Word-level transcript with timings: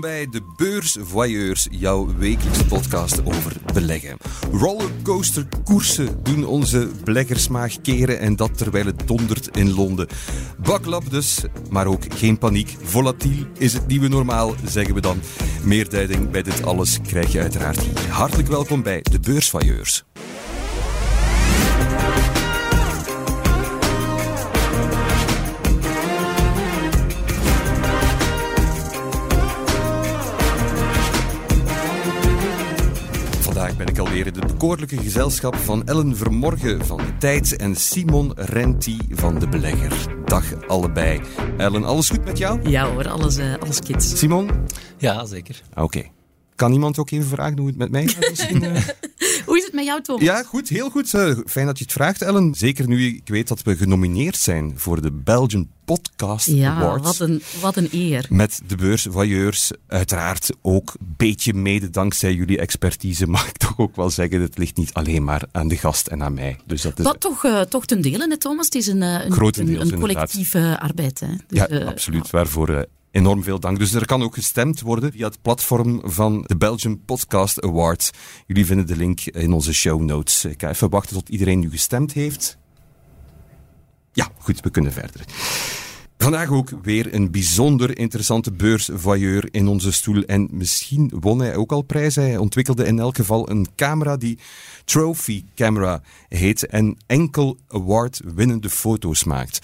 welkom 0.00 0.10
bij 0.10 0.40
de 0.40 0.52
Beurs 0.56 0.96
Voyeurs, 1.00 1.66
jouw 1.70 2.16
wekelijkse 2.16 2.64
podcast 2.64 3.24
over 3.24 3.52
beleggen. 3.72 4.16
Rollercoasterkoersen 4.52 6.22
doen 6.22 6.46
onze 6.46 6.90
beleggersmaag 7.04 7.80
keren 7.80 8.18
en 8.18 8.36
dat 8.36 8.58
terwijl 8.58 8.86
het 8.86 9.06
dondert 9.06 9.56
in 9.56 9.74
Londen. 9.74 10.08
Baklap 10.58 11.10
dus, 11.10 11.44
maar 11.70 11.86
ook 11.86 12.14
geen 12.14 12.38
paniek. 12.38 12.76
Volatiel 12.82 13.46
is 13.58 13.72
het 13.72 13.86
nieuwe 13.86 14.08
normaal, 14.08 14.54
zeggen 14.64 14.94
we 14.94 15.00
dan. 15.00 15.20
Meer 15.62 15.88
duiding 15.88 16.30
bij 16.30 16.42
dit 16.42 16.64
alles 16.64 17.00
krijg 17.00 17.32
je 17.32 17.40
uiteraard 17.40 17.80
hier. 17.80 18.08
Hartelijk 18.08 18.48
welkom 18.48 18.82
bij 18.82 19.02
de 19.10 19.20
Beurs 19.20 19.50
In 34.14 34.24
het 34.24 34.46
bekoorlijke 34.46 34.96
gezelschap 34.96 35.56
van 35.56 35.86
Ellen 35.86 36.16
Vermorgen 36.16 36.86
van 36.86 36.96
de 36.96 37.16
Tijd 37.18 37.56
en 37.56 37.76
Simon 37.76 38.32
Renti 38.34 38.98
van 39.10 39.38
de 39.38 39.48
Belegger. 39.48 39.92
Dag 40.24 40.66
allebei. 40.66 41.20
Ellen, 41.56 41.84
alles 41.84 42.10
goed 42.10 42.24
met 42.24 42.38
jou? 42.38 42.68
Ja 42.68 42.90
hoor, 42.90 43.08
alles, 43.08 43.38
uh, 43.38 43.54
alles 43.60 43.80
kids. 43.80 44.18
Simon? 44.18 44.50
Ja, 44.96 45.24
zeker. 45.24 45.60
Oké. 45.74 46.02
Kan 46.54 46.72
iemand 46.72 46.98
ook 46.98 47.10
even 47.10 47.28
vragen 47.28 47.58
hoe 47.58 47.66
het 47.66 47.76
met 47.76 47.90
mij 47.90 48.06
gaat 48.06 48.30
misschien? 48.30 48.64
Uh... 48.64 48.76
Hoe 49.46 49.56
is 49.56 49.64
het 49.64 49.72
met 49.72 49.84
jou, 49.84 50.02
Thomas? 50.02 50.22
Ja, 50.22 50.42
goed, 50.42 50.68
heel 50.68 50.90
goed. 50.90 51.12
Uh, 51.12 51.38
fijn 51.46 51.66
dat 51.66 51.78
je 51.78 51.84
het 51.84 51.92
vraagt, 51.92 52.22
Ellen. 52.22 52.54
Zeker 52.54 52.88
nu 52.88 53.06
ik 53.06 53.28
weet 53.28 53.48
dat 53.48 53.62
we 53.62 53.76
genomineerd 53.76 54.36
zijn 54.36 54.72
voor 54.76 55.02
de 55.02 55.10
Belgian 55.12 55.68
Podcast 55.84 56.46
ja, 56.46 56.74
Awards. 56.74 57.04
wat 57.04 57.28
een, 57.28 57.42
wat 57.60 57.76
een 57.76 57.88
eer. 57.92 58.26
Met 58.28 58.60
de 58.66 58.76
beurs 58.76 59.06
Voyeurs. 59.10 59.70
Uiteraard 59.86 60.50
ook 60.62 60.94
een 61.00 61.14
beetje 61.16 61.54
mede 61.54 61.90
dankzij 61.90 62.34
jullie 62.34 62.58
expertise, 62.58 63.26
mag 63.36 63.48
ik 63.48 63.56
toch 63.56 63.78
ook 63.78 63.96
wel 63.96 64.10
zeggen. 64.10 64.40
Het 64.40 64.58
ligt 64.58 64.76
niet 64.76 64.92
alleen 64.92 65.24
maar 65.24 65.42
aan 65.52 65.68
de 65.68 65.76
gast 65.76 66.06
en 66.06 66.22
aan 66.22 66.34
mij. 66.34 66.56
Dus 66.66 66.82
dat 66.82 66.98
is 66.98 67.04
wat 67.04 67.20
toch, 67.20 67.44
uh, 67.44 67.60
toch 67.60 67.86
ten 67.86 68.00
dele, 68.00 68.26
hè, 68.28 68.36
Thomas? 68.36 68.64
Het 68.64 68.74
is 68.74 68.86
een, 68.86 69.02
een, 69.02 69.32
een, 69.58 69.80
een 69.80 70.00
collectieve 70.00 70.78
arbeid. 70.80 71.20
Hè? 71.20 71.28
Dus, 71.46 71.66
ja, 71.68 71.84
absoluut. 71.84 72.30
Waarvoor 72.30 72.86
enorm 73.14 73.42
veel 73.42 73.60
dank. 73.60 73.78
Dus 73.78 73.94
er 73.94 74.06
kan 74.06 74.22
ook 74.22 74.34
gestemd 74.34 74.80
worden 74.80 75.12
via 75.12 75.26
het 75.26 75.42
platform 75.42 76.00
van 76.04 76.44
de 76.46 76.56
Belgian 76.56 77.04
Podcast 77.04 77.62
Awards. 77.62 78.10
Jullie 78.46 78.66
vinden 78.66 78.86
de 78.86 78.96
link 78.96 79.20
in 79.20 79.52
onze 79.52 79.74
show 79.74 80.02
notes. 80.02 80.44
Ik 80.44 80.60
ga 80.60 80.68
even 80.68 80.90
wachten 80.90 81.16
tot 81.16 81.28
iedereen 81.28 81.58
nu 81.58 81.70
gestemd 81.70 82.12
heeft. 82.12 82.58
Ja, 84.12 84.28
goed, 84.38 84.60
we 84.60 84.70
kunnen 84.70 84.92
verder. 84.92 85.20
Vandaag 86.18 86.50
ook 86.50 86.70
weer 86.82 87.14
een 87.14 87.30
bijzonder 87.30 87.98
interessante 87.98 88.52
beursvoyeur 88.52 89.48
in 89.50 89.68
onze 89.68 89.92
stoel. 89.92 90.22
En 90.22 90.48
misschien 90.50 91.12
won 91.20 91.38
hij 91.38 91.56
ook 91.56 91.72
al 91.72 91.82
prijzen. 91.82 92.22
Hij 92.22 92.36
ontwikkelde 92.36 92.86
in 92.86 92.98
elk 92.98 93.16
geval 93.16 93.50
een 93.50 93.66
camera 93.76 94.16
die 94.16 94.38
Trophy 94.84 95.44
Camera 95.54 96.02
heet 96.28 96.66
en 96.66 96.96
enkel 97.06 97.58
award-winnende 97.68 98.70
foto's 98.70 99.24
maakt 99.24 99.60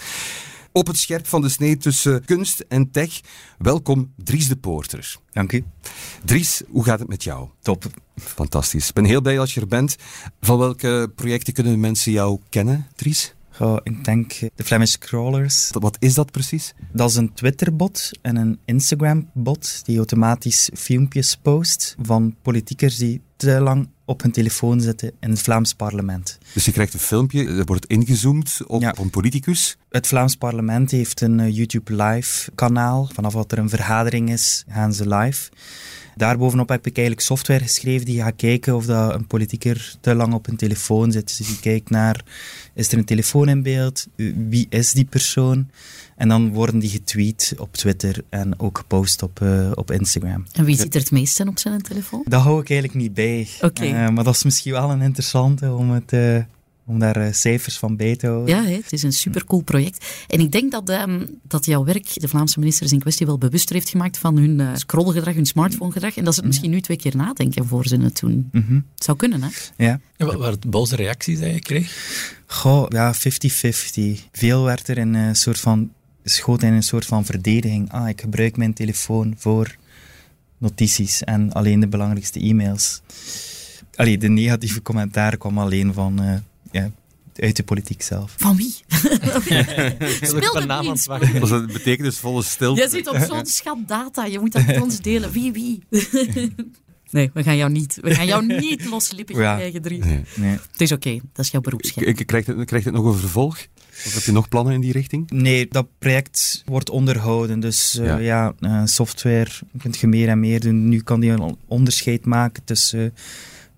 op 0.73 0.87
het 0.87 0.97
scherp 0.97 1.27
van 1.27 1.43
de 1.43 1.49
snee 1.49 1.77
tussen 1.77 2.25
kunst 2.25 2.65
en 2.69 2.91
tech. 2.91 3.21
Welkom, 3.59 4.13
Dries 4.17 4.49
de 4.49 4.57
Poorter. 4.57 5.17
Dank 5.33 5.53
u. 5.53 5.65
Dries, 6.25 6.63
hoe 6.69 6.85
gaat 6.85 6.99
het 6.99 7.09
met 7.09 7.25
jou? 7.25 7.49
Top. 7.61 7.85
Fantastisch. 8.17 8.89
Ik 8.89 8.95
ben 8.95 9.05
heel 9.05 9.21
blij 9.21 9.37
dat 9.37 9.51
je 9.51 9.61
er 9.61 9.67
bent. 9.67 9.97
Van 10.41 10.59
welke 10.59 11.13
projecten 11.15 11.53
kunnen 11.53 11.81
mensen 11.81 12.13
jou 12.13 12.41
kennen, 12.49 12.87
Dries? 12.97 13.35
Oh, 13.59 13.77
ik 13.83 14.05
denk 14.05 14.39
de 14.55 14.65
Flemish 14.65 14.95
Crawlers. 14.95 15.71
Wat 15.73 15.97
is 15.99 16.15
dat 16.15 16.31
precies? 16.31 16.75
Dat 16.93 17.11
is 17.11 17.17
een 17.17 17.35
Twitter-bot 17.35 18.11
en 18.23 18.37
een 18.37 18.59
Instagram-bot 18.65 19.85
die 19.85 19.97
automatisch 19.97 20.71
filmpjes 20.75 21.37
post 21.43 21.97
van 22.03 22.37
politiekers 22.43 22.97
die 22.97 23.23
te 23.37 23.61
lang 23.61 23.89
op 24.05 24.23
hun 24.23 24.31
telefoon 24.33 24.81
zitten 24.81 25.13
in 25.21 25.31
het 25.31 25.41
Vlaams 25.41 25.75
parlement. 25.75 26.39
Dus 26.53 26.65
je 26.65 26.73
krijgt 26.73 26.95
een 26.95 27.01
filmpje, 27.01 27.47
er 27.47 27.65
wordt 27.65 27.87
ingezoomd 27.87 28.59
op, 28.67 28.81
ja. 28.81 28.95
een 28.99 29.11
politicus? 29.11 29.77
Het 29.91 30.07
Vlaams 30.07 30.37
parlement 30.37 30.91
heeft 30.91 31.21
een 31.21 31.39
uh, 31.39 31.57
YouTube 31.57 32.03
live 32.03 32.51
kanaal. 32.55 33.11
Vanaf 33.13 33.33
wat 33.33 33.53
er 33.53 33.59
een 33.59 33.69
vergadering 33.69 34.31
is, 34.31 34.65
gaan 34.69 34.93
ze 34.93 35.09
live. 35.09 35.51
Daarbovenop 36.17 36.69
heb 36.69 36.87
ik 36.87 36.97
eigenlijk 36.97 37.27
software 37.27 37.61
geschreven 37.61 38.07
die 38.07 38.23
gaat 38.23 38.37
kijken 38.37 38.77
of 38.77 38.87
dat 38.87 39.15
een 39.15 39.27
politieker 39.27 39.95
te 40.01 40.15
lang 40.15 40.35
op 40.35 40.49
een 40.49 40.57
telefoon 40.57 41.13
zit. 41.13 41.39
Dus 41.39 41.47
die 41.47 41.61
kijkt 41.61 41.91
naar, 41.91 42.25
is 42.75 42.93
er 42.93 42.99
een 42.99 43.05
telefoon 43.05 43.49
in 43.49 43.63
beeld? 43.63 44.07
Wie 44.49 44.67
is 44.69 44.93
die 44.93 45.05
persoon? 45.05 45.69
En 46.17 46.29
dan 46.29 46.53
worden 46.53 46.79
die 46.79 46.91
getweet 46.91 47.55
op 47.59 47.73
Twitter 47.73 48.25
en 48.29 48.61
ook 48.61 48.79
gepost 48.79 49.23
op, 49.23 49.41
uh, 49.43 49.71
op 49.75 49.91
Instagram. 49.91 50.45
En 50.53 50.65
wie 50.65 50.77
zit 50.77 50.95
er 50.95 51.01
het 51.01 51.11
meest 51.11 51.41
in 51.41 51.49
op 51.49 51.59
zijn 51.59 51.83
telefoon? 51.83 52.25
Dat 52.29 52.43
hou 52.43 52.61
ik 52.61 52.71
eigenlijk 52.71 53.01
niet 53.01 53.15
bij. 53.15 53.49
Oké. 53.57 53.67
Okay. 53.67 54.05
Uh, 54.05 54.09
maar 54.09 54.25
dat 54.25 54.35
is 54.35 54.45
misschien 54.45 54.73
wel 54.73 54.91
een 54.91 55.03
interessante 55.03 55.73
om 55.73 55.91
het... 55.91 56.13
Uh, 56.13 56.39
om 56.91 56.99
daar 56.99 57.27
uh, 57.27 57.33
cijfers 57.33 57.79
van 57.79 57.97
bij 57.97 58.17
te 58.17 58.27
houden. 58.27 58.57
Ja, 58.57 58.65
het 58.65 58.93
is 58.93 59.03
een 59.03 59.13
supercool 59.13 59.63
project. 59.63 60.25
En 60.27 60.41
ik 60.41 60.53
denk 60.53 60.71
dat, 60.71 60.89
um, 60.91 61.39
dat 61.43 61.65
jouw 61.65 61.85
werk 61.85 62.21
de 62.21 62.29
Vlaamse 62.29 62.59
ministers 62.59 62.93
in 62.93 62.99
kwestie 62.99 63.27
wel 63.27 63.39
bewuster 63.39 63.75
heeft 63.75 63.89
gemaakt 63.89 64.19
van 64.19 64.37
hun 64.37 64.59
uh, 64.59 64.71
scrollgedrag, 64.75 65.35
hun 65.35 65.47
smartphonegedrag. 65.47 66.17
En 66.17 66.25
dat 66.25 66.35
ze 66.35 66.41
het 66.41 66.49
misschien 66.49 66.71
nu 66.71 66.81
twee 66.81 66.97
keer 66.97 67.17
nadenken 67.17 67.67
voor 67.67 67.87
ze 67.87 67.97
het 67.97 68.21
doen. 68.21 68.49
Mm 68.53 68.65
-hmm. 68.67 68.85
Het 68.95 69.05
zou 69.05 69.17
kunnen, 69.17 69.43
hè? 69.43 69.49
Ja. 69.77 70.01
En 70.17 70.27
wat 70.27 70.35
waren 70.35 70.61
de 70.61 70.69
boze 70.69 70.97
reacties 70.97 71.39
die 71.39 71.53
je 71.53 71.61
kreeg? 71.61 71.93
Goh, 72.47 72.87
ja, 72.89 73.15
50-50. 73.15 73.19
Veel 74.33 74.65
werd 74.65 74.89
er 74.89 74.99
een 74.99 75.15
uh, 75.15 75.29
soort 75.33 75.61
van 75.61 75.91
schoot 76.25 76.63
in 76.63 76.73
een 76.73 76.83
soort 76.83 77.07
van 77.07 77.25
verdediging. 77.25 77.93
Ah, 77.93 78.09
ik 78.09 78.21
gebruik 78.21 78.57
mijn 78.57 78.73
telefoon 78.73 79.35
voor 79.37 79.77
notities 80.59 81.25
en 81.25 81.53
alleen 81.53 81.81
de 81.81 81.89
belangrijkste 81.89 82.41
e-mails. 82.41 83.01
Allee, 83.95 84.19
de 84.19 84.29
negatieve 84.29 84.83
commentaar 84.83 85.37
kwam 85.37 85.59
alleen 85.59 85.93
van 85.93 86.23
uh, 86.23 86.35
ja, 86.71 86.91
uit 87.37 87.57
de 87.57 87.63
politiek 87.63 88.03
zelf. 88.03 88.35
Van 88.37 88.57
wie? 88.57 88.75
Speel 90.23 90.53
dat 90.55 90.67
naam 90.67 90.87
aan 90.89 90.93
het 90.93 91.49
Dat 91.49 91.67
betekent 91.67 92.03
dus 92.09 92.19
volle 92.19 92.43
stilte. 92.43 92.81
Jij 92.81 92.89
zit 92.89 93.09
op 93.09 93.17
zo'n 93.29 93.47
schat 93.47 93.79
data, 93.87 94.25
je 94.25 94.39
moet 94.39 94.53
dat 94.53 94.67
met 94.67 94.81
ons 94.81 95.01
delen. 95.01 95.31
Wie, 95.33 95.53
wie? 95.53 95.83
Nee, 97.11 97.31
we 97.35 97.43
gaan 97.43 97.57
jou 97.57 97.71
niet, 97.73 97.99
we 98.01 98.15
gaan 98.15 98.27
jou 98.27 98.47
niet 98.47 98.85
loslippen 98.85 99.37
Ja. 99.37 99.57
krijgen, 99.57 99.83
drie. 99.83 100.05
Nee. 100.05 100.25
Nee. 100.37 100.51
Het 100.73 100.81
is 100.81 100.93
oké, 100.93 101.19
dat 101.33 101.45
is 101.45 101.51
jouw 101.51 101.61
beroepsgeheim. 101.61 102.17
Ik- 102.19 102.27
Krijgt 102.27 102.47
het, 102.47 102.65
krijgt 102.65 102.85
het 102.87 102.95
nog 102.95 103.05
een 103.05 103.19
vervolg? 103.19 103.59
Of 104.07 104.15
heb 104.15 104.23
je 104.23 104.33
nog 104.33 104.49
plannen 104.49 104.75
in 104.75 104.81
die 104.81 104.93
richting? 104.93 105.31
nee, 105.31 105.67
dat 105.69 105.87
project 105.99 106.63
wordt 106.67 106.91
onderhouden. 106.91 107.61
Dus 107.61 107.99
eh, 107.99 108.07
Ja. 108.07 108.19
ja, 108.19 108.53
eh, 108.61 108.83
software 108.85 109.51
kun 109.83 109.95
je 110.01 110.07
meer 110.07 110.29
en 110.29 110.41
meer 110.41 110.61
doen. 110.61 110.89
Nu 110.89 111.01
kan 111.01 111.21
die 111.21 111.31
een 111.31 111.57
onderscheid 111.67 112.25
maken 112.25 112.65
tussen 112.65 113.15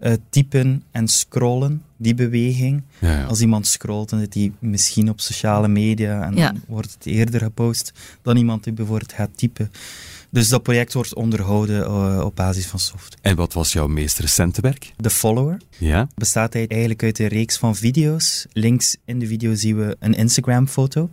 eh, 0.03 0.13
typen 0.31 0.83
en 0.91 1.09
scrollen, 1.09 1.83
die 1.97 2.15
beweging. 2.15 2.83
Ja, 2.99 3.11
ja. 3.19 3.25
Als 3.25 3.41
iemand 3.41 3.67
scrolt, 3.67 4.09
dan 4.11 4.19
zit 4.21 4.35
hij 4.35 4.53
misschien 4.59 5.09
op 5.09 5.21
sociale 5.21 5.69
media 5.69 6.23
en 6.25 6.37
Ja. 6.37 6.53
dan 6.53 6.63
wordt 6.67 6.93
het 6.93 7.07
eerder 7.07 7.41
gepost 7.41 7.93
dan 8.23 8.37
iemand 8.37 8.65
die 8.65 8.73
bijvoorbeeld 8.73 9.12
gaat 9.12 9.31
typen. 9.37 9.71
Dus 10.31 10.49
dat 10.49 10.62
project 10.62 10.93
wordt 10.93 11.15
onderhouden 11.15 11.85
eh, 11.85 12.21
op 12.25 12.37
basis 12.37 12.67
van 12.67 12.79
software. 12.79 13.17
En 13.23 13.37
wat 13.37 13.53
was 13.53 13.73
jouw 13.73 13.87
meest 13.87 14.19
recente 14.19 14.61
werk? 14.61 14.93
De 14.97 15.11
Follower 15.11 15.57
Ja? 15.79 16.09
bestaat 16.15 16.55
eigenlijk 16.55 17.03
uit 17.03 17.19
een 17.19 17.27
reeks 17.29 17.57
van 17.57 17.77
video's. 17.77 18.47
Links 18.53 18.97
in 19.05 19.19
de 19.19 19.27
video 19.27 19.55
zien 19.55 19.77
we 19.77 19.97
een 19.99 20.15
Instagram-foto. 20.15 21.11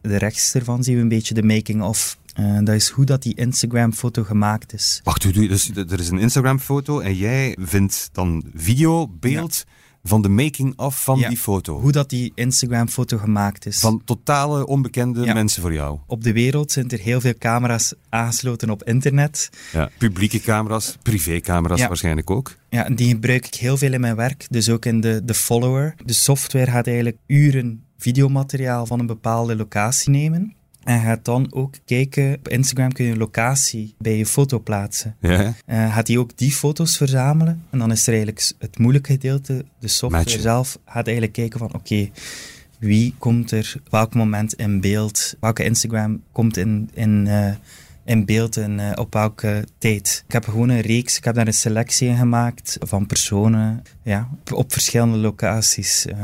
De 0.00 0.16
rechts 0.16 0.54
ervan 0.54 0.84
zien 0.84 0.94
we 0.94 1.00
een 1.00 1.08
beetje 1.08 1.34
de 1.34 1.42
making-of. 1.42 2.18
Eh, 2.38 2.58
dat 2.62 2.74
is 2.74 2.88
hoe 2.88 3.04
dat 3.04 3.22
die 3.22 3.34
Instagram-foto 3.34 4.24
gemaakt 4.24 4.72
is. 4.72 5.00
Wacht, 5.04 5.22
hoe 5.22 5.32
dus 5.32 5.70
er 5.74 6.00
is 6.00 6.08
een 6.08 6.18
Instagram-foto 6.18 7.00
en 7.00 7.14
jij 7.14 7.56
vindt 7.60 8.08
dan 8.12 8.44
video, 8.54 9.08
beeld 9.08 9.64
van 10.02 10.22
de 10.22 10.28
making-of 10.28 11.02
van 11.02 11.18
Ja. 11.18 11.28
die 11.28 11.36
foto. 11.38 11.80
Hoe 11.80 11.92
dat 11.92 12.10
die 12.10 12.32
Instagram-foto 12.34 13.16
gemaakt 13.18 13.66
is. 13.66 13.78
Van 13.80 14.02
totale 14.04 14.66
onbekende 14.66 15.24
Ja. 15.24 15.34
mensen 15.34 15.62
voor 15.62 15.72
jou. 15.72 15.98
Op 16.06 16.22
de 16.24 16.32
wereld 16.32 16.72
zijn 16.72 16.88
er 16.90 16.98
heel 16.98 17.20
veel 17.20 17.34
camera's 17.38 17.94
aangesloten 18.08 18.70
op 18.70 18.84
internet. 18.84 19.48
Ja. 19.72 19.90
Publieke 19.98 20.40
camera's, 20.40 20.96
privécamera's 21.02 21.86
waarschijnlijk 21.86 22.30
ook. 22.30 22.56
Ja, 22.68 22.84
en 22.84 22.94
die 22.94 23.08
gebruik 23.08 23.46
ik 23.46 23.54
heel 23.54 23.76
veel 23.76 23.92
in 23.92 24.00
mijn 24.00 24.16
werk, 24.16 24.46
dus 24.50 24.68
ook 24.70 24.84
in 24.84 25.00
de, 25.00 25.20
de 25.24 25.34
follower. 25.34 25.94
De 26.04 26.12
software 26.12 26.70
gaat 26.70 26.86
eigenlijk 26.86 27.16
uren 27.26 27.82
videomateriaal 27.98 28.86
van 28.86 29.00
een 29.00 29.06
bepaalde 29.06 29.56
locatie 29.56 30.10
nemen. 30.10 30.56
En 30.88 31.00
gaat 31.00 31.24
dan 31.24 31.46
ook 31.50 31.74
kijken, 31.84 32.34
op 32.34 32.48
Instagram 32.48 32.92
kun 32.92 33.04
je 33.04 33.10
een 33.10 33.18
locatie 33.18 33.94
bij 33.98 34.16
je 34.16 34.26
foto 34.26 34.58
plaatsen. 34.58 35.16
Ja. 35.20 35.54
Eh, 35.66 35.94
gaat 35.94 36.08
hij 36.08 36.18
ook 36.18 36.36
die 36.36 36.52
foto's 36.52 36.96
verzamelen. 36.96 37.62
En 37.70 37.78
dan 37.78 37.90
is 37.90 38.02
er 38.02 38.12
eigenlijk 38.12 38.52
het 38.58 38.78
moeilijke 38.78 39.12
gedeelte, 39.12 39.64
de 39.78 39.88
software 39.88 40.24
Matchen. 40.24 40.42
zelf, 40.42 40.78
gaat 40.84 41.04
eigenlijk 41.04 41.32
kijken 41.32 41.58
van 41.58 41.74
oké, 41.74 42.10
wie 42.78 43.14
komt 43.18 43.50
er 43.50 43.74
welk 43.90 44.14
moment 44.14 44.54
in 44.54 44.80
beeld, 44.80 45.34
welke 45.40 45.64
Instagram 45.64 46.22
komt 46.32 46.56
in, 46.56 46.90
in, 46.94 47.26
eh, 47.26 47.54
in 48.04 48.24
beeld 48.24 48.56
en 48.56 48.80
eh, 48.80 49.00
op 49.00 49.12
welke 49.12 49.64
tijd. 49.78 50.24
Ik 50.26 50.32
heb 50.32 50.44
gewoon 50.44 50.68
een 50.68 50.80
reeks, 50.80 51.16
ik 51.16 51.24
heb 51.24 51.34
daar 51.34 51.46
een 51.46 51.52
selectie 51.54 52.08
in 52.08 52.16
gemaakt 52.16 52.76
van 52.80 53.06
personen 53.06 53.82
ja, 54.02 54.28
op, 54.32 54.52
op 54.52 54.72
verschillende 54.72 55.16
locaties 55.16 56.06
in 56.06 56.16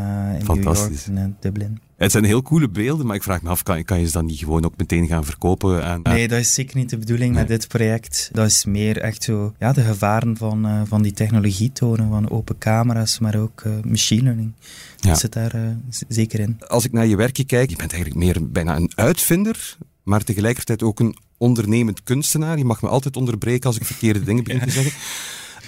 New 0.46 0.62
York 0.62 1.06
en 1.14 1.36
Dublin. 1.40 1.80
Het 2.04 2.12
zijn 2.12 2.24
heel 2.24 2.42
coole 2.42 2.68
beelden, 2.68 3.06
maar 3.06 3.16
ik 3.16 3.22
vraag 3.22 3.42
me 3.42 3.48
af, 3.48 3.62
kan, 3.62 3.84
kan 3.84 4.00
je 4.00 4.06
ze 4.06 4.12
dan 4.12 4.24
niet 4.24 4.38
gewoon 4.38 4.64
ook 4.64 4.76
meteen 4.76 5.06
gaan 5.06 5.24
verkopen? 5.24 5.84
Aan, 5.84 6.00
Nee, 6.02 6.28
dat 6.28 6.38
is 6.38 6.54
zeker 6.54 6.76
niet 6.76 6.90
de 6.90 6.98
bedoeling 6.98 7.34
met 7.34 7.48
dit 7.48 7.68
project. 7.68 8.28
Dat 8.32 8.46
is 8.46 8.64
meer 8.64 8.98
echt 8.98 9.22
zo, 9.22 9.54
ja, 9.58 9.72
de 9.72 9.82
gevaren 9.82 10.36
van, 10.36 10.66
eh, 10.66 10.80
van 10.84 11.02
die 11.02 11.12
technologie 11.12 11.72
tonen, 11.72 12.08
van 12.08 12.30
open 12.30 12.58
camera's, 12.58 13.18
maar 13.18 13.36
ook 13.36 13.60
eh, 13.60 13.72
machine 13.82 14.22
learning. 14.22 14.52
Ja. 14.96 15.08
Dat 15.08 15.18
zit 15.18 15.32
daar 15.32 15.54
eh, 15.54 15.60
zeker 16.08 16.40
in. 16.40 16.56
Als 16.66 16.84
ik 16.84 16.92
naar 16.92 17.06
je 17.06 17.16
werkje 17.16 17.44
kijk, 17.44 17.70
je 17.70 17.76
bent 17.76 17.92
eigenlijk 17.92 18.24
meer 18.24 18.50
bijna 18.50 18.76
een 18.76 18.92
uitvinder, 18.94 19.76
maar 20.02 20.24
tegelijkertijd 20.24 20.82
ook 20.82 21.00
een 21.00 21.16
ondernemend 21.38 22.02
kunstenaar. 22.02 22.58
Je 22.58 22.64
mag 22.64 22.82
me 22.82 22.88
altijd 22.88 23.16
onderbreken 23.16 23.66
als 23.66 23.76
ik 23.76 23.84
verkeerde 23.84 24.22
dingen 24.22 24.44
begin 24.44 24.60
te 24.60 24.70
zeggen. 24.70 24.92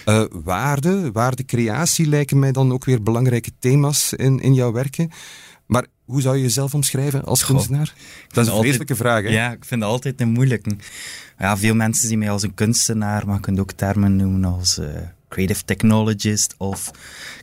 Eh, 0.06 0.25
waarde, 0.31 1.12
waardecreatie 1.12 2.06
lijken 2.06 2.38
mij 2.38 2.53
dan 2.53 2.73
ook 2.73 2.85
weer 2.85 3.03
belangrijke 3.03 3.50
thema's 3.59 4.12
in, 4.12 4.41
in 4.41 4.55
jouw 4.55 4.73
werken. 4.73 5.11
Hoe 6.06 6.20
zou 6.20 6.37
je 6.37 6.43
jezelf 6.43 6.75
omschrijven 6.75 7.25
als 7.25 7.43
Goh, 7.43 7.50
kunstenaar? 7.50 7.85
Dat 7.87 7.94
is 8.29 8.37
een 8.37 8.38
altijd- 8.43 8.61
vreselijke 8.61 8.97
vraag, 8.97 9.23
hè? 9.23 9.29
Ja, 9.29 9.53
ik 9.53 9.64
vind 9.64 9.81
dat 9.81 9.91
altijd 9.91 10.20
een 10.20 10.29
moeilijke. 10.29 10.76
Ja, 11.38 11.56
veel 11.56 11.75
mensen 11.75 12.08
zien 12.08 12.19
mij 12.19 12.31
als 12.31 12.43
een 12.43 12.55
kunstenaar, 12.55 13.26
maar 13.26 13.35
je 13.35 13.41
kunt 13.41 13.58
ook 13.58 13.73
termen 13.73 14.17
noemen 14.17 14.44
als 14.44 14.79
eh, 14.79 14.88
creative 15.28 15.64
technologist 15.64 16.55
of 16.58 16.90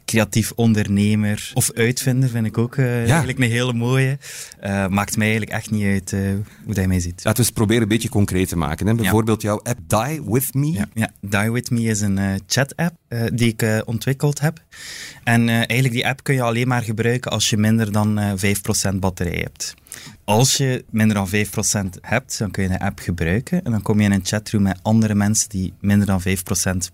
creatief 0.06 0.51
ondernemer 0.56 1.51
of 1.53 1.71
uitvinder, 1.71 2.30
vind 2.30 2.45
ik 2.45 2.57
ook 2.57 2.75
eh, 2.75 3.00
eigenlijk 3.00 3.39
een 3.39 3.50
hele 3.50 3.74
mooie. 3.74 4.18
Eh, 4.59 4.88
maakt 4.88 5.18
mij 5.18 5.27
eigenlijk 5.27 5.57
echt 5.57 5.71
niet 5.71 5.85
uit 5.85 6.13
eh, 6.13 6.19
hoe 6.65 6.74
dat 6.74 6.85
mij 6.85 7.00
ziet. 7.00 7.21
Laten 7.24 7.41
we 7.41 7.45
het 7.45 7.53
proberen 7.53 7.81
een 7.81 7.88
beetje 7.88 8.09
concreet 8.09 8.50
te 8.50 8.57
maken. 8.57 8.88
Hè? 8.88 8.95
Bijvoorbeeld 8.95 9.41
jouw 9.41 9.62
app 9.63 9.80
Die 9.88 10.24
With 10.25 10.53
Me. 10.53 10.71
Ja, 10.71 10.88
ja. 10.94 11.12
Die 11.21 11.51
With 11.51 11.71
Me 11.71 11.81
is 11.81 12.01
een 12.01 12.41
chat-app 12.47 12.95
die 13.33 13.56
ik 13.57 13.81
ontwikkeld 13.85 14.39
heb. 14.39 14.59
En 15.24 15.50
eigenlijk 15.50 15.91
die 15.94 16.07
app 16.07 16.24
kun 16.24 16.35
je 16.35 16.41
alleen 16.41 16.68
maar 16.68 16.83
gebruiken 16.83 17.31
als 17.31 17.50
je 17.50 17.57
minder 17.57 17.91
dan 17.91 18.19
eh 18.19 18.31
5% 18.94 18.95
batterij 19.00 19.39
hebt. 19.41 19.74
Als 20.25 20.57
je 20.57 20.85
minder 20.89 21.15
dan 21.15 21.27
5% 21.29 21.99
hebt, 22.01 22.37
dan 22.37 22.51
kun 22.51 22.63
je 22.63 22.69
de 22.69 22.79
app 22.79 22.99
gebruiken. 22.99 23.63
En 23.63 23.71
dan 23.71 23.81
kom 23.81 23.99
je 23.99 24.05
in 24.05 24.11
een 24.11 24.25
chatroom 24.25 24.61
met 24.63 24.79
andere 24.81 25.15
mensen 25.15 25.49
die 25.49 25.73
minder 25.79 26.07
dan 26.07 26.21
5% 26.21 26.23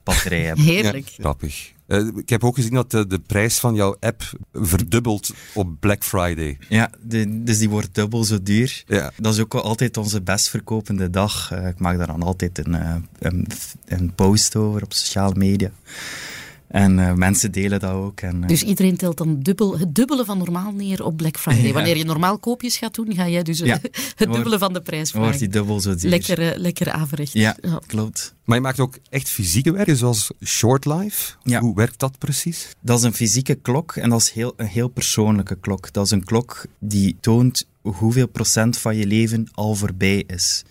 batterij 0.04 0.42
hebben. 0.44 0.66
Heerlijk. 0.74 1.08
Ja, 1.08 1.14
grappig. 1.24 1.72
Eh, 1.88 2.08
ik 2.16 2.30
heb 2.30 2.44
ook 2.44 2.56
gezien 2.56 2.74
dat 2.74 2.92
de, 2.92 3.08
de 3.08 3.20
prijs 3.20 3.58
van 3.60 3.76
jouw 3.76 3.96
app 4.00 4.32
verdubbelt 4.54 5.32
op 5.54 5.80
Black 5.80 6.04
Friday. 6.04 6.58
Ja, 6.70 6.90
de- 7.02 7.44
dus 7.44 7.58
die 7.58 7.70
wordt 7.70 7.96
dubbel 7.96 8.24
zo 8.24 8.44
duur. 8.44 8.84
Ja. 8.88 9.12
Dat 9.18 9.34
is 9.34 9.40
ook 9.40 9.54
wel 9.54 9.62
altijd 9.64 9.98
onze 9.98 10.22
best 10.22 10.50
verkopende 10.50 11.10
dag. 11.10 11.52
Eh, 11.52 11.68
ik 11.68 11.80
maak 11.80 11.98
daar 11.98 12.08
dan 12.08 12.24
altijd 12.24 12.58
een, 12.66 12.76
eh, 12.76 12.96
een, 13.20 13.48
een 13.86 14.14
post 14.16 14.56
over 14.56 14.84
op 14.84 14.94
sociale 14.94 15.36
media. 15.36 15.72
En 16.70 17.00
eh, 17.00 17.14
mensen 17.14 17.52
delen 17.52 17.80
dat 17.80 17.92
ook. 17.92 18.22
En, 18.22 18.42
eh, 18.42 18.48
Dus 18.48 18.64
iedereen 18.64 18.98
telt 18.98 19.18
dan 19.18 19.40
dubbel, 19.40 19.80
het 19.80 19.96
dubbele 19.96 20.26
van 20.26 20.38
normaal 20.38 20.72
neer 20.72 21.04
op 21.04 21.18
Black 21.18 21.38
Friday. 21.38 21.66
Ja. 21.66 21.74
Wanneer 21.74 21.98
je 21.98 22.04
normaal 22.06 22.38
koopjes 22.38 22.78
gaat 22.78 22.96
doen, 22.96 23.14
ga 23.14 23.28
jij 23.28 23.44
dus 23.44 23.60
Ja. 23.60 23.80
het 24.16 24.32
dubbele 24.32 24.58
van 24.58 24.74
de 24.74 24.82
prijs 24.82 25.12
dan 25.12 25.22
wordt 25.22 25.38
vragen. 25.38 25.52
die 25.52 25.60
dubbel 25.62 25.80
zo 25.80 25.96
duur. 25.96 26.10
Lekker, 26.10 26.40
eh, 26.52 26.58
lekker 26.60 26.92
averecht. 26.92 27.34
Ja, 27.34 27.58
klopt. 27.88 28.34
Maar 28.44 28.58
je 28.58 28.64
maakt 28.64 28.80
ook 28.80 28.98
echt 29.10 29.30
fysieke 29.30 29.72
werken, 29.72 29.96
zoals 29.98 30.32
Short 30.46 30.86
Life. 30.86 31.34
Ja. 31.44 31.60
Hoe 31.60 31.76
werkt 31.76 32.00
dat 32.00 32.18
precies? 32.18 32.68
Dat 32.82 32.98
is 32.98 33.04
een 33.04 33.14
fysieke 33.14 33.56
klok 33.56 33.96
en 33.96 34.10
dat 34.10 34.22
is 34.22 34.32
heel, 34.32 34.54
een 34.56 34.66
heel 34.68 34.88
persoonlijke 34.88 35.56
klok. 35.62 35.94
Dat 35.94 36.06
is 36.06 36.12
een 36.12 36.24
klok 36.24 36.66
die 36.80 37.18
toont 37.20 37.68
hoeveel 37.82 38.28
procent 38.28 38.78
van 38.78 38.96
je 38.96 39.06
leven 39.06 39.48
al 39.52 39.76
voorbij 39.76 40.24
is. 40.28 40.64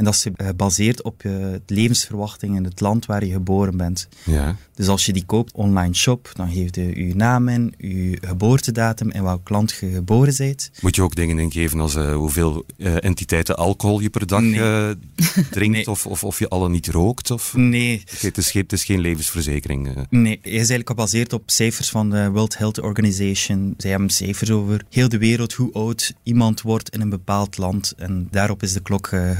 En 0.00 0.06
dat 0.06 0.14
is 0.14 0.26
gebaseerd 0.36 1.02
op 1.02 1.22
je 1.22 1.60
levensverwachting 1.66 2.56
in 2.56 2.64
het 2.64 2.80
land 2.80 3.06
waar 3.06 3.24
je 3.24 3.32
geboren 3.32 3.76
bent. 3.76 4.08
Ja. 4.24 4.56
Dus 4.74 4.88
als 4.88 5.06
je 5.06 5.12
die 5.12 5.24
koopt 5.24 5.52
online 5.52 5.94
shop, 5.94 6.30
dan 6.34 6.52
geeft 6.52 6.74
je 6.74 7.06
je 7.06 7.14
naam 7.14 7.48
in, 7.48 7.74
je 7.78 8.18
geboortedatum 8.20 9.10
en 9.10 9.22
welk 9.22 9.48
land 9.48 9.70
je 9.80 9.90
geboren 9.90 10.34
bent. 10.36 10.70
Moet 10.80 10.96
je 10.96 11.02
ook 11.02 11.14
dingen 11.14 11.38
ingeven 11.38 11.80
als 11.80 11.94
eh, 11.94 12.14
hoeveel 12.14 12.64
eh, 12.76 13.04
entiteiten 13.04 13.56
alcohol 13.56 14.00
je 14.00 14.10
per 14.10 14.26
dag 14.26 14.40
Nee. 14.40 14.60
eh, 14.60 14.90
drinkt 15.50 15.74
Nee. 15.76 15.86
of, 15.90 16.06
of, 16.06 16.24
of 16.24 16.38
je 16.38 16.48
alle 16.48 16.68
niet 16.68 16.88
rookt? 16.88 17.30
Of... 17.30 17.54
Nee, 17.56 18.02
het, 18.20 18.38
is 18.38 18.50
geen, 18.50 18.62
het 18.62 18.72
is 18.72 18.84
geen 18.84 19.00
levensverzekering. 19.00 19.88
eh. 19.96 20.02
Nee, 20.10 20.38
hij 20.42 20.50
is 20.52 20.56
eigenlijk 20.56 20.88
gebaseerd 20.88 21.32
op 21.32 21.42
cijfers 21.50 21.88
van 21.88 22.10
de 22.10 22.30
World 22.30 22.58
Health 22.58 22.80
Organization. 22.80 23.74
Zij 23.76 23.90
hebben 23.90 24.10
cijfers 24.10 24.50
over 24.50 24.82
heel 24.90 25.08
de 25.08 25.18
wereld, 25.18 25.52
hoe 25.52 25.72
oud 25.72 26.14
iemand 26.22 26.62
wordt 26.62 26.88
in 26.88 27.00
een 27.00 27.08
bepaald 27.10 27.58
land. 27.58 27.94
En 27.96 28.28
daarop 28.30 28.62
is 28.62 28.72
de 28.72 28.80
klok 28.80 29.06
eh, 29.06 29.30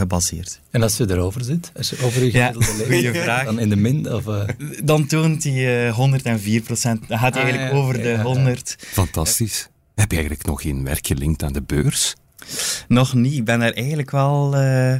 En 0.70 0.82
als 0.82 0.97
je 0.97 1.11
erover 1.11 1.44
zit, 1.44 1.70
als 1.76 1.91
je 1.91 2.02
over 2.02 2.25
je 2.25 2.31
gemiddelde 2.31 3.20
vraag. 3.23 3.44
dan 3.44 3.58
in 3.58 3.69
de 3.69 3.76
min? 3.76 4.12
Of, 4.12 4.26
eh, 4.26 4.49
Dan 4.85 5.06
toont 5.06 5.44
hij 5.44 5.87
eh, 5.88 5.94
104 5.94 6.61
procent. 6.62 7.08
Dan 7.08 7.19
gaat 7.19 7.35
hij 7.35 7.43
Ah, 7.43 7.49
eigenlijk 7.49 7.73
ja, 7.79 7.82
over 7.82 7.94
de 7.94 8.08
ja, 8.08 8.14
ja. 8.17 8.23
100. 8.23 8.76
Fantastisch. 8.79 9.69
Heb 9.94 10.11
je 10.11 10.17
eigenlijk 10.17 10.47
nog 10.47 10.62
geen 10.62 10.85
werk 10.85 11.06
gelinkt 11.06 11.43
aan 11.43 11.52
de 11.52 11.62
beurs? 11.62 12.14
Nog 12.88 13.14
niet. 13.14 13.32
Ik 13.37 13.44
ben 13.44 13.58
daar 13.58 13.73
eigenlijk 13.73 14.11
wel 14.11 14.56
eh, 14.56 14.94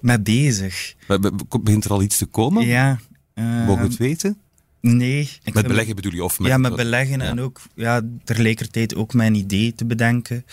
mee 0.00 0.20
bezig. 0.20 0.94
Be- 1.06 1.18
be- 1.18 1.58
Begint 1.62 1.84
er 1.84 1.90
al 1.90 2.02
iets 2.02 2.18
te 2.18 2.26
komen? 2.26 2.66
Ja. 2.66 2.98
eh, 3.34 3.44
Mogen 3.66 3.82
we 3.82 3.88
het 3.88 3.96
weten? 3.96 4.38
Nee. 4.80 5.30
Met 5.52 5.66
beleggen 5.66 5.94
bedoel 5.94 6.12
je? 6.14 6.24
Of 6.24 6.38
met, 6.38 6.48
ja, 6.50 6.56
met 6.58 6.76
beleggen 6.76 7.18
ja. 7.18 7.24
en 7.24 7.40
ook 7.40 7.60
ja, 7.74 8.00
tegelijkertijd 8.24 8.94
ook 8.94 9.14
mijn 9.14 9.34
idee 9.34 9.74
te 9.74 9.84
bedenken. 9.84 10.44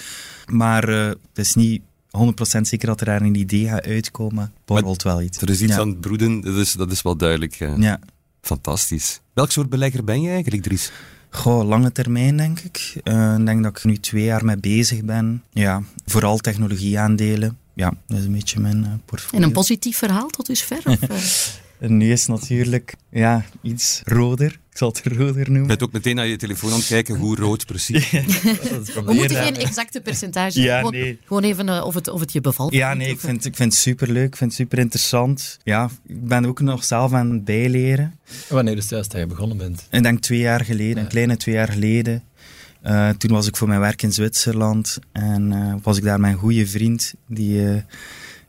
Maar 0.51 0.89
eh, 0.89 1.05
het 1.07 1.19
is 1.33 1.53
niet 1.55 1.81
100% 2.15 2.61
zeker 2.61 2.87
dat 2.87 2.99
er 2.99 3.05
daar 3.05 3.21
een 3.21 3.35
idee 3.35 3.67
gaat 3.67 3.85
uitkomen. 3.85 4.53
Borrelt 4.65 5.03
wel 5.03 5.21
iets. 5.21 5.41
Er 5.41 5.49
is 5.49 5.61
iets 5.61 5.73
ja. 5.73 5.79
aan 5.79 5.89
het 5.89 6.01
broeden, 6.01 6.41
dat 6.41 6.55
is, 6.55 6.73
dat 6.73 6.91
is 6.91 7.01
wel 7.01 7.15
duidelijk. 7.15 7.53
Ja. 7.55 7.99
Fantastisch. 8.41 9.19
Welk 9.33 9.51
soort 9.51 9.69
belegger 9.69 10.03
ben 10.03 10.21
je 10.21 10.29
eigenlijk, 10.29 10.63
Dries? 10.63 10.91
Goh, 11.29 11.67
lange 11.67 11.91
termijn 11.91 12.37
denk 12.37 12.59
ik. 12.59 12.95
Eh, 13.03 13.35
Ik 13.39 13.45
denk 13.45 13.63
dat 13.63 13.77
ik 13.77 13.83
nu 13.83 13.97
twee 13.97 14.23
jaar 14.23 14.45
mee 14.45 14.57
bezig 14.57 15.03
ben. 15.03 15.43
Ja, 15.51 15.81
vooral 16.05 16.37
technologieaandelen. 16.37 17.57
Ja, 17.73 17.93
dat 18.07 18.17
is 18.17 18.25
een 18.25 18.31
beetje 18.31 18.59
mijn 18.59 18.83
eh, 18.85 18.91
portfolio. 19.05 19.37
En 19.37 19.43
een 19.47 19.53
positief 19.53 19.97
verhaal 19.97 20.27
tot 20.27 20.45
dusver? 20.45 20.81
Of, 20.85 21.01
eh? 21.09 21.17
En 21.79 21.97
nu 21.97 22.11
is 22.11 22.19
het 22.19 22.29
natuurlijk 22.29 22.95
ja, 23.09 23.45
iets 23.61 24.01
roder. 24.05 24.59
Ik 24.71 24.77
zal 24.81 24.87
het 24.87 25.01
roder 25.03 25.43
Je 25.43 25.49
noemen. 25.49 25.67
bent 25.67 25.83
ook 25.83 25.91
meteen 25.91 26.15
naar 26.15 26.27
je 26.27 26.35
telefoon 26.35 26.71
aan 26.71 26.77
het 26.77 26.87
kijken, 26.87 27.15
hoe 27.15 27.35
rood 27.35 27.65
precies. 27.65 28.11
We 29.05 29.13
moeten 29.13 29.43
geen 29.43 29.55
exacte 29.55 30.01
percentage. 30.01 30.61
Ja, 30.61 30.77
gewoon, 30.77 30.91
nee. 30.91 31.19
gewoon 31.25 31.43
even 31.43 31.69
eh, 31.69 31.85
of, 31.85 31.93
het, 31.93 32.07
of 32.07 32.19
het 32.19 32.31
je 32.31 32.41
bevalt. 32.41 32.73
Ja, 32.73 32.93
nee, 32.93 33.09
ik 33.09 33.19
vind, 33.19 33.45
ik 33.45 33.55
vind 33.55 33.73
het 33.73 33.81
superleuk. 33.81 34.27
Ik 34.27 34.35
vind 34.35 34.49
het 34.49 34.59
super 34.59 34.79
interessant. 34.79 35.59
Ja, 35.63 35.89
ik 36.07 36.27
ben 36.27 36.45
ook 36.45 36.59
nog 36.59 36.83
zelf 36.83 37.13
aan 37.13 37.31
het 37.31 37.45
bijleren. 37.45 38.19
wanneer 38.49 38.77
is 38.77 38.81
het 38.81 38.91
juist 38.91 39.11
dat 39.11 39.19
je 39.19 39.27
begonnen 39.27 39.57
bent? 39.57 39.87
Ik 39.91 40.03
denk 40.03 40.19
twee 40.19 40.39
jaar 40.39 40.65
geleden, 40.65 41.03
een 41.03 41.09
kleine 41.09 41.37
twee 41.37 41.55
jaar 41.55 41.71
geleden. 41.71 42.23
Eh, 42.81 43.09
toen 43.09 43.31
was 43.31 43.47
ik 43.47 43.57
voor 43.57 43.67
mijn 43.67 43.79
werk 43.79 44.01
in 44.01 44.11
Zwitserland 44.11 44.99
en 45.11 45.53
eh, 45.53 45.73
was 45.81 45.97
ik 45.97 46.03
daar 46.03 46.19
met 46.19 46.31
een 46.31 46.37
goede 46.37 46.67
vriend 46.67 47.13
die 47.27 47.83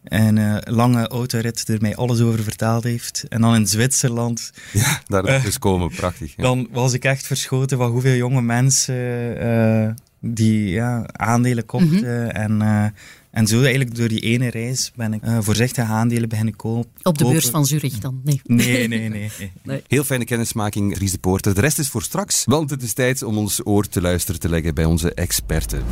eh, 0.09 0.27
een 0.27 0.39
eh, 0.39 0.57
lange 0.75 1.09
autorit 1.09 1.69
er 1.69 1.81
mij 1.81 1.97
alles 1.97 2.21
over 2.21 2.43
verteld 2.43 2.85
heeft. 2.85 3.25
En 3.29 3.41
dan 3.41 3.55
in 3.55 3.67
Zwitserland, 3.67 4.53
Ja, 4.73 5.01
daar 5.07 5.29
is 5.29 5.43
dus 5.43 5.59
komen, 5.59 5.91
prachtig. 5.91 6.37
Ja. 6.37 6.43
dan 6.43 6.69
was 6.71 6.93
ik 6.93 7.05
echt 7.05 7.27
verschoten 7.27 7.79
van 7.79 7.91
hoeveel 7.91 8.15
jonge 8.15 8.43
mensen 8.43 8.95
eh, 9.41 9.89
die 10.21 10.69
ja, 10.69 11.07
aandelen 11.13 11.67
kochten. 11.67 12.35
en, 12.35 12.63
eh, 12.63 12.87
en 13.31 13.47
zo 13.47 13.61
eigenlijk 13.61 13.95
door 13.95 14.09
die 14.09 14.21
ene 14.21 14.51
reis 14.51 14.93
ben 14.95 15.13
ik 15.13 15.23
eh, 15.23 15.39
voorzichtig 15.41 15.85
aandelen 15.85 16.29
beginnen 16.29 16.57
kopen. 16.57 16.91
Op 17.03 17.19
de 17.19 17.25
beurs 17.25 17.49
van 17.49 17.67
Zurich 17.67 17.99
dan? 17.99 18.21
Nee. 18.25 18.41
Nee, 18.45 18.89
nee, 18.89 19.09
nee. 19.09 19.31
nee. 19.63 19.83
Heel 19.89 20.05
fijne 20.05 20.25
kennismaking, 20.25 20.95
Dries 20.95 21.11
de 21.11 21.19
Poorter. 21.19 21.55
De 21.55 21.61
rest 21.61 21.79
is 21.79 21.89
voor 21.89 22.03
straks, 22.03 22.45
want 22.45 22.71
het 22.71 22.83
is 22.83 22.93
tijd 22.93 23.23
om 23.23 23.39
ons 23.39 23.67
oor 23.67 23.89
te 23.89 24.01
luisteren 24.01 24.41
te 24.41 24.49
leggen 24.49 24.75
bij 24.75 24.85
onze 24.85 25.15
experten. 25.15 25.83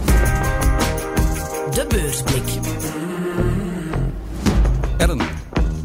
De 1.70 1.84
beursblik. 1.88 2.93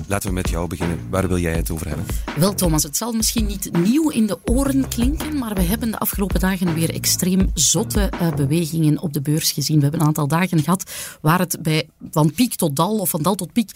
Laten 0.09 0.29
we 0.29 0.35
met 0.35 0.49
jou 0.49 0.67
beginnen. 0.67 0.99
Waar 1.09 1.27
wil 1.27 1.37
jij 1.37 1.53
het 1.53 1.71
over 1.71 1.87
hebben? 1.87 2.05
Wel, 2.37 2.53
Thomas, 2.53 2.83
het 2.83 2.97
zal 2.97 3.11
misschien 3.11 3.45
niet 3.45 3.69
nieuw 3.83 4.09
in 4.09 4.27
de 4.27 4.37
oren 4.45 4.87
klinken, 4.87 5.37
maar 5.37 5.53
we 5.53 5.61
hebben 5.61 5.91
de 5.91 5.99
afgelopen 5.99 6.39
dagen 6.39 6.73
weer 6.73 6.93
extreem 6.93 7.51
zotte 7.53 8.01
eh, 8.01 8.33
bewegingen 8.33 8.99
op 8.99 9.13
de 9.13 9.21
beurs 9.21 9.51
gezien. 9.51 9.75
We 9.75 9.81
hebben 9.81 10.01
een 10.01 10.07
aantal 10.07 10.27
dagen 10.27 10.63
gehad 10.63 10.91
waar 11.21 11.39
het 11.39 11.57
bij 11.61 11.89
van 12.11 12.31
piek 12.31 12.55
tot 12.55 12.75
dal 12.75 12.97
of 12.97 13.09
van 13.09 13.21
dal 13.21 13.35
tot 13.35 13.53
piek 13.53 13.71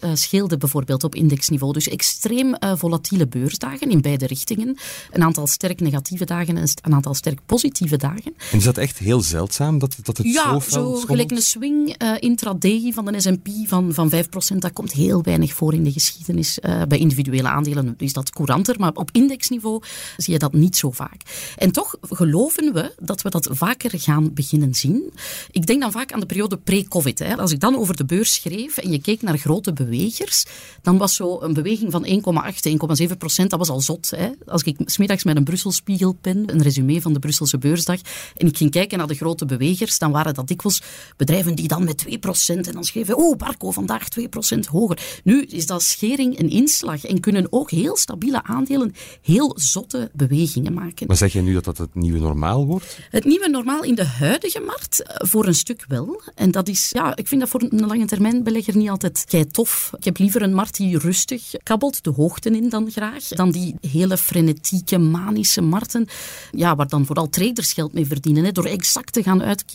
eh, 0.00 0.10
scheelde 0.14 0.56
bijvoorbeeld 0.56 1.04
op 1.04 1.14
indexniveau. 1.14 1.72
Dus 1.72 1.88
extreem 1.88 2.54
eh, 2.54 2.72
volatiele 2.76 3.26
beursdagen 3.26 3.90
in 3.90 4.00
beide 4.00 4.26
richtingen. 4.26 4.76
Een 5.10 5.22
aantal 5.22 5.46
sterk 5.46 5.80
negatieve 5.80 6.24
dagen 6.24 6.56
en 6.56 6.68
een 6.82 6.94
aantal 6.94 7.14
sterk 7.14 7.38
positieve 7.46 7.96
dagen. 7.96 8.34
En 8.50 8.58
is 8.58 8.64
dat 8.64 8.78
echt 8.78 8.98
heel 8.98 9.20
zeldzaam, 9.20 9.78
dat, 9.78 9.96
dat 10.02 10.16
het 10.16 10.26
Ja, 10.26 10.50
zo 10.52 10.60
fel 10.60 10.96
zo 10.96 11.06
gelijk 11.06 11.30
een 11.30 11.42
swing 11.42 11.94
eh, 11.96 12.12
intraday 12.18 12.92
van 12.94 13.04
de 13.04 13.20
S&P 13.20 13.48
van, 13.66 13.94
van 13.94 14.12
5%, 14.54 14.56
dat 14.58 14.72
komt 14.72 14.92
heel 14.92 15.19
weinig 15.22 15.52
voor 15.52 15.74
in 15.74 15.84
de 15.84 15.92
geschiedenis. 15.92 16.58
Uh, 16.62 16.82
bij 16.88 16.98
individuele 16.98 17.48
aandelen 17.48 17.94
is 17.98 18.12
dat 18.12 18.30
couranter, 18.30 18.76
maar 18.78 18.92
op 18.94 19.08
indexniveau 19.12 19.82
zie 20.16 20.32
je 20.32 20.38
dat 20.38 20.52
niet 20.52 20.76
zo 20.76 20.90
vaak. 20.90 21.22
En 21.56 21.72
toch 21.72 21.96
geloven 22.00 22.72
we 22.72 22.94
dat 22.98 23.22
we 23.22 23.30
dat 23.30 23.48
vaker 23.50 24.00
gaan 24.00 24.32
beginnen 24.34 24.74
zien. 24.74 25.12
Ik 25.50 25.66
denk 25.66 25.80
dan 25.80 25.92
vaak 25.92 26.12
aan 26.12 26.20
de 26.20 26.26
periode 26.26 26.56
pre-COVID. 26.56 27.38
Als 27.38 27.52
ik 27.52 27.60
dan 27.60 27.76
over 27.76 27.96
de 27.96 28.04
beurs 28.04 28.34
schreef 28.34 28.76
en 28.76 28.92
je 28.92 29.00
keek 29.00 29.22
naar 29.22 29.38
grote 29.38 29.72
bewegers, 29.72 30.44
dan 30.82 30.98
was 30.98 31.14
zo 31.14 31.40
een 31.40 31.52
beweging 31.52 31.92
van 31.92 32.06
1,8, 32.06 33.08
1,7 33.10 33.16
procent, 33.18 33.50
dat 33.50 33.58
was 33.58 33.68
al 33.68 33.80
zot. 33.80 34.10
Hè? 34.16 34.28
Als 34.46 34.62
ik 34.62 34.76
smiddags 34.84 35.24
met 35.24 35.36
een 35.36 35.44
Brusselspiegelpen, 35.44 36.52
een 36.52 36.62
resume 36.62 37.00
van 37.00 37.12
de 37.12 37.18
Brusselse 37.18 37.58
beursdag, 37.58 38.00
en 38.36 38.46
ik 38.46 38.56
ging 38.56 38.70
kijken 38.70 38.98
naar 38.98 39.06
de 39.06 39.14
grote 39.14 39.46
bewegers, 39.46 39.98
dan 39.98 40.10
waren 40.10 40.34
dat 40.34 40.48
dikwijls 40.48 40.82
bedrijven 41.16 41.54
die 41.54 41.68
dan 41.68 41.84
met 41.84 41.96
2 41.96 42.18
procent, 42.18 42.66
en 42.66 42.72
dan 42.72 42.84
schreven, 42.84 43.16
oh 43.16 43.36
Barco, 43.36 43.70
vandaag 43.70 44.08
2 44.08 44.28
procent 44.28 44.66
hoger. 44.66 44.98
Nu 45.24 45.42
is 45.42 45.66
dat 45.66 45.82
schering 45.82 46.38
een 46.38 46.50
inslag 46.50 47.04
en 47.04 47.20
kunnen 47.20 47.46
ook 47.50 47.70
heel 47.70 47.96
stabiele 47.96 48.42
aandelen 48.42 48.94
heel 49.22 49.52
zotte 49.56 50.10
bewegingen 50.12 50.72
maken. 50.72 51.06
Maar 51.06 51.16
zeg 51.16 51.32
je 51.32 51.40
nu 51.40 51.52
dat 51.52 51.64
dat 51.64 51.78
het 51.78 51.94
nieuwe 51.94 52.18
normaal 52.18 52.66
wordt? 52.66 52.98
Het 53.10 53.24
nieuwe 53.24 53.48
normaal 53.48 53.84
in 53.84 53.94
de 53.94 54.04
huidige 54.04 54.60
markt, 54.60 55.02
eh, 55.02 55.16
voor 55.28 55.46
een 55.46 55.54
stuk 55.54 55.84
wel. 55.88 56.22
En 56.34 56.50
dat 56.50 56.68
is, 56.68 56.90
ja, 56.92 57.16
ik 57.16 57.28
vind 57.28 57.40
dat 57.40 57.50
voor 57.50 57.62
een 57.68 57.86
lange 57.86 58.06
termijn 58.06 58.42
belegger 58.42 58.76
niet 58.76 58.90
altijd 58.90 59.24
kei 59.28 59.46
tof. 59.46 59.90
Ik 59.96 60.04
heb 60.04 60.18
liever 60.18 60.42
een 60.42 60.54
markt 60.54 60.76
die 60.76 60.98
rustig 60.98 61.42
kabbelt, 61.62 62.04
de 62.04 62.10
hoogten 62.10 62.54
in 62.54 62.68
dan 62.68 62.90
graag, 62.90 63.28
dan 63.28 63.50
die 63.50 63.74
hele 63.80 64.16
frenetieke, 64.16 64.98
manische 64.98 65.60
markten, 65.60 66.06
ja, 66.50 66.76
waar 66.76 66.88
dan 66.88 67.06
vooral 67.06 67.28
traders 67.28 67.72
geld 67.72 67.92
mee 67.92 68.06
verdienen, 68.06 68.44
hè, 68.44 68.52
door 68.52 68.64
exact 68.64 69.12
te 69.12 69.22
gaan 69.22 69.42
uitkiezen 69.42 69.68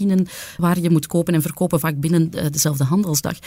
waar 0.58 0.80
je 0.80 0.90
moet 0.90 1.08
kopen 1.08 1.34
en 1.34 1.42
verkopen, 1.42 1.80
vaak 1.80 2.00
binnen 2.00 2.32
eh, 2.32 2.46
dezelfde 2.52 2.84
handelsdag. 2.84 3.38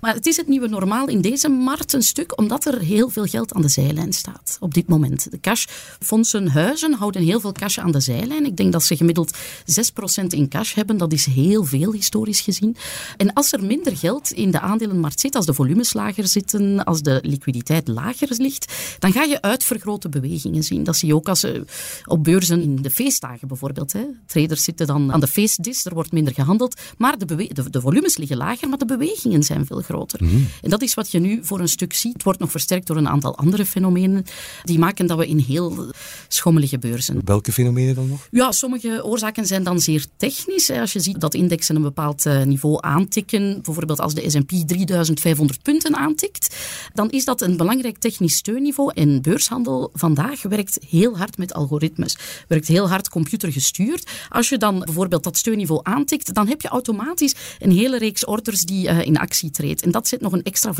Maar 0.00 0.14
het 0.14 0.26
is 0.26 0.36
het 0.36 0.48
nieuwe 0.48 0.68
normaal 0.68 1.08
in 1.08 1.20
deze 1.20 1.37
markt 1.42 1.92
een 1.92 2.02
stuk, 2.02 2.38
omdat 2.38 2.64
er 2.64 2.80
heel 2.80 3.08
veel 3.08 3.24
geld 3.24 3.54
aan 3.54 3.62
de 3.62 3.68
zijlijn 3.68 4.12
staat 4.12 4.56
op 4.60 4.74
dit 4.74 4.88
moment. 4.88 5.30
De 5.30 5.40
cashfondsen, 5.40 6.48
huizen 6.48 6.92
houden 6.92 7.22
heel 7.22 7.40
veel 7.40 7.52
cash 7.52 7.78
aan 7.78 7.90
de 7.90 8.00
zijlijn. 8.00 8.44
Ik 8.44 8.56
denk 8.56 8.72
dat 8.72 8.84
ze 8.84 8.96
gemiddeld 8.96 9.36
6% 9.36 10.26
in 10.28 10.48
cash 10.48 10.74
hebben. 10.74 10.96
Dat 10.96 11.12
is 11.12 11.26
heel 11.26 11.64
veel 11.64 11.92
historisch 11.92 12.40
gezien. 12.40 12.76
En 13.16 13.32
als 13.32 13.52
er 13.52 13.64
minder 13.64 13.96
geld 13.96 14.32
in 14.32 14.50
de 14.50 14.60
aandelenmarkt 14.60 15.20
zit, 15.20 15.34
als 15.34 15.46
de 15.46 15.54
volumes 15.54 15.92
lager 15.92 16.28
zitten, 16.28 16.84
als 16.84 17.02
de 17.02 17.18
liquiditeit 17.22 17.88
lager 17.88 18.28
ligt, 18.36 18.72
dan 18.98 19.12
ga 19.12 19.22
je 19.22 19.42
uitvergrote 19.42 20.08
bewegingen 20.08 20.62
zien. 20.62 20.84
Dat 20.84 20.96
zie 20.96 21.08
je 21.08 21.14
ook 21.14 21.28
als 21.28 21.44
uh, 21.44 21.60
op 22.04 22.24
beurzen 22.24 22.62
in 22.62 22.76
de 22.82 22.90
feestdagen 22.90 23.48
bijvoorbeeld. 23.48 23.92
Hè. 23.92 24.04
Traders 24.26 24.64
zitten 24.64 24.86
dan 24.86 25.12
aan 25.12 25.20
de 25.20 25.26
feestdis, 25.26 25.84
er 25.84 25.94
wordt 25.94 26.12
minder 26.12 26.34
gehandeld, 26.34 26.80
maar 26.96 27.18
de, 27.18 27.24
de, 27.24 27.70
de 27.70 27.80
volumes 27.80 28.16
liggen 28.16 28.36
lager, 28.36 28.68
maar 28.68 28.78
de 28.78 28.84
bewegingen 28.84 29.42
zijn 29.42 29.66
veel 29.66 29.80
groter. 29.80 30.24
Mhm. 30.24 30.36
En 30.62 30.70
dat 30.70 30.82
is 30.82 30.94
wat 30.94 31.10
je 31.10 31.18
nu 31.18 31.27
voor 31.42 31.60
een 31.60 31.68
stuk 31.68 31.92
ziet. 31.92 32.12
Het 32.12 32.22
wordt 32.22 32.38
nog 32.38 32.50
versterkt 32.50 32.86
door 32.86 32.96
een 32.96 33.08
aantal 33.08 33.36
andere 33.36 33.66
fenomenen 33.66 34.24
die 34.62 34.78
maken 34.78 35.06
dat 35.06 35.18
we 35.18 35.26
in 35.26 35.38
heel 35.38 35.92
schommelige 36.28 36.78
beurzen. 36.78 37.20
Welke 37.24 37.52
fenomenen 37.52 37.94
dan 37.94 38.08
nog? 38.08 38.28
Ja, 38.30 38.52
sommige 38.52 39.04
oorzaken 39.04 39.46
zijn 39.46 39.62
dan 39.62 39.80
zeer 39.80 40.06
technisch. 40.16 40.70
Als 40.70 40.92
je 40.92 41.00
ziet 41.00 41.20
dat 41.20 41.34
indexen 41.34 41.76
een 41.76 41.82
bepaald 41.82 42.26
eh, 42.26 42.42
niveau 42.42 42.78
aantikken, 42.80 43.60
bijvoorbeeld 43.62 44.00
als 44.00 44.14
de 44.14 44.30
S&P 44.30 44.52
3500 44.66 45.62
punten 45.62 45.96
aantikt, 45.96 46.56
dan 46.92 47.10
is 47.10 47.24
dat 47.24 47.40
een 47.40 47.56
belangrijk 47.56 47.98
technisch 47.98 48.36
steunniveau. 48.36 48.92
En 48.94 49.22
beurshandel 49.22 49.90
vandaag 49.92 50.42
werkt 50.42 50.78
heel 50.88 51.16
hard 51.16 51.38
met 51.38 51.52
algoritmes, 51.52 52.16
werkt 52.48 52.66
heel 52.66 52.88
hard 52.88 53.08
computergestuurd. 53.08 54.10
Als 54.28 54.48
je 54.48 54.56
dan 54.56 54.78
bijvoorbeeld 54.78 55.24
dat 55.24 55.36
steunniveau 55.36 55.80
aantikt, 55.82 56.34
dan 56.34 56.48
heb 56.48 56.62
je 56.62 56.68
automatisch 56.68 57.34
een 57.58 57.72
hele 57.72 57.98
reeks 57.98 58.24
orders 58.24 58.62
die 58.62 58.88
uh, 58.88 59.00
in 59.00 59.18
actie 59.18 59.50
treedt. 59.50 59.82
En 59.82 59.90
dat 59.90 60.08
zet 60.08 60.20
nog 60.20 60.32
een 60.32 60.42
extra 60.42 60.72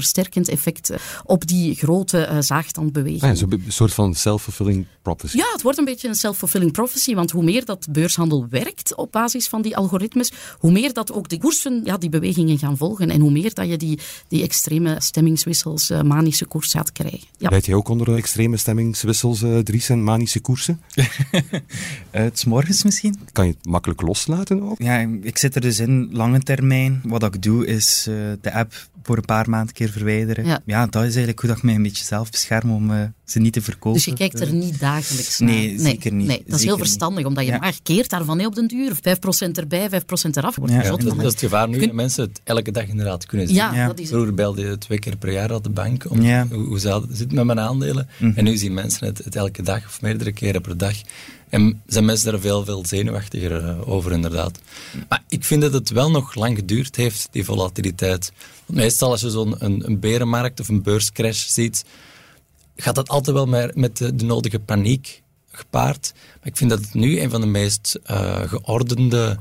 versterkend 0.44 0.48
effect 0.48 0.90
uh, 0.90 0.96
op 1.24 1.46
die 1.46 1.74
grote 1.74 2.28
uh, 2.30 2.38
zaagtandbeweging. 2.40 3.22
Ah, 3.22 3.36
ja, 3.36 3.46
een 3.50 3.72
soort 3.72 3.94
van 3.94 4.14
self-fulfilling 4.14 4.86
prophecy. 5.02 5.36
Ja, 5.36 5.46
het 5.52 5.62
wordt 5.62 5.78
een 5.78 5.84
beetje 5.84 6.08
een 6.08 6.14
self-fulfilling 6.14 6.72
prophecy, 6.72 7.14
want 7.14 7.30
hoe 7.30 7.42
meer 7.42 7.64
dat 7.64 7.86
beurshandel 7.90 8.46
werkt 8.50 8.94
op 8.94 9.12
basis 9.12 9.48
van 9.48 9.62
die 9.62 9.76
algoritmes, 9.76 10.32
hoe 10.58 10.70
meer 10.70 10.92
dat 10.92 11.12
ook 11.12 11.28
de 11.28 11.38
koersen 11.38 11.80
ja, 11.84 11.98
die 11.98 12.10
bewegingen 12.10 12.58
gaan 12.58 12.76
volgen 12.76 13.10
en 13.10 13.20
hoe 13.20 13.30
meer 13.30 13.54
dat 13.54 13.68
je 13.68 13.76
die, 13.76 13.98
die 14.28 14.42
extreme 14.42 14.96
stemmingswissels, 14.98 15.90
uh, 15.90 16.02
manische 16.02 16.46
koers 16.46 16.70
gaat 16.70 16.92
krijgen. 16.92 17.26
Ja. 17.38 17.50
Leidt 17.50 17.66
jij 17.66 17.74
ook 17.74 17.88
onder 17.88 18.14
extreme 18.14 18.56
stemmingswissels, 18.56 19.42
uh, 19.42 19.58
Dries, 19.58 19.88
en 19.88 20.04
manische 20.04 20.40
koersen? 20.40 20.80
het 22.10 22.46
morgens 22.46 22.84
misschien. 22.84 23.18
Kan 23.32 23.46
je 23.46 23.52
het 23.52 23.66
makkelijk 23.66 24.02
loslaten 24.02 24.62
ook? 24.62 24.82
Ja, 24.82 24.98
ik 25.22 25.38
zit 25.38 25.54
er 25.54 25.60
dus 25.60 25.78
in, 25.78 26.08
lange 26.12 26.40
termijn. 26.40 27.00
Wat 27.04 27.22
ik 27.22 27.42
doe 27.42 27.66
is 27.66 28.06
uh, 28.08 28.14
de 28.40 28.52
app 28.52 28.88
voor 29.08 29.16
een 29.16 29.24
paar 29.24 29.50
maanden 29.50 29.74
keer 29.74 29.90
verwijderen. 29.90 30.17
Ja. 30.46 30.60
ja, 30.64 30.86
dat 30.86 31.02
is 31.02 31.08
eigenlijk 31.08 31.40
hoe 31.40 31.48
dat 31.48 31.58
ik 31.58 31.64
mij 31.64 31.74
een 31.74 31.82
beetje 31.82 32.04
zelf 32.04 32.30
bescherm 32.30 32.70
om 32.70 32.90
uh, 32.90 33.04
ze 33.30 33.38
niet 33.38 33.52
te 33.52 33.62
verkopen. 33.62 33.92
Dus 33.92 34.04
je 34.04 34.12
kijkt 34.12 34.40
er 34.40 34.52
niet 34.52 34.80
dagelijks 34.80 35.38
naar? 35.38 35.50
Nee, 35.50 35.78
zeker 35.78 36.12
niet. 36.12 36.26
Nee, 36.26 36.36
dat 36.36 36.46
is 36.46 36.52
zeker 36.52 36.66
heel 36.66 36.76
verstandig, 36.78 37.24
omdat 37.24 37.44
je 37.44 37.50
Ja. 37.50 37.58
maar 37.58 37.78
keert 37.82 38.10
daarvan 38.10 38.46
op 38.46 38.54
den 38.54 38.66
duur. 38.66 38.94
5% 38.94 39.58
erbij, 39.58 39.88
5% 39.90 40.36
eraf. 40.36 40.56
Wordt 40.56 40.72
Ja, 40.72 40.84
zot 40.84 41.00
Dat, 41.02 41.16
is 41.18 41.22
het 41.24 41.38
gevaar 41.38 41.68
nu, 41.68 41.78
Kun- 41.78 41.94
mensen 41.94 42.24
het 42.24 42.40
elke 42.44 42.70
dag 42.70 42.86
inderdaad 42.88 43.26
kunnen 43.26 43.46
zien. 43.46 43.56
Ja, 43.56 43.74
Ja. 43.74 43.86
dat 43.86 43.94
is 43.98 44.04
het. 44.04 44.12
Vroeger 44.14 44.34
belde 44.34 44.62
je 44.62 44.78
twee 44.78 44.98
keer 44.98 45.16
per 45.16 45.32
jaar 45.32 45.52
aan 45.52 45.62
de 45.62 45.70
bank 45.70 46.10
om 46.10 46.22
Ja. 46.22 46.46
hoe, 46.50 46.64
hoe 46.66 46.78
zou 46.78 47.02
het 47.08 47.16
zitten 47.16 47.36
met 47.36 47.44
mijn 47.46 47.60
aandelen. 47.60 48.08
Mhm. 48.18 48.32
En 48.38 48.44
nu 48.44 48.56
zien 48.56 48.74
mensen 48.74 49.06
het, 49.06 49.18
het 49.24 49.36
elke 49.36 49.62
dag 49.62 49.86
of 49.86 50.00
meerdere 50.02 50.32
keren 50.32 50.60
per 50.60 50.76
dag. 50.78 50.94
En 51.48 51.82
zijn 51.86 52.04
mensen 52.04 52.30
daar 52.32 52.40
veel, 52.40 52.64
veel 52.64 52.86
zenuwachtiger 52.86 53.64
eh, 53.64 53.88
over, 53.88 54.12
inderdaad. 54.12 54.58
Maar 55.08 55.22
ik 55.28 55.44
vind 55.44 55.62
dat 55.62 55.72
het 55.72 55.90
wel 55.90 56.10
nog 56.10 56.34
lang 56.34 56.56
geduurd 56.56 56.96
heeft, 56.96 57.28
die 57.30 57.44
volatiliteit. 57.44 58.32
Want 58.66 58.78
meestal 58.78 59.10
als 59.10 59.20
je 59.20 59.30
zo'n 59.30 59.54
een, 59.58 59.82
een 59.86 60.00
berenmarkt 60.00 60.60
of 60.60 60.68
een 60.68 60.82
beurscrash 60.82 61.46
ziet, 61.46 61.84
gaat 62.82 62.94
dat 62.94 63.08
altijd 63.08 63.36
wel 63.36 63.46
met, 63.46 63.76
met 63.76 63.96
de, 63.96 64.14
de 64.14 64.24
nodige 64.24 64.58
paniek 64.58 65.22
gepaard. 65.50 66.12
Maar 66.14 66.46
ik 66.48 66.56
vind 66.56 66.70
dat 66.70 66.78
het 66.80 66.94
nu 66.94 67.20
een 67.20 67.30
van 67.30 67.40
de 67.40 67.46
meest 67.46 67.98
eh, 68.04 68.40
geordende, 68.48 69.38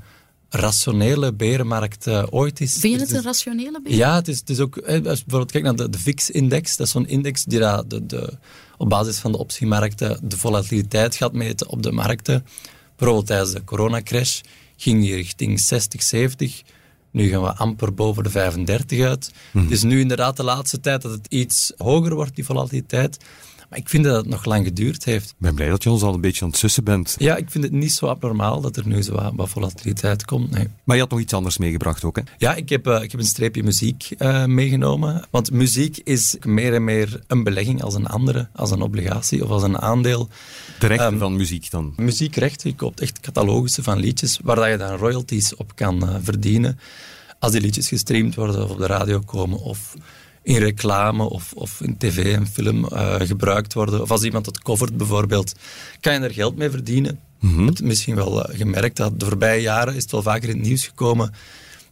rationele 0.50 1.34
berenmarkten 1.34 2.32
ooit 2.32 2.60
is. 2.62 2.78
Vind 2.78 2.94
je 2.94 3.00
het 3.00 3.10
Dus- 3.10 3.18
een 3.18 3.24
rationele 3.24 3.82
beeld? 3.82 3.96
ja, 3.96 4.16
het 4.16 4.28
is, 4.28 4.40
het 4.40 4.50
is 4.50 4.60
ook, 4.60 4.78
eh, 4.78 4.94
als 4.94 5.18
je 5.18 5.24
bijvoorbeeld 5.26 5.52
kijkt 5.52 5.68
naar 5.68 5.76
de, 5.76 5.90
de 5.90 6.00
VIX-index, 6.00 6.78
dat 6.78 6.86
is 6.86 6.92
zo'n 6.92 7.08
index 7.08 7.44
die 7.44 7.60
daar 7.60 7.88
de, 7.88 8.06
de, 8.06 8.34
op 8.78 8.90
basis 8.90 9.18
van 9.18 9.32
de 9.32 9.38
optiemarkten 9.38 10.20
de 10.24 10.38
volatiliteit 10.38 11.16
gaat 11.16 11.34
meten 11.34 11.68
op 11.68 11.84
de 11.84 11.92
markten. 11.92 12.46
Bijvoorbeeld 12.96 13.28
tijdens 13.28 13.52
de 13.52 13.64
coronacrash 13.64 14.42
ging 14.78 15.02
die 15.02 15.16
richting 15.16 15.60
60, 15.60 16.04
70. 16.04 16.62
Nu 17.18 17.30
gaan 17.30 17.42
we 17.42 17.54
amper 17.56 17.94
boven 17.94 18.24
de 18.24 18.30
35 18.30 19.06
uit. 19.06 19.32
Het 19.54 19.72
is 19.72 19.84
nu 19.84 20.00
inderdaad 20.00 20.38
de 20.38 20.44
laatste 20.44 20.80
tijd 20.80 21.02
dat 21.02 21.12
het 21.12 21.28
iets 21.30 21.74
hoger 21.78 22.16
wordt, 22.16 22.36
die 22.36 22.46
volatiliteit. 22.46 23.18
Maar 23.70 23.80
ik 23.80 23.90
vind 23.90 24.04
dat 24.04 24.16
het 24.16 24.28
nog 24.28 24.46
lang 24.46 24.66
geduurd 24.66 25.04
heeft. 25.06 25.30
Ik 25.30 25.36
ben 25.38 25.56
blij 25.56 25.70
dat 25.70 25.84
je 25.84 25.90
ons 25.90 26.02
al 26.02 26.14
een 26.14 26.22
beetje 26.22 26.42
aan 26.44 26.50
het 26.50 26.58
sussen 26.58 26.84
bent. 26.84 27.16
Ja, 27.18 27.36
ik 27.36 27.52
vind 27.52 27.64
het 27.64 27.74
niet 27.74 27.94
zo 27.94 28.06
abnormaal 28.06 28.62
dat 28.62 28.78
er 28.78 28.88
nu 28.88 29.02
zo 29.02 29.14
wat, 29.14 29.32
wat 29.36 29.50
volatiliteit 29.50 30.26
komt. 30.26 30.52
Nee. 30.52 30.68
Maar 30.84 30.96
je 30.96 31.02
had 31.02 31.12
nog 31.12 31.20
iets 31.20 31.34
anders 31.34 31.58
meegebracht 31.58 32.04
ook, 32.04 32.16
hè? 32.16 32.22
Ja, 32.38 32.56
ik 32.56 32.70
heb, 32.70 32.88
eh, 32.88 33.02
ik 33.02 33.12
heb 33.12 33.20
een 33.20 33.26
streepje 33.26 33.64
muziek 33.64 34.10
eh, 34.18 34.46
meegenomen. 34.46 35.26
Want 35.32 35.52
muziek 35.52 35.98
is 36.04 36.36
meer 36.46 36.74
en 36.74 36.84
meer 36.84 37.20
een 37.28 37.44
belegging 37.44 37.82
als 37.84 37.94
een 37.94 38.08
andere, 38.08 38.48
als 38.56 38.72
een 38.72 38.82
obligatie 38.82 39.44
of 39.44 39.50
als 39.50 39.64
een 39.64 39.78
aandeel. 39.80 40.30
De 40.80 40.88
rechten 40.88 41.08
Ehm, 41.08 41.18
van 41.18 41.36
muziek 41.36 41.72
dan. 41.72 41.94
Muziekrechten, 41.96 42.70
je 42.70 42.76
koopt 42.76 43.02
echt 43.02 43.20
catalogussen 43.20 43.84
van 43.84 43.98
liedjes 44.00 44.40
waar 44.44 44.56
dat 44.56 44.70
je 44.70 44.78
dan 44.78 44.96
royalties 44.96 45.56
op 45.56 45.76
kan 45.76 46.10
eh, 46.10 46.16
verdienen. 46.22 46.80
Als 47.40 47.52
die 47.52 47.62
liedjes 47.62 47.88
gestreamd 47.88 48.36
worden 48.36 48.64
of 48.64 48.72
op 48.72 48.78
de 48.78 48.86
radio 48.86 49.20
komen 49.20 49.60
of 49.60 49.94
in 50.48 50.58
reclame 50.58 51.24
of, 51.24 51.54
of 51.54 51.82
in 51.82 51.98
tv 51.98 52.34
en 52.34 52.48
film 52.48 52.86
eh, 52.86 53.16
gebruikt 53.20 53.74
worden. 53.74 54.02
Of 54.02 54.12
als 54.12 54.24
iemand 54.24 54.46
het 54.46 54.62
covert 54.62 54.98
bijvoorbeeld, 54.98 55.54
kan 56.00 56.14
je 56.14 56.20
er 56.20 56.34
geld 56.34 56.58
mee 56.58 56.70
verdienen. 56.70 57.20
Je 57.40 57.64
hebt 57.66 57.82
misschien 57.82 58.16
wel 58.16 58.46
eh, 58.46 58.58
gemerkt 58.58 58.98
dat 58.98 59.20
de 59.20 59.26
voorbije 59.26 59.62
jaren 59.62 59.96
is 59.96 60.02
het 60.02 60.12
wel 60.12 60.22
vaker 60.22 60.50
in 60.50 60.56
het 60.56 60.66
nieuws 60.66 60.86
gekomen 60.86 61.34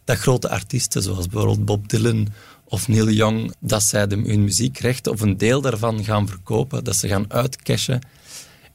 dat 0.04 0.18
grote 0.18 0.48
artiesten 0.48 1.02
zoals 1.02 1.28
bijvoorbeeld 1.28 1.64
Bob 1.64 1.88
Dylan 1.88 2.28
of 2.64 2.88
Neil 2.88 3.10
Young, 3.10 3.52
dat 3.60 3.82
zij 3.82 4.06
de, 4.06 4.16
hun 4.16 4.44
muziekrechten 4.44 5.12
of 5.12 5.20
een 5.20 5.36
deel 5.36 5.60
daarvan 5.60 6.04
gaan 6.04 6.28
verkopen, 6.28 6.84
dat 6.84 6.96
ze 6.96 7.08
gaan 7.08 7.32
uitcashen. 7.32 8.00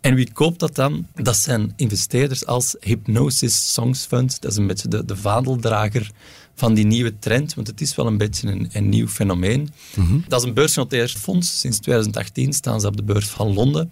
En 0.01 0.15
wie 0.15 0.31
koopt 0.33 0.59
dat 0.59 0.75
dan? 0.75 1.07
Dat 1.13 1.37
zijn 1.37 1.73
investeerders 1.75 2.45
als 2.45 2.75
Hypnosis 2.79 3.73
Songs 3.73 4.05
Fund. 4.05 4.41
Dat 4.41 4.51
is 4.51 4.57
een 4.57 4.67
beetje 4.67 4.87
de, 4.87 5.05
de 5.05 5.15
vaandeldrager 5.15 6.11
van 6.55 6.73
die 6.73 6.85
nieuwe 6.85 7.19
trend, 7.19 7.53
want 7.53 7.67
het 7.67 7.81
is 7.81 7.95
wel 7.95 8.07
een 8.07 8.17
beetje 8.17 8.47
een, 8.47 8.69
een 8.73 8.89
nieuw 8.89 9.07
fenomeen. 9.07 9.69
Dat 10.27 10.41
is 10.41 10.47
een 10.47 10.53
beursgenoteerd 10.53 11.11
fonds. 11.11 11.59
Sinds 11.59 11.79
2018 11.79 12.53
staan 12.53 12.81
ze 12.81 12.87
op 12.87 12.97
de 12.97 13.03
beurs 13.03 13.27
van 13.27 13.53
Londen. 13.53 13.91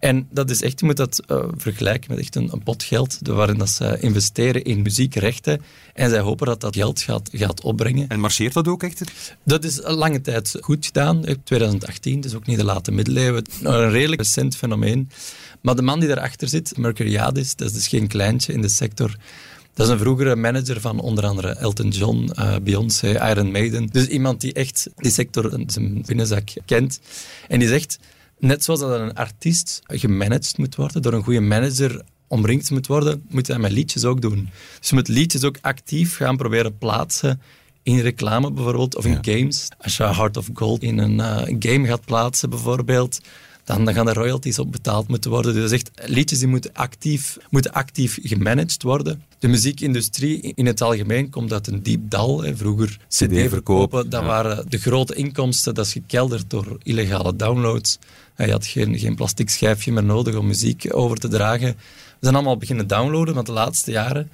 En 0.00 0.28
dat 0.30 0.50
is 0.50 0.62
echt, 0.62 0.80
je 0.80 0.86
moet 0.86 0.96
dat 0.96 1.22
eh, 1.26 1.44
vergelijken 1.56 2.10
met 2.10 2.20
echt 2.20 2.36
een, 2.36 2.48
een 2.52 2.62
pot 2.62 2.82
geld, 2.82 3.18
waarin 3.22 3.58
dat 3.58 3.68
ze 3.68 4.00
investeren 4.00 4.64
in 4.64 4.82
muziekrechten. 4.82 5.62
En 5.94 6.10
zij 6.10 6.20
hopen 6.20 6.46
dat 6.46 6.60
dat 6.60 6.76
geld 6.76 7.00
gaat, 7.00 7.28
gaat 7.32 7.60
opbrengen. 7.62 8.08
En 8.08 8.20
marcheert 8.20 8.52
dat 8.52 8.68
ook 8.68 8.82
echt? 8.82 9.02
Dat 9.44 9.64
is 9.64 9.82
een 9.82 9.94
lange 9.94 10.20
tijd 10.20 10.56
goed 10.60 10.86
gedaan. 10.86 11.24
Eh, 11.24 11.34
2018, 11.44 12.20
dus 12.20 12.34
ook 12.34 12.46
niet 12.46 12.58
de 12.58 12.64
late 12.64 12.92
middeleeuwen. 12.92 13.44
Een 13.62 13.90
redelijk 13.90 14.20
recent 14.20 14.56
fenomeen. 14.56 15.10
Maar 15.60 15.76
de 15.76 15.82
man 15.82 16.00
die 16.00 16.08
daarachter 16.08 16.48
zit, 16.48 16.76
Mercuriadis, 16.76 17.56
dat 17.56 17.68
is 17.68 17.74
dus 17.74 17.88
geen 17.88 18.06
kleintje 18.06 18.52
in 18.52 18.60
de 18.60 18.68
sector. 18.68 19.16
Dat 19.74 19.86
is 19.86 19.92
een 19.92 19.98
vroegere 19.98 20.36
manager 20.36 20.80
van 20.80 21.00
onder 21.00 21.26
andere 21.26 21.48
Elton 21.48 21.88
John, 21.88 22.30
uh, 22.38 22.54
Beyoncé, 22.62 23.30
Iron 23.30 23.50
Maiden. 23.50 23.86
Dus 23.86 24.06
iemand 24.06 24.40
die 24.40 24.52
echt 24.52 24.88
die 24.96 25.10
sector 25.10 25.60
zijn 25.66 26.02
binnenzak 26.06 26.48
kent. 26.66 27.00
En 27.48 27.58
die 27.58 27.68
zegt, 27.68 27.98
net 28.40 28.64
zoals 28.64 28.80
dat 28.80 29.00
een 29.00 29.14
artiest 29.14 29.82
gemanaged 29.86 30.58
moet 30.58 30.74
worden 30.74 31.02
door 31.02 31.12
een 31.12 31.22
goede 31.22 31.40
manager 31.40 32.02
omringd 32.28 32.70
moet 32.70 32.86
worden, 32.86 33.24
moet 33.28 33.46
hij 33.46 33.58
met 33.58 33.72
liedjes 33.72 34.04
ook 34.04 34.20
doen. 34.20 34.48
Dus 34.78 34.88
je 34.88 34.94
moet 34.94 35.08
liedjes 35.08 35.44
ook 35.44 35.58
actief 35.60 36.16
gaan 36.16 36.36
proberen 36.36 36.78
plaatsen 36.78 37.40
in 37.82 37.98
reclame 37.98 38.52
bijvoorbeeld, 38.52 38.96
of 38.96 39.04
in 39.04 39.18
games. 39.20 39.68
Als 39.78 39.96
je 39.96 40.02
Heart 40.02 40.36
of 40.36 40.48
Gold 40.54 40.82
in 40.82 40.98
een 40.98 41.18
uh, 41.18 41.56
game 41.58 41.86
gaat 41.86 42.04
plaatsen 42.04 42.50
bijvoorbeeld, 42.50 43.20
dan, 43.70 43.84
dan 43.84 43.94
gaan 43.94 44.08
er 44.08 44.14
royalties 44.14 44.58
op 44.58 44.72
betaald 44.72 45.08
moeten 45.08 45.30
worden. 45.30 45.54
Dus 45.54 45.70
echt, 45.70 45.90
liedjes 46.04 46.38
die 46.38 46.48
moeten 46.48 46.70
actief, 46.72 47.38
moeten 47.50 47.72
actief 47.72 48.18
gemanaged 48.22 48.82
worden. 48.82 49.22
De 49.38 49.48
muziekindustrie 49.48 50.52
in 50.54 50.66
het 50.66 50.80
algemeen 50.80 51.30
komt 51.30 51.52
uit 51.52 51.66
een 51.66 51.82
diep 51.82 52.10
dal. 52.10 52.42
Hè. 52.42 52.56
Vroeger 52.56 52.98
CD-verkopen, 53.08 54.10
dat 54.10 54.24
waren 54.24 54.64
de 54.68 54.78
grote 54.78 55.14
inkomsten. 55.14 55.74
Dat 55.74 55.86
is 55.86 55.92
gekelderd 55.92 56.50
door 56.50 56.78
illegale 56.82 57.36
downloads. 57.36 57.98
Je 58.36 58.50
had 58.50 58.66
geen, 58.66 58.98
geen 58.98 59.14
plastic 59.14 59.50
schijfje 59.50 59.92
meer 59.92 60.04
nodig 60.04 60.34
om 60.34 60.46
muziek 60.46 60.86
over 60.90 61.16
te 61.16 61.28
dragen. 61.28 61.68
We 61.68 62.26
zijn 62.26 62.34
allemaal 62.34 62.56
beginnen 62.56 62.86
downloaden, 62.86 63.34
want 63.34 63.46
de 63.46 63.52
laatste 63.52 63.90
jaren 63.90 64.30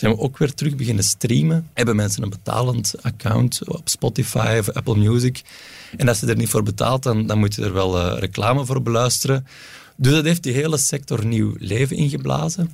zijn 0.00 0.12
we 0.12 0.18
ook 0.18 0.38
weer 0.38 0.54
terug 0.54 0.76
beginnen 0.76 1.04
streamen. 1.04 1.68
Hebben 1.74 1.96
mensen 1.96 2.22
een 2.22 2.30
betalend 2.30 2.94
account 3.02 3.68
op 3.68 3.88
Spotify 3.88 4.56
of 4.58 4.70
Apple 4.70 4.96
Music. 4.96 5.42
En 5.96 6.08
als 6.08 6.20
je 6.20 6.26
er 6.26 6.36
niet 6.36 6.48
voor 6.48 6.62
betaalt, 6.62 7.02
dan, 7.02 7.26
dan 7.26 7.38
moet 7.38 7.54
je 7.54 7.62
er 7.62 7.72
wel 7.72 7.98
uh, 7.98 8.18
reclame 8.18 8.64
voor 8.64 8.82
beluisteren. 8.82 9.46
Dus 9.96 10.12
dat 10.12 10.24
heeft 10.24 10.42
die 10.42 10.52
hele 10.52 10.76
sector 10.76 11.26
nieuw 11.26 11.54
leven 11.58 11.96
ingeblazen. 11.96 12.70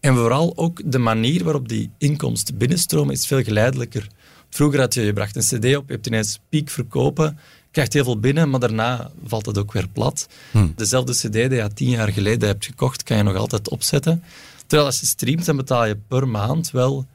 En 0.00 0.14
vooral 0.14 0.52
ook 0.56 0.80
de 0.84 0.98
manier 0.98 1.44
waarop 1.44 1.68
die 1.68 1.90
inkomsten 1.98 2.56
binnenstromen 2.56 3.14
is 3.14 3.26
veel 3.26 3.42
geleidelijker. 3.42 4.06
Vroeger 4.50 4.80
had 4.80 4.94
je, 4.94 5.02
je 5.02 5.12
bracht 5.12 5.36
een 5.36 5.42
cd 5.42 5.76
op, 5.76 5.86
je 5.86 5.92
hebt 5.92 6.06
ineens 6.06 6.38
piek 6.48 6.70
verkopen, 6.70 7.38
krijgt 7.70 7.92
heel 7.92 8.04
veel 8.04 8.20
binnen, 8.20 8.50
maar 8.50 8.60
daarna 8.60 9.10
valt 9.24 9.46
het 9.46 9.58
ook 9.58 9.72
weer 9.72 9.88
plat. 9.88 10.28
Hmm. 10.50 10.72
Dezelfde 10.76 11.12
cd 11.12 11.32
die 11.32 11.54
je 11.54 11.70
tien 11.74 11.90
jaar 11.90 12.12
geleden 12.12 12.48
hebt 12.48 12.64
gekocht, 12.64 13.02
kan 13.02 13.16
je 13.16 13.22
nog 13.22 13.36
altijd 13.36 13.68
opzetten. 13.68 14.22
Terwijl 14.68 14.88
als 14.88 15.00
je 15.00 15.06
streamt, 15.06 15.44
dan 15.44 15.56
betaal 15.56 15.86
je 15.86 15.96
per 16.08 16.28
maand 16.28 16.70
wel 16.70 17.06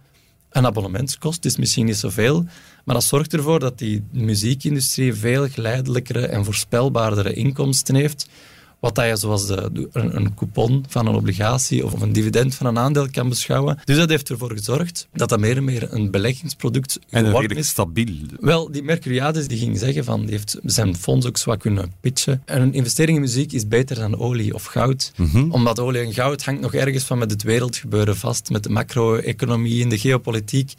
een 0.50 0.66
abonnementskost. 0.66 1.46
Is 1.46 1.58
misschien 1.58 1.86
niet 1.86 1.98
zoveel, 1.98 2.46
maar 2.86 2.96
dat 2.96 3.04
zorgt 3.04 3.34
ervoor 3.34 3.60
dat 3.60 3.78
die 3.78 4.04
muziekindustrie 4.12 5.14
veel 5.14 5.48
geleidelijkere 5.50 6.26
en 6.26 6.46
voorspelbaardere 6.46 7.34
inkomsten 7.34 7.96
heeft 7.96 8.30
wat 8.84 8.96
dat 8.96 9.06
je 9.06 9.16
zoals 9.16 9.48
de, 9.48 9.88
een, 9.92 10.16
een, 10.16 10.34
coupon 10.34 10.86
van 10.88 11.08
een 11.08 11.16
obligatie 11.16 11.86
of 11.86 12.02
een 12.02 12.14
dividend 12.14 12.56
van 12.56 12.66
een 12.66 12.78
aandeel 12.78 13.08
kan 13.12 13.30
beschouwen. 13.30 13.80
Dus 13.86 13.98
dat 13.98 14.10
heeft 14.10 14.30
ervoor 14.30 14.52
gezorgd 14.52 15.08
dat 15.14 15.30
dat 15.30 15.40
meer 15.40 15.58
en 15.58 15.64
meer 15.64 15.94
een 15.94 16.12
beleggingsproduct 16.12 17.00
en 17.10 17.26
redelijk 17.26 17.60
is. 17.60 17.68
stabiel. 17.68 18.16
Wel, 18.40 18.72
die 18.72 18.84
Mercuriades 18.84 19.48
die 19.48 19.58
ging 19.58 19.80
zeggen 19.80 20.04
van, 20.04 20.22
die 20.22 20.30
heeft 20.30 20.58
zijn 20.64 20.96
fonds 20.96 21.26
ook 21.26 21.38
zo 21.38 21.56
kunnen 21.56 21.94
pitchen. 22.00 22.42
En 22.46 22.62
een 22.62 22.74
investering 22.74 23.18
in 23.18 23.24
muziek 23.24 23.52
is 23.52 23.68
beter 23.68 23.96
dan 23.96 24.20
olie 24.20 24.54
of 24.54 24.66
goud. 24.66 25.12
Mhm. 25.16 25.52
Omdat 25.52 25.80
olie 25.80 26.02
en 26.02 26.14
goud 26.14 26.44
hangt 26.44 26.62
nog 26.62 26.74
ergens 26.74 27.04
van 27.04 27.18
met 27.18 27.32
het 27.32 27.44
wereldgebeuren 27.44 28.18
vast, 28.18 28.50
met 28.50 28.64
de 28.64 28.70
macro-economie 28.70 29.84
en 29.84 29.90
de 29.90 29.98
geopolitiek. 29.98 30.74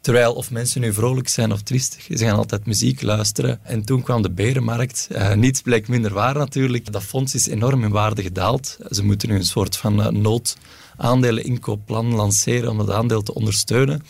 Terwijl 0.00 0.32
of 0.32 0.50
mensen 0.50 0.80
nu 0.80 0.92
vrolijk 0.92 1.28
zijn 1.28 1.52
of 1.52 1.62
triestig, 1.62 2.18
ze 2.18 2.24
gaan 2.24 2.36
altijd 2.36 2.66
muziek 2.66 3.02
luisteren. 3.02 3.60
En 3.62 3.84
toen 3.84 4.02
kwam 4.02 4.22
de 4.22 4.30
berenmarkt. 4.30 5.08
Uh, 5.12 5.34
niets 5.34 5.60
bleek 5.60 5.88
minder 5.88 6.12
waar 6.12 6.34
natuurlijk. 6.34 6.92
Dat 6.92 7.02
fonds 7.02 7.34
is 7.34 7.46
enorm 7.46 7.84
in 7.84 7.90
waarde 7.90 8.22
gedaald. 8.22 8.78
Ze 8.90 9.04
moeten 9.04 9.28
nu 9.28 9.34
een 9.34 9.44
soort 9.44 9.76
van 9.76 10.00
uh, 10.00 10.08
noodaandeleninkoopplan 10.08 12.14
lanceren 12.14 12.70
om 12.70 12.78
het 12.78 12.90
aandeel 12.90 13.22
te 13.22 13.34
ondersteunen. 13.34 14.02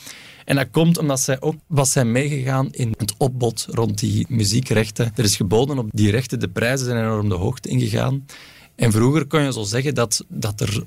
En 0.44 0.56
dat 0.56 0.70
komt 0.70 0.99
omdat 0.99 1.20
zij 1.20 1.40
ook 1.40 1.54
was 1.66 1.92
zijn 1.92 2.12
meegegaan 2.12 2.68
in 2.70 2.94
het 2.97 3.14
opbod 3.16 3.66
rond 3.70 3.99
die 3.99 4.26
muziekrechten. 4.28 5.12
Er 5.16 5.25
is 5.25 5.37
geboden 5.37 5.78
op 5.78 5.88
die 5.90 6.11
rechten, 6.11 6.40
de 6.40 6.49
prijzen 6.49 6.87
zijn 6.87 6.99
enorm 6.99 7.28
de 7.28 7.35
hoogte 7.35 7.68
ingegaan. 7.68 8.26
En 8.75 8.92
vroeger 8.92 9.26
kon 9.26 9.42
je 9.42 9.52
zo 9.52 9.62
zeggen 9.62 9.94
dat, 9.94 10.25
dat 10.28 10.61
er 10.61 10.85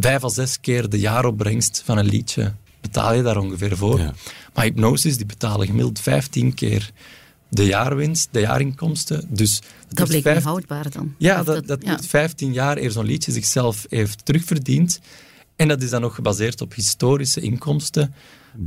vijf 0.00 0.24
à 0.24 0.28
zes 0.28 0.60
keer 0.60 0.88
de 0.88 0.98
jaaropbrengst 0.98 1.82
van 1.84 1.98
een 1.98 2.06
liedje 2.06 2.52
betaal 2.86 3.14
je 3.14 3.22
daar 3.22 3.36
ongeveer 3.36 3.76
voor. 3.76 3.98
Maar 4.54 4.64
hypnosis, 4.64 5.16
die 5.16 5.26
betalen 5.26 5.66
gemiddeld 5.66 6.00
15 6.00 6.54
keer 6.54 6.90
de 7.48 7.64
jaarwinst, 7.64 8.28
de 8.30 8.40
jaarinkomsten. 8.40 9.26
Dus 9.28 9.62
dat 9.88 10.08
bleek 10.08 10.22
vijf... 10.22 10.44
houdbaar 10.44 10.90
dan. 10.90 11.14
Ja, 11.18 11.42
dat, 11.42 11.66
dat, 11.66 11.82
dat 11.82 12.06
15 12.06 12.52
jaar 12.52 12.76
eer 12.76 12.90
zo'n 12.90 13.04
liedje 13.04 13.32
zichzelf 13.32 13.86
heeft 13.88 14.24
terugverdiend. 14.24 15.00
En 15.56 15.68
dat 15.68 15.82
is 15.82 15.90
dan 15.90 16.00
nog 16.00 16.14
gebaseerd 16.14 16.60
op 16.60 16.74
historische 16.74 17.40
inkomsten. 17.40 18.14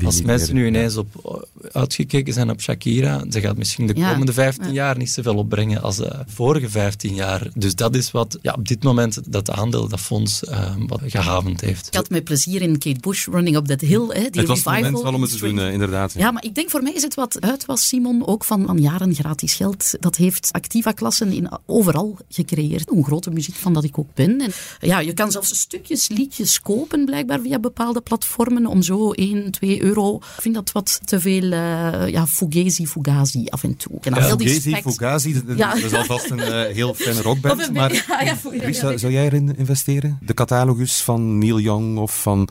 Als 0.03 0.22
mensen 0.22 0.55
nu 0.55 0.67
ineens 0.67 0.98
op, 0.98 1.48
uitgekeken 1.72 2.34
zijn 2.34 2.50
op 2.50 2.62
Shakira, 2.62 3.24
ze 3.29 3.41
gaat 3.41 3.58
misschien 3.58 3.88
de 3.88 3.93
komende 3.93 4.34
15 4.34 4.74
jaar 4.74 4.98
niet 4.98 5.10
zoveel 5.10 5.36
opbrengen 5.36 5.81
als 5.81 5.96
de 5.96 6.24
vorige 6.27 6.69
15 6.69 7.13
jaar. 7.13 7.47
Dus 7.56 7.75
dat 7.75 7.95
is 7.95 8.12
wat 8.12 8.38
ja, 8.41 8.54
op 8.54 8.67
dit 8.67 8.84
moment 8.84 9.32
dat 9.32 9.52
aandeel, 9.52 9.88
dat 9.88 9.99
fonds, 9.99 10.43
uh, 10.43 10.75
wat 10.88 11.02
gehavend 11.06 11.62
heeft. 11.62 11.88
Ik 11.88 11.93
had 11.93 12.10
met 12.10 12.23
plezier 12.23 12.62
in 12.62 12.78
Kate 12.78 12.99
Bush 12.99 13.28
Running 13.28 13.56
Up 13.56 13.65
That 13.65 13.82
Hill, 13.82 14.08
hè, 14.08 14.30
die 14.30 14.39
het 14.39 14.47
was 14.47 14.58
revival. 14.58 14.73
Het 14.73 14.84
moment 14.84 15.04
wel 15.04 15.13
om 15.13 15.21
het 15.21 15.32
te 15.32 15.38
doen, 15.38 15.58
uh, 15.58 15.73
inderdaad. 15.73 16.13
Ja. 16.13 16.32
maar 16.32 16.43
ik 16.43 16.56
denk 16.56 16.69
voor 16.69 16.84
mij 16.84 16.93
is 16.93 17.02
het 17.02 17.15
wat 17.15 17.41
uit 17.41 17.65
was, 17.65 17.88
Simon, 17.88 18.28
ook 18.28 18.43
van, 18.43 18.65
van 18.65 18.82
jaren 18.82 19.15
gratis 19.15 19.54
geld. 19.54 19.95
Dat 19.99 20.15
heeft 20.15 20.49
Activa-klassen 20.52 21.32
in 21.32 21.49
overal 21.65 22.17
gecreëerd. 22.30 22.89
Hoe 22.89 23.06
grote 23.06 23.30
muziek 23.30 23.56
van 23.56 23.73
dat 23.73 23.84
ik 23.84 23.97
ook 23.97 24.13
ben. 24.13 24.41
En, 24.41 24.52
ja, 24.80 24.99
je 24.99 25.13
kan 25.13 25.32
zelfs 25.32 25.60
stukjes 25.60 26.08
liedjes 26.08 26.62
kopen, 26.62 27.06
blijkbaar 27.06 27.39
via 27.39 27.60
bepaalde 27.60 28.02
platformen, 28.02 28.65
om 28.65 28.82
zo 28.82 29.12
1, 29.12 29.52
2 29.52 29.79
euro. 29.82 30.15
Ik 30.15 30.42
vind 30.42 30.56
dat 30.56 30.72
wat 30.72 31.00
te 31.06 31.20
veel 31.20 31.44
uh, 31.44 32.08
ja, 32.08 32.28
fugazi, 32.28 32.88
fugazi 32.88 33.46
af 33.50 33.63
en 33.63 33.78
toe. 33.78 33.98
En 34.02 34.13
ja, 34.13 34.22
fugazi, 34.22 34.76
fugazi, 34.82 35.44
dat, 35.46 35.58
ja. 35.58 35.76
is 35.76 35.94
alvast 35.94 36.30
een 36.30 36.39
uh, 36.39 36.65
heel 36.76 36.94
fijne 36.94 37.22
rockband. 37.22 37.74
Maar 37.74 37.94
ja, 38.26 38.38
Risa, 38.52 38.98
zou 38.98 39.13
jij 39.13 39.26
erin 39.26 39.58
investeren? 39.58 40.18
De 40.22 40.34
catalogus 40.34 41.02
van 41.02 41.38
Neil 41.38 41.60
Young 41.60 41.98
of 41.98 42.22
van 42.22 42.50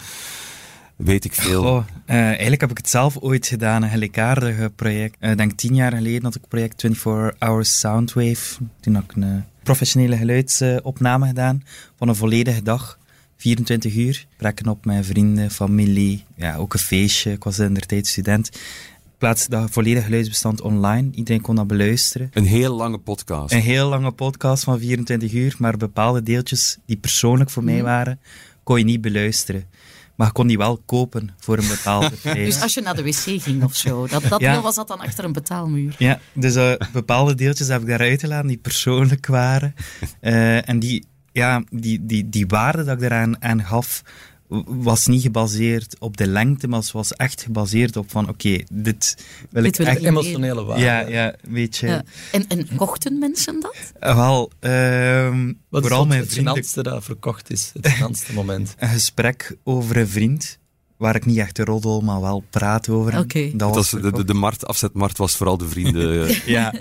weet 0.97 1.25
ik 1.25 1.35
veel. 1.35 1.65
Oh, 1.65 1.85
uh, 2.07 2.17
eigenlijk 2.17 2.61
heb 2.61 2.71
ik 2.71 2.77
het 2.77 2.89
zelf 2.89 3.17
ooit 3.19 3.47
gedaan, 3.47 3.83
een 3.83 3.91
gelijkaardige 3.91 4.73
project. 4.77 5.17
Ik 5.21 5.29
uh, 5.29 5.37
denk 5.37 5.53
tien 5.53 5.75
jaar 5.75 5.93
geleden 5.93 6.23
had 6.23 6.35
ik 6.35 6.41
het 6.41 6.51
project 6.51 6.81
24 6.81 7.39
Hours 7.39 7.79
Soundwave. 7.79 8.59
Toen 8.81 8.95
had 8.95 9.05
ik 9.05 9.17
een 9.17 9.45
professionele 9.63 10.17
geluidsopname 10.17 11.27
gedaan 11.27 11.63
van 11.97 12.09
een 12.09 12.17
volledige 12.17 12.63
dag. 12.63 12.98
24 13.39 13.95
uur. 13.97 14.27
Prakken 14.37 14.69
op 14.69 14.85
mijn 14.85 15.05
vrienden, 15.05 15.51
familie. 15.51 16.25
Ja, 16.37 16.57
ook 16.57 16.73
een 16.73 16.79
feestje. 16.79 17.33
Ik 17.33 17.45
was 17.45 17.59
in 17.59 17.75
der 17.75 17.87
tijd 17.87 18.07
student. 18.07 18.47
Ik 19.05 19.19
plaatste 19.19 19.51
dat 19.51 19.71
volledige 19.71 20.05
geluidsbestand 20.05 20.61
online. 20.61 21.11
Iedereen 21.13 21.41
kon 21.41 21.55
dat 21.55 21.67
beluisteren. 21.67 22.31
Een 22.33 22.47
heel 22.47 22.75
lange 22.75 22.99
podcast. 22.99 23.53
Een 23.53 23.61
heel 23.61 23.89
lange 23.89 24.11
podcast 24.11 24.65
van 24.65 24.79
24 24.79 25.33
uur. 25.33 25.55
Maar 25.59 25.77
bepaalde 25.77 26.23
deeltjes 26.23 26.79
die 26.87 26.97
persoonlijk 26.97 27.51
voor 27.51 27.65
mij 27.65 27.75
mhm. 27.75 27.85
waren, 27.85 28.21
kon 28.63 28.79
je 28.79 28.85
niet 28.85 29.01
beluisteren. 29.01 29.65
Maar 30.15 30.27
je 30.27 30.33
kon 30.33 30.47
die 30.47 30.59
wel 30.59 30.83
kopen 30.87 31.31
voor 31.39 31.59
een 31.59 31.69
bepaalde 31.69 32.11
prijs. 32.23 32.55
Dus 32.55 32.63
als 32.63 32.75
je 32.75 32.81
naar 32.81 32.97
de 32.97 33.03
wc 33.03 33.43
ging 33.43 33.65
of 33.65 33.77
zo, 33.77 34.07
dat, 34.07 34.23
dat 34.23 34.41
deel 34.41 34.63
was 34.63 34.75
dat 34.75 34.89
dan 34.89 35.01
achter 35.01 35.25
een 35.25 35.33
betaalmuur? 35.33 35.95
Ja, 35.99 36.21
dus 36.33 36.57
uh, 36.57 36.73
bepaalde 36.93 37.35
deeltjes 37.35 37.69
heb 37.69 37.81
ik 37.81 37.87
daaruit 37.87 38.21
gelaten 38.21 38.49
die 38.49 38.57
persoonlijk 38.57 39.27
waren. 39.27 39.75
Uh, 40.21 40.69
en 40.71 40.79
die 40.79 41.07
ja, 41.39 41.63
die, 41.71 42.07
die, 42.07 42.29
die 42.29 42.47
waarde 42.47 42.85
dat 42.85 42.97
ik 42.97 43.03
eraan 43.03 43.43
aan 43.43 43.65
gaf, 43.65 44.03
was 44.67 45.07
niet 45.07 45.23
gebaseerd 45.23 45.97
op 45.99 46.17
de 46.17 46.27
lengte, 46.27 46.69
maar 46.69 46.83
was 46.93 47.13
echt 47.13 47.43
gebaseerd 47.43 47.97
op 47.97 48.11
van, 48.11 48.29
oké, 48.29 48.59
dit 48.73 49.25
wil 49.51 49.65
ik 49.65 49.79
echt... 49.79 50.03
Emotionele 50.03 50.65
waarde. 50.65 50.83
Ja, 50.83 51.01
ja, 51.01 51.35
weet 51.43 51.77
je. 51.77 51.87
Ja. 51.87 52.03
En, 52.33 52.45
en 52.49 52.77
kochten 52.77 53.19
mensen 53.19 53.61
dat? 53.61 53.77
Uh, 54.01 54.17
wel, 54.17 54.51
uh, 54.61 55.39
Wat 55.69 55.83
vooral 55.83 56.03
is 56.03 56.09
mijn 56.09 56.21
het 56.21 56.33
vrienden... 56.33 56.83
dat 56.83 57.05
verkocht 57.05 57.51
is? 57.51 57.71
Het 57.75 57.89
finantste 57.89 58.33
moment? 58.33 58.75
Een 58.79 58.89
gesprek 58.89 59.57
over 59.65 59.97
een 59.97 60.09
vriend 60.09 60.59
waar 60.99 61.15
ik 61.15 61.27
niet 61.27 61.39
echt 61.39 61.59
roddel, 61.59 62.01
maar 62.01 62.21
wel 62.21 62.45
praat 62.51 62.89
over. 62.89 63.19
Okay. 63.19 63.53
Dat 63.55 63.75
was 63.75 63.91
de, 63.91 64.13
de, 64.13 64.25
de 64.25 64.35
markt, 64.35 64.67
afzetmarkt 64.67 65.19
was 65.19 65.37
vooral 65.37 65.59
de 65.59 65.69
vrienden. 65.69 66.29
ja. 66.29 66.35
ja. 66.47 66.73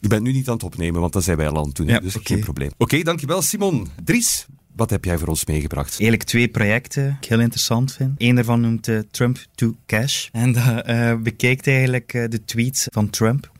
Je 0.00 0.08
bent 0.08 0.22
nu 0.22 0.32
niet 0.32 0.48
aan 0.48 0.54
het 0.54 0.62
opnemen, 0.62 1.00
want 1.00 1.12
dat 1.12 1.24
zijn 1.24 1.36
wij 1.36 1.48
al 1.48 1.56
aan 1.56 1.66
het 1.66 1.76
doen, 1.76 1.86
ja, 1.86 1.98
dus 1.98 2.16
okay. 2.16 2.36
geen 2.36 2.44
probleem. 2.44 2.70
Oké, 2.78 3.02
dankjewel 3.02 3.42
Simon. 3.42 3.88
Dries, 4.04 4.46
wat 4.76 4.90
heb 4.90 5.04
jij 5.04 5.18
voor 5.18 5.28
ons 5.28 5.46
meegebracht? 5.46 5.90
Eigenlijk 5.90 6.22
twee 6.22 6.48
projecten 6.48 7.04
die 7.04 7.16
ik 7.20 7.24
heel 7.24 7.40
interessant 7.40 7.92
vind. 7.92 8.14
Eén 8.18 8.34
daarvan 8.34 8.60
noemt 8.60 8.88
uh, 8.88 8.98
Trump 9.10 9.38
to 9.54 9.76
Cash. 9.86 10.28
En 10.32 10.52
dat 10.52 10.88
uh, 10.88 11.14
bekijkt 11.14 11.66
eigenlijk 11.66 12.12
uh, 12.12 12.24
de 12.28 12.44
tweets 12.44 12.86
van 12.90 13.10
Trump. 13.10 13.50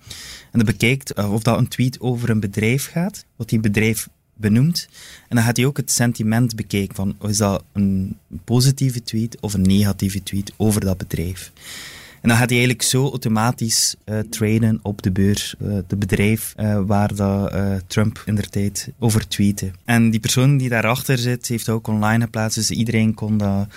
En 0.53 0.59
dat 0.59 0.65
bekijkt 0.65 1.15
of 1.15 1.43
dat 1.43 1.59
een 1.59 1.69
tweet 1.69 2.01
over 2.01 2.31
een 2.31 2.41
bedrijf 2.41 2.91
gaat, 2.91 3.25
wat 3.37 3.49
die 3.49 3.61
bedrijf 3.61 4.09
benoemd. 4.37 4.88
En 5.29 5.37
dan 5.37 5.44
gaat 5.44 5.57
hij 5.57 5.66
ook 5.66 5.77
het 5.77 5.90
sentiment 5.90 6.57
bekijken 6.57 6.94
van 6.94 7.16
is 7.29 7.37
dat 7.37 7.64
een 7.72 8.16
positieve 8.44 9.03
tweet 9.03 9.40
of 9.40 9.55
een 9.55 9.62
negatieve 9.62 10.22
tweet 10.22 10.53
over 10.57 10.81
dat 10.81 10.96
bedrijf. 10.96 11.53
En 12.22 12.29
dan 12.33 12.40
gaat 12.40 12.51
hij 12.51 12.59
eigenlijk 12.59 12.88
zo 12.88 13.09
automatisch 13.09 13.96
uh, 14.05 14.18
traden 14.18 14.79
op 14.83 15.03
de 15.03 15.11
beurs, 15.11 15.55
uh, 15.62 15.79
de 15.87 15.96
bedrijf 15.96 16.55
uh, 16.57 16.81
waar 16.87 17.14
dat, 17.14 17.55
Trump 17.87 18.22
in 18.25 18.35
der 18.35 18.49
tijd 18.49 18.88
over 18.99 19.29
tweette. 19.29 19.70
En 19.85 20.11
die 20.11 20.20
persoon 20.20 20.57
die 20.57 20.68
daarachter 20.68 21.18
zit, 21.18 21.49
heeft 21.49 21.68
ook 21.68 21.87
online 21.87 22.25
geplaatst, 22.25 22.57
dus 22.59 22.70
iedereen 22.70 23.14
kon 23.14 23.38
dat 23.38 23.68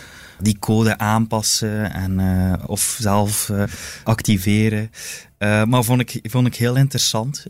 die 0.42 0.60
code 0.60 0.98
aanpassen 0.98 1.94
en, 1.94 2.20
uh, 2.20 2.54
of 2.66 2.98
zelf 3.00 3.50
uh, 3.50 3.64
activeren. 4.04 4.92
Uh, 5.40 5.64
maar 5.64 5.84
vond 5.84 6.02
ik, 6.02 6.20
vond 6.24 6.48
ik 6.48 6.56
heel 6.56 6.76
interessant. 6.76 7.46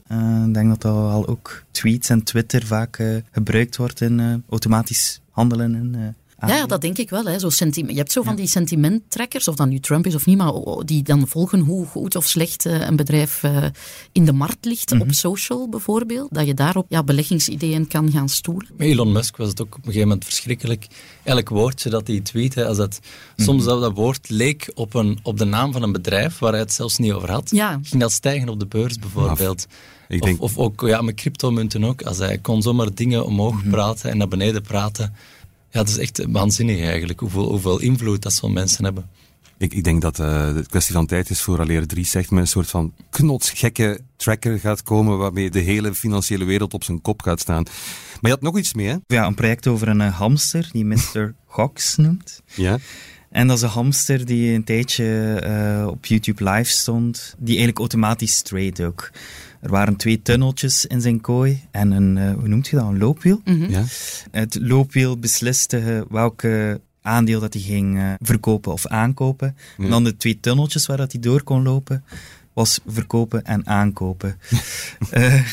Ik 0.48 0.54
denk 0.54 0.70
dat 0.70 0.82
dat 0.82 0.96
al 0.96 1.28
ook 1.28 1.64
tweets 1.72 2.10
en 2.10 2.24
Twitter 2.24 2.66
vaak 2.66 3.04
gebruikt 3.32 3.78
wordt 3.78 4.02
in 4.02 4.44
automatisch 4.50 5.22
handelen 5.30 5.76
en 5.76 6.16
ja, 6.48 6.66
dat 6.66 6.82
denk 6.82 6.98
ik 6.98 7.10
wel. 7.10 7.26
Hè. 7.26 7.40
Zo 7.40 7.50
je 7.72 7.96
hebt 7.96 8.12
zo 8.12 8.22
van 8.22 8.36
die 8.36 8.48
sentimenttrekkers, 8.48 9.48
of 9.48 9.56
dat 9.56 9.68
nu 9.68 9.80
Trump 9.80 10.06
is 10.06 10.16
of 10.16 10.26
niet, 10.26 10.38
maar 10.38 10.54
die 10.86 11.04
dan 11.04 11.28
volgen 11.28 11.60
hoe 11.60 11.86
goed 11.86 12.16
of 12.16 12.26
slecht 12.26 12.66
eh, 12.66 12.88
een 12.88 12.96
bedrijf 12.96 13.44
uh, 13.44 13.66
in 14.12 14.26
de 14.26 14.34
markt 14.34 14.66
ligt, 14.66 14.92
op 14.92 14.98
mhm. 14.98 15.12
social 15.12 15.70
bijvoorbeeld. 15.70 16.34
Dat 16.34 16.46
je 16.46 16.54
daarop 16.54 16.86
ja, 16.90 17.04
beleggingsideeën 17.04 17.88
kan 17.88 18.12
gaan 18.12 18.30
stoelen. 18.30 18.68
Met 18.78 18.88
Elon 18.88 19.12
Musk 19.12 19.38
was 19.38 19.50
het 19.50 19.62
ook 19.62 19.68
op 19.68 19.78
een 19.78 19.84
gegeven 19.84 20.08
moment 20.08 20.26
verschrikkelijk. 20.26 20.88
Elk 21.24 21.50
woordje 21.50 21.90
dat 21.90 22.08
hij 22.08 22.20
tweette, 22.20 22.66
als 22.66 22.78
dat, 22.78 23.00
mm 23.36 23.46
soms 23.50 23.64
dat, 23.64 23.82
dat 23.82 23.94
woord 23.94 24.30
leek 24.30 24.72
op, 24.76 24.94
een, 24.94 25.20
op 25.24 25.38
de 25.38 25.46
naam 25.46 25.72
van 25.72 25.84
een 25.84 25.92
bedrijf 25.92 26.40
waar 26.40 26.52
hij 26.52 26.60
het 26.60 26.74
zelfs 26.74 26.98
niet 26.98 27.12
over 27.12 27.32
had, 27.32 27.50
ja. 27.50 27.80
ging 27.84 28.02
dat 28.02 28.12
stijgen 28.12 28.50
op 28.50 28.60
de 28.60 28.66
beurs 28.66 29.00
bijvoorbeeld. 29.00 29.68
Ik 30.08 30.22
denk... 30.22 30.42
of, 30.42 30.58
of, 30.58 30.66
ook 30.66 30.88
ja, 30.88 31.02
met 31.02 31.16
cryptomunten 31.16 31.84
ook. 31.84 32.02
Als 32.02 32.18
hij 32.18 32.38
kon 32.38 32.62
zomaar 32.62 32.94
dingen 32.94 33.26
omhoog 33.26 33.54
mhm. 33.54 33.70
praten 33.70 34.10
en 34.10 34.18
naar 34.18 34.28
beneden 34.28 34.62
praten 34.62 35.14
ja, 35.72 35.80
het 35.80 35.90
is 35.90 35.98
echt 35.98 36.26
waanzinnig 36.28 36.80
eigenlijk, 36.80 37.20
hoeveel, 37.20 37.50
hoeveel 37.50 37.80
invloed 37.80 38.22
dat 38.22 38.34
zo'n 38.34 38.54
mensen 38.54 38.84
hebben. 38.84 39.10
Ik, 39.58 39.74
ik 39.74 39.84
denk 39.84 40.02
dat 40.02 40.20
uh, 40.20 40.54
de 40.54 40.66
kwestie 40.70 40.94
van 40.94 41.06
tijd 41.06 41.30
is 41.30 41.42
voor 41.42 41.60
Aleer 41.60 41.88
3 41.88 42.06
zegt 42.06 42.32
met 42.32 42.42
een 42.42 42.48
soort 42.48 42.70
van 42.70 42.94
knotsgekke 43.10 44.00
tracker 44.16 44.60
gaat 44.60 44.84
komen 44.84 45.18
waarmee 45.18 45.50
de 45.50 45.60
hele 45.60 45.94
financiële 45.94 46.46
wereld 46.46 46.74
op 46.74 46.84
zijn 46.84 47.02
kop 47.02 47.22
gaat 47.22 47.40
staan. 47.40 47.64
Maar 47.64 48.18
je 48.22 48.30
had 48.30 48.42
nog 48.42 48.58
iets 48.58 48.74
mee, 48.74 48.88
hè? 48.88 48.96
Ja, 49.08 49.26
een 49.26 49.36
project 49.36 49.68
over 49.68 49.88
een 49.88 50.02
uh, 50.02 50.18
hamster 50.18 50.70
die 50.72 50.86
Mr. 50.86 51.34
Gox 51.46 51.96
noemt. 51.96 52.42
Ja. 52.56 52.78
En 53.30 53.48
dat 53.48 53.58
is 53.58 53.64
een 53.64 53.70
hamster 53.70 54.26
die 54.26 54.54
een 54.54 54.64
tijdje 54.64 55.42
uh, 55.82 55.88
op 55.88 56.06
YouTube 56.06 56.50
live 56.52 56.70
stond, 56.70 57.36
die 57.38 57.48
eigenlijk 57.48 57.80
automatisch 57.80 58.42
trade 58.42 58.86
ook. 58.86 59.12
Er 59.62 59.70
waren 59.70 59.96
twee 59.96 60.22
tunneltjes 60.22 60.86
in 60.86 61.02
zijn 61.02 61.22
kooi 61.22 61.62
en 61.72 61.92
een, 61.92 62.16
uh, 62.16 62.34
hoe 62.34 62.48
noemt 62.48 62.68
je 62.68 62.76
dat, 62.76 62.86
een 62.86 62.98
loopwiel. 62.98 63.42
Mhm. 63.44 63.70
ja. 63.70 63.84
Het 64.32 64.58
loopwiel 64.62 65.18
besliste 65.18 66.06
welke 66.10 66.82
aandeel 67.02 67.40
dat 67.40 67.54
hij 67.54 67.62
ging 67.62 67.98
uh, 67.98 68.14
verkopen 68.20 68.72
of 68.72 68.88
aankopen. 68.88 69.56
En 69.78 69.90
dan 69.90 70.04
de 70.04 70.18
twee 70.18 70.40
tunneltjes 70.40 70.86
waar 70.86 70.98
dat 70.98 71.12
hij 71.12 71.22
door 71.22 71.44
kon 71.44 71.64
lopen, 71.64 72.04
was 72.54 72.80
verkopen 72.88 73.46
en 73.46 73.68
aankopen. 73.68 74.38
uh, 75.14 75.34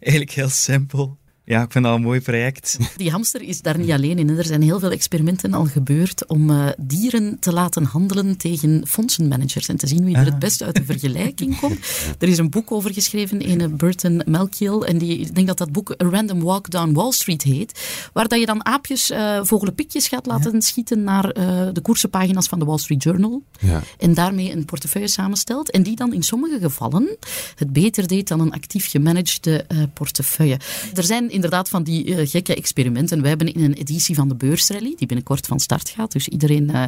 eigenlijk 0.00 0.30
heel 0.30 0.48
simpel. 0.48 1.16
Ja, 1.46 1.62
ik 1.62 1.72
vind 1.72 1.84
dat 1.84 1.94
een 1.94 2.02
mooi 2.02 2.20
project. 2.20 2.78
Die 2.96 3.10
hamster 3.10 3.42
is 3.42 3.62
daar 3.62 3.78
niet 3.78 3.90
alleen 3.90 4.18
in. 4.18 4.28
Er 4.28 4.44
zijn 4.44 4.62
heel 4.62 4.78
veel 4.78 4.90
experimenten 4.90 5.54
al 5.54 5.64
gebeurd 5.64 6.26
om 6.26 6.50
uh, 6.50 6.68
dieren 6.78 7.38
te 7.38 7.52
laten 7.52 7.84
handelen 7.84 8.36
tegen 8.36 8.86
fondsenmanagers 8.86 9.68
en 9.68 9.76
te 9.76 9.86
zien 9.86 10.04
wie 10.04 10.16
er 10.16 10.24
het 10.24 10.34
ah. 10.34 10.38
beste 10.38 10.64
uit 10.64 10.76
de 10.76 10.84
vergelijking 10.92 11.58
komt. 11.58 11.78
Er 12.18 12.28
is 12.28 12.38
een 12.38 12.50
boek 12.50 12.72
over 12.72 12.92
geschreven, 12.92 13.50
een 13.50 13.76
Burton 13.76 14.22
Malkiel, 14.26 14.86
en 14.86 14.98
die, 14.98 15.18
ik 15.18 15.34
denk 15.34 15.46
dat 15.46 15.58
dat 15.58 15.72
boek 15.72 15.90
A 15.90 16.08
Random 16.08 16.42
Walk 16.42 16.70
Down 16.70 16.92
Wall 16.92 17.12
Street 17.12 17.42
heet, 17.42 17.80
waar 18.12 18.28
dat 18.28 18.38
je 18.38 18.46
dan 18.46 18.66
aapjes, 18.66 19.10
uh, 19.10 19.38
vogelenpikjes 19.42 20.08
gaat 20.08 20.26
laten 20.26 20.62
schieten 20.62 21.02
naar 21.02 21.24
uh, 21.24 21.68
de 21.72 21.80
koersenpagina's 21.80 22.46
van 22.46 22.58
de 22.58 22.64
Wall 22.64 22.78
Street 22.78 23.02
Journal 23.02 23.42
ja. 23.60 23.82
en 23.98 24.14
daarmee 24.14 24.52
een 24.52 24.64
portefeuille 24.64 25.08
samenstelt 25.08 25.70
en 25.70 25.82
die 25.82 25.96
dan 25.96 26.12
in 26.12 26.22
sommige 26.22 26.58
gevallen 26.60 27.16
het 27.54 27.72
beter 27.72 28.06
deed 28.06 28.28
dan 28.28 28.40
een 28.40 28.52
actief 28.52 28.90
gemanagede 28.90 29.66
portefeuille. 29.94 30.58
Er 30.94 31.04
zijn 31.04 31.32
inderdaad 31.34 31.68
van 31.68 31.82
die 31.82 32.06
uh, 32.06 32.28
gekke 32.28 32.54
experimenten. 32.54 33.20
Wij 33.20 33.28
hebben 33.28 33.54
in 33.54 33.62
een 33.62 33.74
editie 33.74 34.14
van 34.14 34.28
de 34.28 34.34
beursrally, 34.34 34.94
die 34.96 35.06
binnenkort 35.06 35.46
van 35.46 35.60
start 35.60 35.88
gaat, 35.88 36.12
dus 36.12 36.28
iedereen 36.28 36.70
uh, 36.70 36.84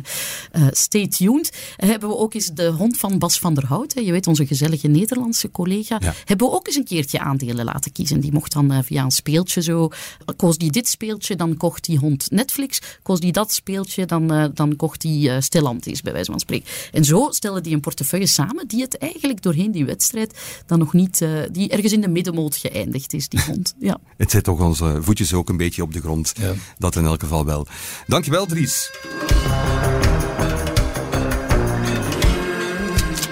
uh, 0.57 0.67
stay 0.71 1.09
tuned, 1.09 1.53
hebben 1.77 2.09
we 2.09 2.17
ook 2.17 2.35
eens 2.35 2.47
de 2.47 2.67
hond 2.67 2.99
van 2.99 3.19
Bas 3.19 3.39
van 3.39 3.55
der 3.55 3.67
Hout, 3.67 3.95
hè, 3.95 4.01
je 4.01 4.13
weet, 4.13 4.27
onze 4.27 4.47
gezellige 4.47 4.89
Nederlandse 4.89 5.51
collega, 5.51 6.01
hebben 6.25 6.47
we 6.47 6.53
ook 6.53 6.67
eens 6.67 6.77
een 6.77 6.85
keertje 6.85 7.19
aandelen 7.19 7.65
laten 7.65 7.93
kiezen. 7.93 8.21
Die 8.21 8.33
mocht 8.33 8.53
dan 8.53 8.85
via 8.85 9.05
een 9.05 9.11
speeltje 9.11 9.63
zo, 9.63 9.89
koos 10.37 10.59
die 10.59 10.71
dit 10.71 10.89
speeltje, 10.89 11.37
dan 11.37 11.57
kocht 11.57 11.85
die 11.85 11.99
hond 11.99 12.31
Netflix, 12.31 12.81
koos 13.03 13.21
die 13.21 13.33
dat 13.33 13.53
speeltje, 13.53 14.07
dan, 14.07 14.51
dan 14.55 14.77
kocht 14.77 15.01
die 15.01 15.41
Stellantis, 15.41 16.03
bij 16.03 16.13
wijze 16.13 16.31
van 16.31 16.41
spreken. 16.41 16.69
En 16.93 17.05
zo 17.05 17.27
stellen 17.31 17.63
die 17.63 17.75
een 17.75 17.81
portefeuille 17.81 18.27
samen 18.27 18.69
die 18.69 18.83
het 18.83 18.99
eigenlijk 18.99 19.43
doorheen 19.43 19.71
die 19.71 19.85
wedstrijd 19.85 20.63
dan 20.67 20.79
nog 20.79 20.93
niet, 20.93 21.25
die 21.53 21.69
ergens 21.69 21.93
in 21.93 22.01
de 22.01 22.09
middenmoot 22.09 22.57
geëindigd 22.57 23.13
is, 23.13 23.29
die 23.29 23.41
hond. 23.47 23.75
Ja 23.79 23.99
zet 24.37 24.45
toch 24.45 24.61
onze 24.61 24.99
voetjes 25.01 25.35
ook 25.35 25.49
een 25.49 25.57
beetje 25.57 25.83
op 25.83 25.93
de 25.93 26.01
grond. 26.01 26.33
Ja. 26.41 26.53
Dat 26.79 26.97
in 26.97 27.05
elk 27.05 27.21
geval 27.21 27.45
wel. 27.45 27.67
Dankjewel, 28.07 28.47
Dries. 28.47 28.91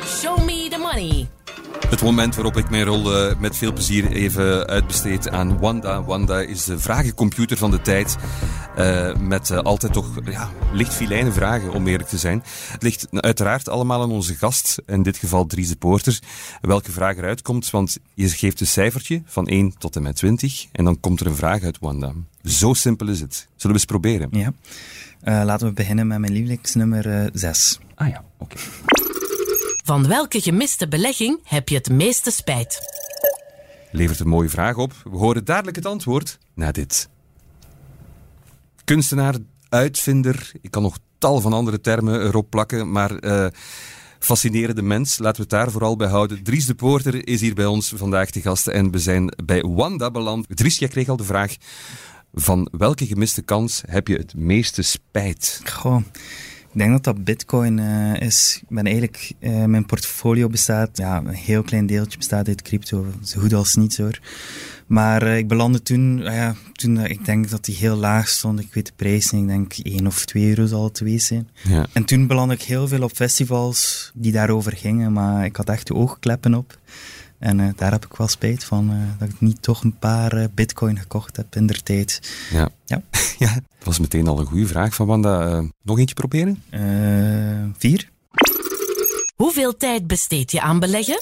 Show 0.07 0.45
me 0.45 0.69
the 0.71 0.79
money. 0.79 1.29
Het 1.89 2.03
moment 2.03 2.35
waarop 2.35 2.57
ik 2.57 2.71
mijn 2.71 2.85
rol 2.85 3.29
uh, 3.29 3.35
met 3.39 3.57
veel 3.57 3.73
plezier 3.73 4.13
even 4.13 4.67
uitbesteed 4.67 5.31
aan 5.31 5.59
Wanda. 5.59 6.05
Wanda 6.05 6.41
is 6.41 6.65
de 6.65 6.79
vragencomputer 6.79 7.57
van 7.57 7.71
de 7.71 7.81
tijd. 7.81 8.17
Uh, 8.79 9.17
met 9.17 9.51
uh, 9.51 9.59
altijd 9.59 9.93
toch 9.93 10.21
ja, 10.25 10.51
licht 10.73 10.95
filijne 10.95 11.33
vragen, 11.33 11.73
om 11.73 11.87
eerlijk 11.87 12.09
te 12.09 12.19
zijn. 12.19 12.43
Het 12.71 12.83
ligt 12.83 13.07
uiteraard 13.11 13.69
allemaal 13.69 14.03
aan 14.03 14.11
onze 14.11 14.35
gast, 14.35 14.83
in 14.87 15.03
dit 15.03 15.17
geval 15.17 15.47
Dries 15.47 15.69
de 15.69 15.77
Poorter, 15.77 16.19
welke 16.61 16.91
vraag 16.93 17.17
eruit 17.17 17.43
komt. 17.43 17.71
Want 17.71 17.99
je 18.15 18.29
geeft 18.29 18.61
een 18.61 18.67
cijfertje 18.67 19.23
van 19.25 19.47
1 19.47 19.75
tot 19.79 19.97
en 19.97 20.03
met 20.03 20.17
20 20.17 20.67
en 20.73 20.85
dan 20.85 21.01
komt 21.01 21.21
er 21.21 21.27
een 21.27 21.37
vraag 21.37 21.63
uit 21.63 21.79
Wanda. 21.81 22.13
Zo 22.43 22.73
simpel 22.73 23.09
is 23.09 23.21
het. 23.21 23.35
Zullen 23.35 23.49
we 23.61 23.73
eens 23.73 23.85
proberen? 23.85 24.29
Ja. 24.31 24.53
laten 25.45 25.67
we 25.67 25.73
beginnen 25.73 26.07
met 26.07 26.19
mijn 26.19 26.33
lievelingsnummer 26.33 27.31
6. 27.33 27.79
ah 27.95 28.09
ja, 28.09 28.25
oké. 28.39 28.57
Van 29.85 30.09
welke 30.09 30.41
gemiste 30.41 30.89
belegging 30.89 31.39
heb 31.45 31.69
je 31.69 31.77
het 31.77 31.91
meeste 31.91 32.31
spijt? 32.31 32.81
Levert 33.91 34.21
een 34.21 34.29
mooie 34.29 34.49
vraag 34.49 34.77
op. 34.77 34.93
We 35.05 35.17
horen 35.17 35.45
dadelijk 35.45 35.77
het 35.77 35.87
antwoord 35.87 36.39
na 36.55 36.73
dit. 36.73 37.09
Kunstenaar, 38.85 39.35
uitvinder, 39.69 40.53
ik 40.61 40.71
kan 40.71 40.83
nog 40.83 40.99
tal 41.19 41.41
van 41.41 41.53
andere 41.53 41.81
termen 41.81 42.21
erop 42.21 42.51
plakken, 42.51 42.91
maar 42.93 43.25
uh, 43.25 43.47
fascinerende 44.19 44.83
mens, 44.83 45.19
laten 45.19 45.37
we 45.37 45.43
het 45.43 45.51
daar 45.51 45.71
vooral 45.71 45.97
bij 45.97 46.09
houden. 46.09 46.43
Dries 46.43 46.67
de 46.67 46.75
Poorter 46.75 47.29
is 47.29 47.41
hier 47.41 47.55
bij 47.55 47.67
ons 47.67 47.93
vandaag 47.97 48.31
te 48.31 48.41
gast 48.41 48.67
en 48.67 48.91
we 48.91 48.99
zijn 48.99 49.35
bij 49.45 49.63
Wanda 49.63 50.11
beland. 50.11 50.47
Dries, 50.49 50.79
jij 50.79 50.89
kreeg 50.89 51.09
al 51.09 51.17
de 51.17 51.25
vraag, 51.25 51.57
van 52.35 52.69
welke 52.73 53.07
gemiste 53.07 53.43
kans 53.43 53.83
heb 53.87 54.09
je 54.09 54.17
het 54.17 54.35
meeste 54.37 54.83
spijt? 54.83 55.61
Goh. 55.65 56.03
Ik 56.73 56.81
denk 56.81 56.93
dat 56.93 57.05
dat 57.05 57.25
bitcoin 57.25 57.79
uh, 57.79 58.21
is. 58.21 58.59
Ik 58.63 58.69
ben 58.69 58.85
eigenlijk, 58.85 59.33
uh, 59.41 59.65
mijn 59.65 59.87
portfolio 59.87 60.49
bestaat, 60.49 60.97
ja, 60.97 61.19
een 61.19 61.29
heel 61.29 61.63
klein 61.63 61.87
deeltje 61.87 62.19
bestaat 62.19 62.49
uit 62.49 62.63
crypto. 62.63 63.07
Zo 63.23 63.41
goed 63.41 63.53
als 63.53 63.75
niets 63.75 63.97
hoor. 63.97 64.19
Maar 64.87 65.23
uh, 65.23 65.37
ik 65.37 65.49
belandde 65.49 65.83
toen, 65.83 66.19
ja, 66.23 66.55
toen 66.73 67.05
ik 67.05 67.25
denk 67.25 67.51
dat 67.51 67.65
die 67.65 67.77
heel 67.77 67.97
laag 67.97 68.29
stond. 68.29 68.61
Ik 68.61 68.75
weet 68.75 68.87
de 68.87 68.93
prijs 68.97 69.31
niet, 69.31 69.43
ik 69.43 69.49
denk 69.49 69.75
1 69.83 70.07
of 70.07 70.25
2 70.25 70.49
euro 70.49 70.67
zal 70.67 70.85
het 70.85 70.99
geweest 70.99 71.27
zijn. 71.27 71.49
Ja. 71.63 71.87
En 71.93 72.05
toen 72.05 72.27
belandde 72.27 72.55
ik 72.55 72.63
heel 72.63 72.89
veel 72.89 73.03
op 73.03 73.13
festivals 73.13 74.11
die 74.15 74.33
daarover 74.33 74.73
gingen, 74.77 75.13
maar 75.13 75.45
ik 75.45 75.57
had 75.57 75.69
echt 75.69 75.87
de 75.87 75.95
oogkleppen 75.95 76.55
op. 76.55 76.79
En 77.39 77.59
uh, 77.59 77.69
daar 77.77 77.93
heb 77.93 78.05
ik 78.05 78.17
wel 78.17 78.29
spijt 78.29 78.65
van, 78.65 78.91
uh, 78.91 78.97
dat 79.19 79.29
ik 79.29 79.41
niet 79.41 79.63
toch 79.63 79.83
een 79.83 79.99
paar 79.99 80.37
uh, 80.37 80.45
bitcoin 80.55 80.99
gekocht 80.99 81.37
heb 81.37 81.57
in 81.57 81.67
der 81.67 81.83
tijd. 81.83 82.21
Ja. 82.53 82.69
Ja. 82.85 83.03
ja, 83.45 83.55
dat 83.55 83.85
was 83.85 83.99
meteen 83.99 84.27
al 84.27 84.39
een 84.39 84.47
goede 84.47 84.67
vraag 84.67 84.95
van 84.95 85.07
Wanda. 85.07 85.63
nog 85.83 85.99
eentje 85.99 86.15
proberen? 86.15 86.63
vier. 87.79 88.11
Hoeveel 89.37 89.77
tijd 89.77 90.07
besteed 90.07 90.53
je 90.53 90.61
aan 90.61 90.79
beleggen? 90.79 91.19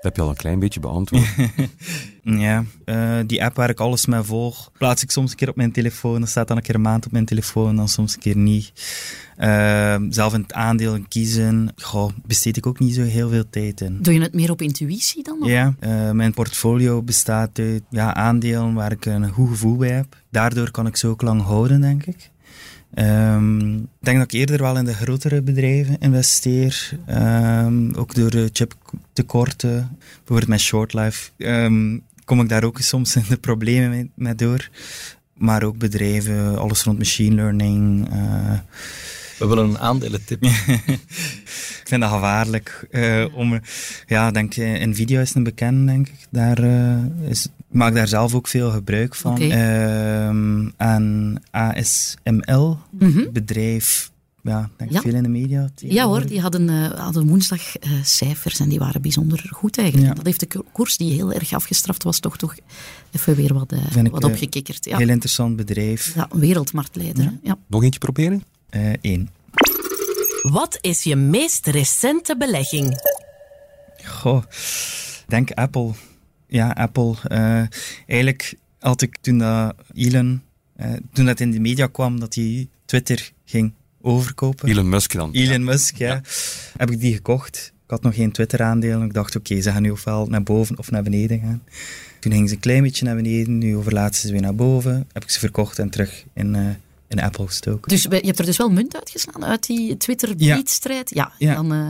Dat 0.00 0.12
heb 0.12 0.16
je 0.16 0.22
al 0.22 0.28
een 0.28 0.36
klein 0.36 0.58
beetje 0.58 0.80
beantwoord. 0.80 1.24
ja, 2.22 2.64
uh, 2.84 3.18
die 3.26 3.44
app 3.44 3.56
waar 3.56 3.70
ik 3.70 3.80
alles 3.80 4.06
mee 4.06 4.22
volg, 4.22 4.70
plaats 4.78 5.02
ik 5.02 5.10
soms 5.10 5.30
een 5.30 5.36
keer 5.36 5.48
op 5.48 5.56
mijn 5.56 5.72
telefoon. 5.72 6.18
Dan 6.18 6.28
staat 6.28 6.48
dan 6.48 6.56
een 6.56 6.62
keer 6.62 6.74
een 6.74 6.80
maand 6.80 7.06
op 7.06 7.12
mijn 7.12 7.24
telefoon, 7.24 7.76
dan 7.76 7.88
soms 7.88 8.14
een 8.14 8.20
keer 8.20 8.36
niet. 8.36 8.72
Uh, 9.38 9.96
zelf 10.08 10.34
in 10.34 10.40
het 10.40 10.52
aandeel 10.52 10.98
kiezen, 11.08 11.72
goh, 11.76 12.10
besteed 12.26 12.56
ik 12.56 12.66
ook 12.66 12.78
niet 12.78 12.94
zo 12.94 13.02
heel 13.02 13.28
veel 13.28 13.44
tijd 13.50 13.80
in. 13.80 13.98
Doe 14.02 14.14
je 14.14 14.20
het 14.20 14.34
meer 14.34 14.50
op 14.50 14.62
intuïtie 14.62 15.22
dan? 15.22 15.42
Of? 15.42 15.48
Ja, 15.48 15.74
uh, 15.80 16.10
mijn 16.10 16.34
portfolio 16.34 17.02
bestaat 17.02 17.58
uit 17.58 17.82
ja, 17.90 18.14
aandelen 18.14 18.74
waar 18.74 18.92
ik 18.92 19.04
een 19.04 19.28
goed 19.28 19.48
gevoel 19.48 19.76
bij 19.76 19.90
heb. 19.90 20.16
Daardoor 20.30 20.70
kan 20.70 20.86
ik 20.86 20.96
ze 20.96 21.06
ook 21.06 21.22
lang 21.22 21.42
houden, 21.42 21.80
denk 21.80 22.06
ik. 22.06 22.29
Um, 22.94 23.76
ik 23.76 23.86
denk 24.00 24.18
dat 24.18 24.32
ik 24.32 24.40
eerder 24.40 24.62
wel 24.62 24.76
in 24.76 24.84
de 24.84 24.94
grotere 24.94 25.42
bedrijven 25.42 25.98
investeer. 25.98 26.90
Um, 27.10 27.94
ook 27.94 28.14
door 28.14 28.30
de 28.30 28.50
chiptekorten, 28.52 29.96
bijvoorbeeld 30.18 30.48
met 30.48 30.60
Shortlife, 30.60 31.30
um, 31.36 32.02
kom 32.24 32.40
ik 32.40 32.48
daar 32.48 32.64
ook 32.64 32.80
soms 32.80 33.16
in 33.16 33.24
de 33.28 33.36
problemen 33.36 33.90
mee, 33.90 34.10
mee 34.14 34.34
door. 34.34 34.68
Maar 35.34 35.62
ook 35.62 35.78
bedrijven, 35.78 36.58
alles 36.58 36.82
rond 36.82 36.98
machine 36.98 37.34
learning. 37.34 38.08
Uh, 38.12 38.58
We 39.38 39.46
willen 39.46 39.68
een 39.68 39.78
aandelentip. 39.78 40.44
ik 41.80 41.84
vind 41.84 42.00
dat 42.00 42.10
gevaarlijk. 42.10 42.86
Uh, 42.90 43.36
om, 43.36 43.60
ja, 44.06 44.30
denk, 44.30 44.56
Nvidia 44.56 45.20
is 45.20 45.34
een 45.34 45.42
bekend, 45.42 45.86
denk 45.86 46.08
ik. 46.08 46.26
Daar, 46.30 46.64
uh, 46.64 47.28
is, 47.28 47.48
maak 47.70 47.94
daar 47.94 48.08
zelf 48.08 48.34
ook 48.34 48.48
veel 48.48 48.70
gebruik 48.70 49.14
van. 49.14 49.32
Okay. 49.32 49.48
Uh, 49.48 50.68
en 50.76 51.42
ASML, 51.50 52.78
mm 52.90 53.32
bedrijf 53.32 54.10
ja, 54.42 54.70
denk 54.76 54.90
ja. 54.90 55.00
veel 55.00 55.14
in 55.14 55.22
de 55.22 55.28
media. 55.28 55.68
Ja 55.76 56.06
hoor, 56.06 56.26
die 56.26 56.40
hadden, 56.40 56.68
uh, 56.68 56.90
hadden 56.90 57.26
woensdag 57.26 57.82
uh, 57.82 57.92
cijfers 58.02 58.60
en 58.60 58.68
die 58.68 58.78
waren 58.78 59.02
bijzonder 59.02 59.50
goed 59.50 59.78
eigenlijk. 59.78 60.08
Ja. 60.08 60.14
Dat 60.14 60.26
heeft 60.26 60.40
de 60.40 60.64
koers 60.72 60.96
die 60.96 61.12
heel 61.12 61.32
erg 61.32 61.52
afgestraft 61.52 62.02
was 62.02 62.18
toch, 62.18 62.36
toch 62.36 62.56
even 63.10 63.34
weer 63.34 63.54
wat, 63.54 63.72
uh, 63.72 64.08
wat 64.10 64.24
opgekikkerd. 64.24 64.84
Ja. 64.84 64.96
Heel 64.96 65.08
interessant 65.08 65.56
bedrijf. 65.56 66.14
Ja, 66.14 66.28
wereldmarktleider. 66.32 67.38
Ja. 67.42 67.58
Nog 67.66 67.82
eentje 67.82 67.98
proberen? 67.98 68.42
Eén. 69.00 69.30
Wat 70.42 70.78
is 70.80 71.02
je 71.02 71.16
meest 71.16 71.66
recente 71.66 72.36
belegging? 72.36 73.00
Goh, 74.04 74.42
denk 75.26 75.50
Apple. 75.50 75.92
Ja, 76.50 76.70
Apple. 76.70 77.14
eigenlijk 78.06 78.54
had 78.78 79.02
ik 79.02 79.16
toen 79.20 79.38
dat 79.38 79.74
Elon, 79.94 80.42
toen 81.12 81.26
dat 81.26 81.40
in 81.40 81.50
de 81.50 81.60
media 81.60 81.86
kwam, 81.86 82.20
dat 82.20 82.34
hij 82.34 82.68
Twitter 82.84 83.32
ging 83.44 83.72
overkopen. 84.00 84.68
Elon 84.68 84.88
Musk 84.88 85.12
dan? 85.12 85.32
Elon 85.32 85.64
Musk, 85.64 85.96
ja. 85.96 86.20
Heb 86.76 86.90
ik 86.90 87.00
die 87.00 87.14
gekocht. 87.14 87.72
Ik 87.84 87.90
had 87.90 88.02
nog 88.02 88.14
geen 88.14 88.32
Twitter-aandelen. 88.32 89.02
Ik 89.02 89.12
dacht, 89.12 89.36
oké, 89.36 89.60
ze 89.60 89.70
gaan 89.70 89.82
nu 89.82 89.90
ofwel 89.90 90.26
naar 90.26 90.42
boven 90.42 90.78
of 90.78 90.90
naar 90.90 91.02
beneden 91.02 91.40
gaan. 91.40 91.62
Toen 92.20 92.32
ging 92.32 92.48
ze 92.48 92.54
een 92.54 92.60
klein 92.60 92.82
beetje 92.82 93.04
naar 93.04 93.16
beneden. 93.16 93.58
Nu 93.58 93.76
overlaten 93.76 94.20
ze 94.20 94.32
weer 94.32 94.40
naar 94.40 94.54
boven. 94.54 95.06
Heb 95.12 95.22
ik 95.22 95.30
ze 95.30 95.38
verkocht 95.38 95.78
en 95.78 95.90
terug 95.90 96.24
in, 96.34 96.54
uh, 96.54 96.68
in 97.08 97.20
Apple 97.20 97.46
gestoken. 97.46 97.88
Dus 97.88 98.02
je 98.02 98.08
hebt 98.08 98.38
er 98.38 98.44
dus 98.44 98.56
wel 98.56 98.70
munt 98.70 98.96
uitgeslaan 98.96 99.44
uit 99.44 99.66
die 99.66 99.96
Twitter-beatstrijd? 99.96 101.10
Ja. 101.14 101.32
ja. 101.38 101.54
Dan, 101.54 101.72
uh, 101.72 101.88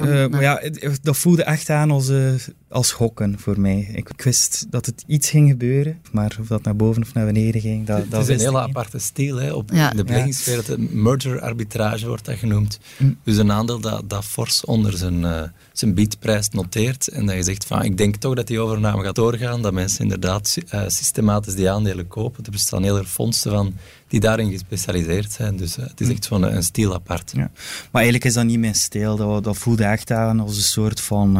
uh, 0.00 0.28
maar 0.28 0.42
ja, 0.42 0.62
dat 1.02 1.16
voelde 1.16 1.44
echt 1.44 1.70
aan 1.70 1.90
als, 1.90 2.08
uh, 2.08 2.32
als 2.74 2.92
gokken 2.92 3.38
voor 3.38 3.60
mij. 3.60 3.90
Ik, 3.92 4.08
ik, 4.08 4.22
wist 4.22 4.66
dat 4.70 4.86
het 4.86 5.04
iets 5.06 5.30
ging 5.30 5.48
gebeuren, 5.48 6.00
maar 6.12 6.36
of 6.40 6.46
dat 6.46 6.62
naar 6.62 6.76
boven 6.76 7.02
of 7.02 7.14
naar 7.14 7.26
beneden 7.26 7.60
ging, 7.60 7.86
dat, 7.86 7.98
het 7.98 8.10
dat 8.10 8.22
is 8.22 8.28
een 8.28 8.38
hele 8.38 8.60
aparte 8.60 8.98
stijl. 8.98 9.36
Hè. 9.36 9.52
Op 9.52 9.70
ja. 9.72 9.90
de 9.90 10.04
beleggingswereld, 10.04 10.66
ja. 10.66 10.76
merger 10.78 11.40
arbitrage 11.40 12.06
wordt 12.06 12.24
dat 12.24 12.36
genoemd. 12.36 12.78
Mm. 12.98 13.18
Dus 13.24 13.36
een 13.36 13.52
aandeel 13.52 13.80
dat, 13.80 14.02
dat 14.06 14.24
fors 14.24 14.64
onder 14.64 14.96
zijn, 14.96 15.20
uh, 15.20 15.42
zijn 15.72 15.94
biedprijs 15.94 16.48
noteert 16.48 17.08
en 17.08 17.26
dat 17.26 17.34
je 17.34 17.42
zegt 17.42 17.64
van, 17.64 17.82
ik 17.82 17.96
denk 17.96 18.16
toch 18.16 18.34
dat 18.34 18.46
die 18.46 18.60
overname 18.60 19.02
gaat 19.02 19.14
doorgaan, 19.14 19.62
dat 19.62 19.72
mensen 19.72 20.02
inderdaad 20.02 20.56
systematisch 20.86 21.54
die 21.54 21.70
aandelen 21.70 22.08
kopen. 22.08 22.44
Er 22.44 22.50
bestaan 22.50 22.82
hele 22.82 23.04
fondsen 23.04 23.50
van 23.50 23.74
die 24.08 24.20
daarin 24.20 24.50
gespecialiseerd 24.50 25.32
zijn. 25.32 25.56
Dus 25.56 25.76
het 25.76 26.00
is 26.00 26.06
mm. 26.06 26.12
echt 26.12 26.26
van 26.26 26.42
een, 26.42 26.56
een 26.56 26.62
stijl 26.62 26.94
apart. 26.94 27.32
Ja. 27.34 27.50
Maar 27.90 28.02
eigenlijk 28.02 28.24
is 28.24 28.34
dat 28.34 28.44
niet 28.44 28.58
mijn 28.58 28.74
stijl. 28.74 29.16
Dat, 29.16 29.44
dat 29.44 29.56
voelde 29.56 29.84
echt 29.84 30.10
aan 30.10 30.40
als 30.40 30.56
een 30.56 30.62
soort 30.62 31.00
van 31.00 31.32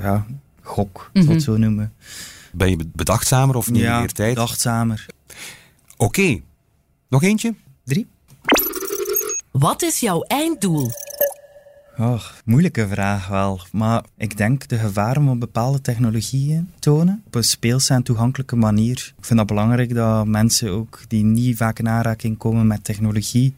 ja, 0.00 0.26
gok, 0.64 1.10
mm 1.12 1.22
-hmm. 1.22 1.30
het 1.30 1.42
zo 1.42 1.56
noemen. 1.56 1.92
Ben 2.52 2.70
je 2.70 2.76
bedachtzamer 2.92 3.56
of 3.56 3.70
niet 3.70 3.82
ja, 3.82 3.98
meer 3.98 4.12
tijd? 4.12 4.34
bedachtzamer. 4.34 5.06
Oké. 5.96 6.40
Nog 7.08 7.22
eentje? 7.22 7.54
Drie. 7.84 8.06
Wat 9.50 9.82
is 9.82 10.00
jouw 10.00 10.22
einddoel? 10.22 10.90
Oh, 11.98 12.20
moeilijke 12.44 12.88
vraag 12.88 13.28
wel. 13.28 13.60
Maar 13.72 14.04
ik 14.16 14.36
denk 14.36 14.68
de 14.68 14.78
gevaren 14.78 15.24
van 15.24 15.38
bepaalde 15.38 15.80
technologieën 15.80 16.70
tonen 16.78 17.22
op 17.26 17.34
een 17.34 17.44
speelse 17.44 17.94
en 17.94 18.02
toegankelijke 18.02 18.56
manier. 18.56 19.14
Ik 19.18 19.24
vind 19.24 19.38
dat 19.38 19.48
belangrijk 19.48 19.94
dat 19.94 20.26
mensen 20.26 20.70
ook 20.70 21.00
die 21.08 21.24
niet 21.24 21.56
vaak 21.56 21.78
in 21.78 21.88
aanraking 21.88 22.38
komen 22.38 22.66
met 22.66 22.84
technologie, 22.84 23.54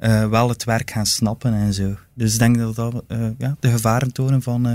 uh, 0.00 0.28
wel 0.28 0.48
het 0.48 0.64
werk 0.64 0.90
gaan 0.90 1.06
snappen 1.06 1.54
en 1.54 1.74
zo. 1.74 1.96
Dus 2.14 2.32
ik 2.32 2.38
denk 2.38 2.58
dat 2.58 2.74
dat 2.74 3.04
uh, 3.08 3.28
ja, 3.38 3.56
de 3.60 3.70
gevaren 3.70 4.12
tonen 4.12 4.42
van, 4.42 4.68
uh, 4.68 4.74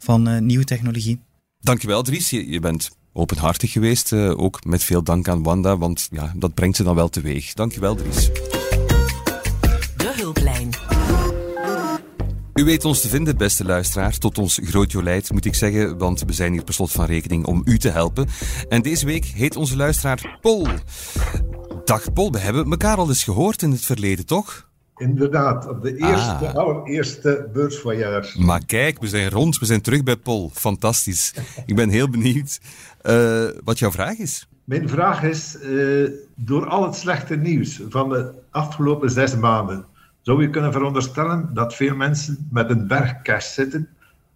van 0.00 0.46
nieuwe 0.46 0.64
technologie. 0.64 1.20
Dankjewel 1.60 2.02
Dries, 2.02 2.30
je, 2.30 2.50
je 2.50 2.60
bent 2.60 2.90
openhartig 3.12 3.72
geweest. 3.72 4.12
ook 4.12 4.64
met 4.64 4.84
veel 4.84 5.02
dank 5.02 5.28
aan 5.28 5.42
Wanda, 5.42 5.78
want 5.78 6.08
ja, 6.10 6.32
dat 6.36 6.54
brengt 6.54 6.76
ze 6.76 6.82
dan 6.82 6.94
wel 6.94 7.08
teweeg. 7.08 7.52
Dankjewel 7.52 7.94
Dries. 7.94 8.30
De 9.96 10.12
hulplijn. 10.16 10.70
U 12.60 12.64
weet 12.64 12.84
ons 12.84 13.00
te 13.00 13.08
vinden, 13.08 13.36
beste 13.36 13.64
luisteraar. 13.64 14.18
Tot 14.18 14.38
ons 14.38 14.60
groot 14.62 14.92
jolijt, 14.92 15.32
moet 15.32 15.44
ik 15.44 15.54
zeggen, 15.54 15.98
want 15.98 16.20
we 16.20 16.32
zijn 16.32 16.52
hier 16.52 16.64
per 16.64 16.74
slot 16.74 16.92
van 16.92 17.04
rekening 17.04 17.46
om 17.46 17.62
u 17.64 17.78
te 17.78 17.90
helpen. 17.90 18.28
En 18.68 18.82
deze 18.82 19.06
week 19.06 19.24
heet 19.24 19.56
onze 19.56 19.76
luisteraar 19.76 20.38
Paul. 20.40 20.66
Dag 21.84 22.12
Paul, 22.12 22.32
we 22.32 22.38
hebben 22.38 22.70
elkaar 22.70 22.96
al 22.96 23.08
eens 23.08 23.24
gehoord 23.24 23.62
in 23.62 23.70
het 23.70 23.84
verleden, 23.84 24.26
toch? 24.26 24.69
Inderdaad, 25.00 25.68
op 25.68 25.82
de 25.82 25.96
eerste, 25.96 26.46
ah. 26.46 26.54
allereerste 26.54 27.48
beursvoorjaar. 27.52 28.34
Maar 28.38 28.64
kijk, 28.66 29.00
we 29.00 29.06
zijn 29.06 29.30
rond, 29.30 29.58
we 29.58 29.66
zijn 29.66 29.80
terug 29.80 30.02
bij 30.02 30.16
Paul. 30.16 30.50
Fantastisch. 30.54 31.34
ik 31.66 31.76
ben 31.76 31.88
heel 31.88 32.08
benieuwd 32.08 32.60
uh, 33.02 33.44
wat 33.64 33.78
jouw 33.78 33.90
vraag 33.90 34.18
is. 34.18 34.48
Mijn 34.64 34.88
vraag 34.88 35.22
is, 35.22 35.56
uh, 35.62 36.10
door 36.34 36.66
al 36.66 36.84
het 36.84 36.94
slechte 36.94 37.36
nieuws 37.36 37.80
van 37.88 38.08
de 38.08 38.32
afgelopen 38.50 39.10
zes 39.10 39.36
maanden, 39.36 39.84
zou 40.20 40.42
je 40.42 40.50
kunnen 40.50 40.72
veronderstellen 40.72 41.50
dat 41.54 41.74
veel 41.74 41.96
mensen 41.96 42.48
met 42.50 42.70
een 42.70 42.86
berg 42.86 43.22
cash 43.22 43.54
zitten 43.54 43.88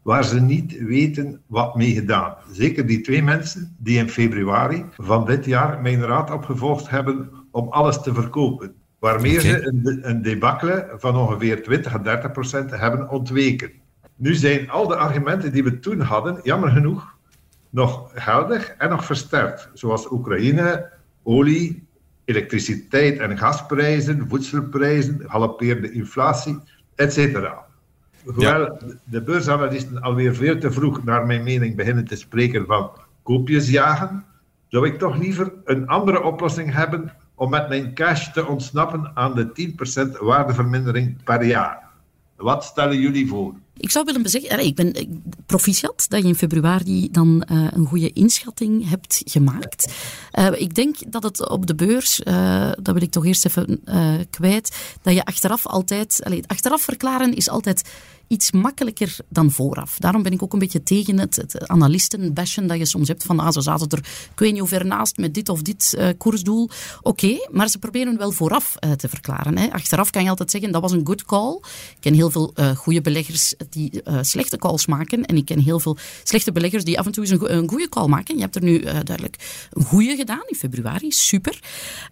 waar 0.03 0.25
ze 0.25 0.41
niet 0.41 0.79
weten 0.79 1.41
wat 1.47 1.75
mee 1.75 1.95
gedaan. 1.95 2.35
Zeker 2.53 2.87
die 2.87 3.01
twee 3.01 3.23
mensen 3.23 3.77
die 3.79 3.99
in 3.99 4.09
februari 4.09 4.85
van 4.97 5.27
dit 5.27 5.45
jaar 5.45 5.81
mijn 5.83 6.03
raad 6.03 6.31
opgevolgd 6.31 6.91
hebben 6.91 7.31
om 7.51 7.69
alles 7.69 8.03
te 8.03 8.15
verkopen. 8.15 8.75
Waarmee 9.05 9.41
ze 9.41 9.67
een, 9.67 10.01
een 10.03 10.23
debacle 10.23 10.95
van 10.97 11.17
ongeveer 11.17 11.63
20 11.63 11.95
à 11.95 11.99
30 11.99 12.33
procent 12.33 12.71
hebben 12.71 13.09
ontweken. 13.09 13.73
Nu 14.17 14.35
zijn 14.35 14.71
al 14.71 14.87
de 14.87 14.97
argumenten 14.97 15.53
die 15.53 15.65
we 15.65 15.79
toen 15.79 16.01
hadden, 16.01 16.41
jammer 16.43 16.71
genoeg, 16.71 17.17
nog 17.71 18.11
geldig 18.15 18.69
en 18.79 18.89
nog 18.89 19.05
versterkt. 19.05 19.71
Zoals 19.73 20.11
Oekraïne, 20.11 20.91
olie, 21.23 21.87
elektriciteit 22.25 23.19
en 23.19 23.39
gasprijzen, 23.39 24.29
voedselprijzen, 24.29 25.23
galopperende 25.27 25.93
inflatie, 25.93 26.59
etc. 26.95 27.49
Hoewel 28.25 28.79
de 29.05 29.23
beursanalisten 29.23 30.01
alweer 30.01 30.35
veel 30.35 30.59
te 30.59 30.73
vroeg, 30.73 31.05
naar 31.05 31.27
mijn 31.27 31.43
mening, 31.43 31.77
beginnen 31.77 32.05
te 32.05 32.17
spreken 32.17 32.67
van 32.67 32.91
koopjes 33.23 33.71
jagen, 33.71 34.25
zou 34.69 34.87
ik 34.87 34.99
toch 34.99 35.17
liever 35.17 35.53
een 35.65 35.87
andere 35.87 36.23
oplossing 36.23 36.73
hebben 36.73 37.13
om 37.35 37.51
met 37.51 37.69
mijn 37.69 37.95
cash 37.95 38.33
te 38.33 38.47
ontsnappen 38.47 39.11
aan 39.15 39.35
de 39.35 39.73
10% 40.17 40.19
waardevermindering 40.19 41.23
per 41.23 41.45
jaar. 41.45 41.89
Wat 42.37 42.65
stellen 42.65 43.01
jullie 43.01 43.29
voor? 43.29 43.55
Ik 43.77 43.91
zou 43.91 44.05
willen 44.05 44.29
zeggen, 44.29 44.65
ik 44.65 44.75
ben 44.75 44.95
proficiat 45.47 46.07
dat 46.09 46.23
je 46.23 46.29
in 46.29 46.35
februari 46.35 47.09
dan 47.11 47.47
uh, 47.51 47.67
een 47.71 47.87
goede 47.87 48.13
inschatting 48.13 48.89
hebt 48.89 49.23
gemaakt. 49.25 49.93
Uh, 50.39 50.49
ik 50.57 50.75
denk 50.75 51.13
dat 51.13 51.23
het 51.23 51.49
op 51.49 51.67
de 51.67 51.75
beurs, 51.75 52.21
uh, 52.25 52.71
dat 52.83 52.95
wil 52.95 53.03
ik 53.03 53.11
toch 53.11 53.27
eerst 53.27 53.47
even 53.47 53.81
kwijt, 54.31 54.97
dat 55.03 55.15
je 55.15 55.25
achteraf 55.25 55.67
altijd, 55.67 56.43
achteraf 56.47 56.83
verklaren 56.83 57.35
is 57.35 57.49
altijd 57.49 57.91
iets 58.29 58.53
makkelijker 58.53 59.17
dan 59.29 59.51
vooraf. 59.51 59.99
Daarom 59.99 60.23
ben 60.23 60.33
ik 60.33 60.43
ook 60.43 60.53
een 60.53 60.59
beetje 60.59 60.83
tegen 60.83 61.19
het, 61.19 61.37
het 61.37 61.69
analistenbashen 61.69 62.67
dat 62.67 62.79
je 62.79 62.85
soms 62.85 63.09
hebt 63.09 63.23
van 63.23 63.41
ah, 63.41 63.53
ze 63.53 63.61
zaten 63.61 63.89
er 63.89 63.99
ik 64.33 64.39
weet 64.39 64.51
niet 64.51 64.61
hoe 64.61 64.69
ver 64.69 64.87
naast 64.87 65.17
met 65.17 65.35
dit 65.35 65.49
of 65.49 65.63
dit 65.63 65.99
koersdoel. 66.19 66.71
Oké, 67.03 67.47
maar 67.51 67.69
ze 67.69 67.79
proberen 67.79 68.19
wel 68.19 68.31
vooraf 68.31 68.75
te 68.97 69.09
verklaren. 69.09 69.59
Hè. 69.59 69.73
Achteraf 69.73 70.11
kan 70.11 70.23
je 70.23 70.29
altijd 70.29 70.51
zeggen 70.51 70.73
dat 70.73 70.83
was 70.83 70.93
een 70.93 71.07
good 71.07 71.25
call. 71.25 71.59
Ik 71.91 71.97
ken 72.01 72.15
heel 72.15 72.31
veel 72.31 72.53
uh, 72.55 72.71
goede 72.71 73.01
beleggers 73.01 73.55
die 73.71 74.03
slechte 74.21 74.57
calls 74.57 74.87
maken 74.87 75.25
en 75.25 75.37
ik 75.37 75.45
ken 75.45 75.59
heel 75.59 75.81
veel 75.81 75.97
slechte 76.23 76.53
beleggers 76.53 76.85
die 76.85 76.99
af 76.99 77.07
en 77.07 77.13
toe 77.13 77.25
eens 77.25 77.41
een, 77.41 77.69
goede 77.69 77.89
call 77.89 78.09
maken. 78.09 78.35
Je 78.35 78.41
hebt 78.41 78.57
er 78.57 78.63
nu 78.63 78.81
duidelijk 78.81 79.69
een 79.73 79.85
goede 79.85 80.17
gedaan 80.17 80.43
in 80.47 80.57
februari, 80.57 81.13
super. 81.13 81.59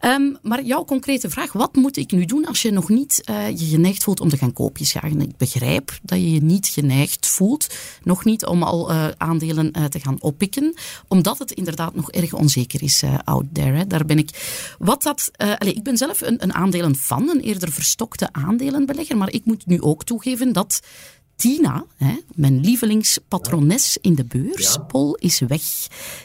Um, 0.01 0.39
maar 0.43 0.63
jouw 0.63 0.85
concrete 0.85 1.31
vraag, 1.31 1.53
wat 1.53 1.75
moet 1.75 1.97
ik 1.97 2.11
nu 2.13 2.25
doen 2.25 2.47
als 2.47 2.63
je 2.63 2.71
nog 2.71 2.89
niet 2.89 3.21
je 3.55 3.67
geneigd 3.67 4.03
voelt 4.03 4.21
om 4.21 4.29
te 4.29 4.37
gaan 4.37 4.53
koopjes 4.53 4.93
jagen? 4.93 5.21
Ik 5.21 5.37
begrijp 5.37 5.99
dat 6.03 6.19
je 6.19 6.33
je 6.33 6.43
niet 6.43 6.67
geneigd 6.67 7.27
voelt, 7.27 7.67
nog 8.03 8.25
niet 8.25 8.47
om 8.47 8.63
al 8.63 8.93
aandelen 9.17 9.73
te 9.73 10.01
gaan 10.01 10.21
oppikken, 10.21 10.75
omdat 11.09 11.39
het 11.39 11.51
inderdaad 11.51 11.95
nog 11.95 12.11
erg 12.11 12.33
onzeker 12.33 12.83
is 12.83 13.03
out 13.25 13.45
there. 13.53 13.87
Daar 13.87 14.05
ben 14.05 14.19
ik. 14.19 14.31
Wat 14.79 15.03
dat, 15.03 15.31
allez, 15.37 15.75
ik 15.75 15.83
ben 15.83 15.97
zelf 15.97 16.21
een, 16.21 16.43
een 16.43 16.55
aandelen 16.55 16.97
van, 16.97 17.29
een 17.29 17.41
eerder 17.41 17.73
verstokte 17.73 18.29
aandelenbelegger, 18.33 19.17
maar 19.17 19.33
ik 19.33 19.45
moet 19.45 19.67
nu 19.67 19.81
ook 19.81 20.05
toegeven 20.05 20.53
dat 20.53 20.81
Tina, 21.43 21.85
hè, 21.97 22.17
mijn 22.35 22.61
lievelingspatrones 22.61 23.99
in 24.01 24.15
de 24.15 24.25
beurs, 24.25 24.79
Pol, 24.89 25.15
is 25.15 25.41
weg. 25.41 25.63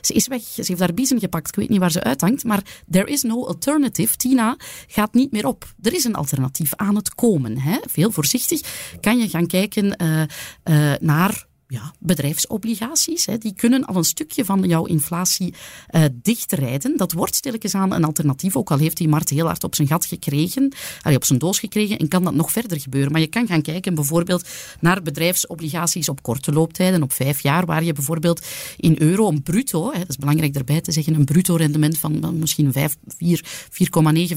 Ze 0.02 0.14
is 0.14 0.28
weg. 0.28 0.42
Ze 0.42 0.64
heeft 0.66 0.80
haar 0.80 0.94
biezen 0.94 1.20
gepakt. 1.20 1.48
Ik 1.48 1.56
weet 1.56 1.70
niet 1.70 1.80
waar 1.80 1.92
ze 1.92 2.04
uithangt, 2.04 2.44
maar 2.44 2.64
there 2.92 3.12
is 3.12 3.22
no 3.22 3.46
alternative. 3.46 4.16
Tina 4.16 4.56
gaat 4.88 5.14
niet 5.14 5.32
meer 5.32 5.48
op. 5.48 5.74
Er 5.82 5.94
is 5.94 6.04
een 6.04 6.16
alternatief 6.16 6.76
aan 6.76 6.96
het 6.96 7.16
komen. 7.16 7.58
Hè. 7.60 7.78
Veel 7.86 8.12
voorzichtig 8.12 8.62
kan 9.02 9.18
je 9.18 9.30
gaan 9.30 9.48
kijken 9.48 10.02
uh, 10.02 10.22
uh, 10.64 10.94
naar 11.00 11.47
ja, 11.68 11.94
bedrijfsobligaties. 12.00 13.26
Hè, 13.26 13.38
die 13.38 13.54
kunnen 13.54 13.86
al 13.86 13.96
een 13.96 14.04
stukje 14.04 14.46
van 14.46 14.64
jouw 14.68 14.86
inflatie 14.86 15.54
uh, 15.92 16.04
dichtrijden. 16.14 16.98
Dat 16.98 17.12
wordt 17.12 17.36
stilletjes 17.36 17.76
aan 17.76 17.94
een 17.94 18.04
alternatief, 18.04 18.56
ook 18.56 18.72
al 18.72 18.78
heeft 18.78 18.98
die 18.98 19.08
markt 19.08 19.30
heel 19.30 19.46
hard 19.46 19.64
op 19.64 19.76
zijn 19.76 19.88
gat 19.88 20.06
gekregen, 20.06 20.74
op 21.16 21.24
zijn 21.24 21.40
doos 21.40 21.60
gekregen, 21.60 21.98
en 21.98 22.08
kan 22.08 22.24
dat 22.24 22.34
nog 22.34 22.52
verder 22.52 22.80
gebeuren. 22.80 23.12
Maar 23.12 23.22
je 23.22 23.28
kan 23.28 23.48
gaan 23.48 23.62
kijken 23.62 23.96
bijvoorbeeld 23.96 24.48
naar 24.80 25.02
bedrijfsobligaties 25.02 26.10
op 26.10 26.22
korte 26.22 26.52
looptijden, 26.52 27.04
op 27.04 27.14
vijf 27.14 27.40
jaar, 27.40 27.66
waar 27.66 27.84
je 27.84 27.94
bijvoorbeeld 27.94 28.46
in 28.78 28.96
euro 29.00 29.28
een 29.28 29.44
bruto, 29.44 29.92
hè, 29.92 30.00
dat 30.00 30.10
is 30.10 30.18
belangrijk 30.18 30.56
erbij 30.56 30.82
te 30.82 30.92
zeggen, 30.92 31.14
een 31.14 31.26
bruto 31.26 31.56
rendement 31.56 31.98
van 31.98 32.40
misschien 32.40 32.74
4,9, 32.74 32.82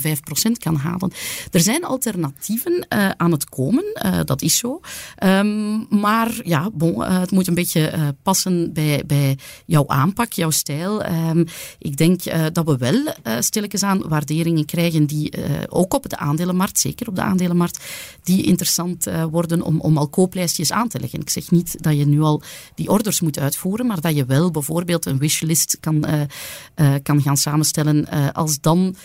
5 0.01 0.21
procent 0.21 0.59
kan 0.59 0.77
halen. 0.77 1.13
Er 1.51 1.61
zijn 1.61 1.85
alternatieven 1.85 2.73
uh, 2.73 3.11
aan 3.17 3.33
het 3.33 3.49
komen, 3.49 3.85
uh, 4.05 4.21
dat 4.25 4.43
is 4.43 4.57
zo. 4.57 4.81
Um, 5.25 5.87
maar 6.01 6.41
ja, 6.45 6.71
bon, 6.73 7.05
het 7.21 7.31
moet 7.31 7.47
een 7.47 7.55
beetje 7.55 7.93
uh, 7.93 8.09
passen 8.23 8.73
bij, 8.73 9.03
bij 9.07 9.39
jouw 9.67 9.87
aanpak, 9.87 10.33
jouw 10.33 10.51
stijl. 10.51 11.05
Um, 11.07 11.45
ik 11.79 11.97
denk 11.97 12.25
uh, 12.25 12.47
dat 12.53 12.65
we 12.67 12.77
wel 12.77 12.95
uh, 12.95 13.13
stilletjes 13.41 13.83
aan 13.83 14.09
waarderingen 14.09 14.65
krijgen 14.65 15.07
die 15.07 15.33
ook 15.69 15.95
op 15.95 16.09
de 16.09 16.17
aandelenmarkt, 16.17 16.81
zeker 16.81 17.09
op 17.09 17.15
de 17.15 17.23
aandelenmarkt, 17.23 17.85
die 18.23 18.43
interessant 18.43 19.07
worden 19.31 19.63
om, 19.63 19.81
om 19.81 19.97
al 19.97 20.09
kooplijstjes 20.09 20.73
aan 20.73 20.89
te 20.89 21.01
leggen. 21.01 21.21
Ik 21.21 21.31
zeg 21.31 21.51
niet 21.51 21.83
dat 21.83 21.97
je 21.97 22.07
nu 22.07 22.21
al 22.21 22.43
die 22.75 22.89
orders 22.89 23.21
moet 23.21 23.39
uitvoeren, 23.39 23.87
maar 23.87 24.01
dat 24.01 24.17
je 24.17 24.25
wel 24.25 24.51
bijvoorbeeld 24.51 25.07
een 25.07 25.19
wishlist 25.19 25.77
kan, 25.81 26.05
kan 27.03 27.23
gaan 27.23 27.37
samenstellen 27.37 28.33
als 28.33 28.61
dan 28.61 28.97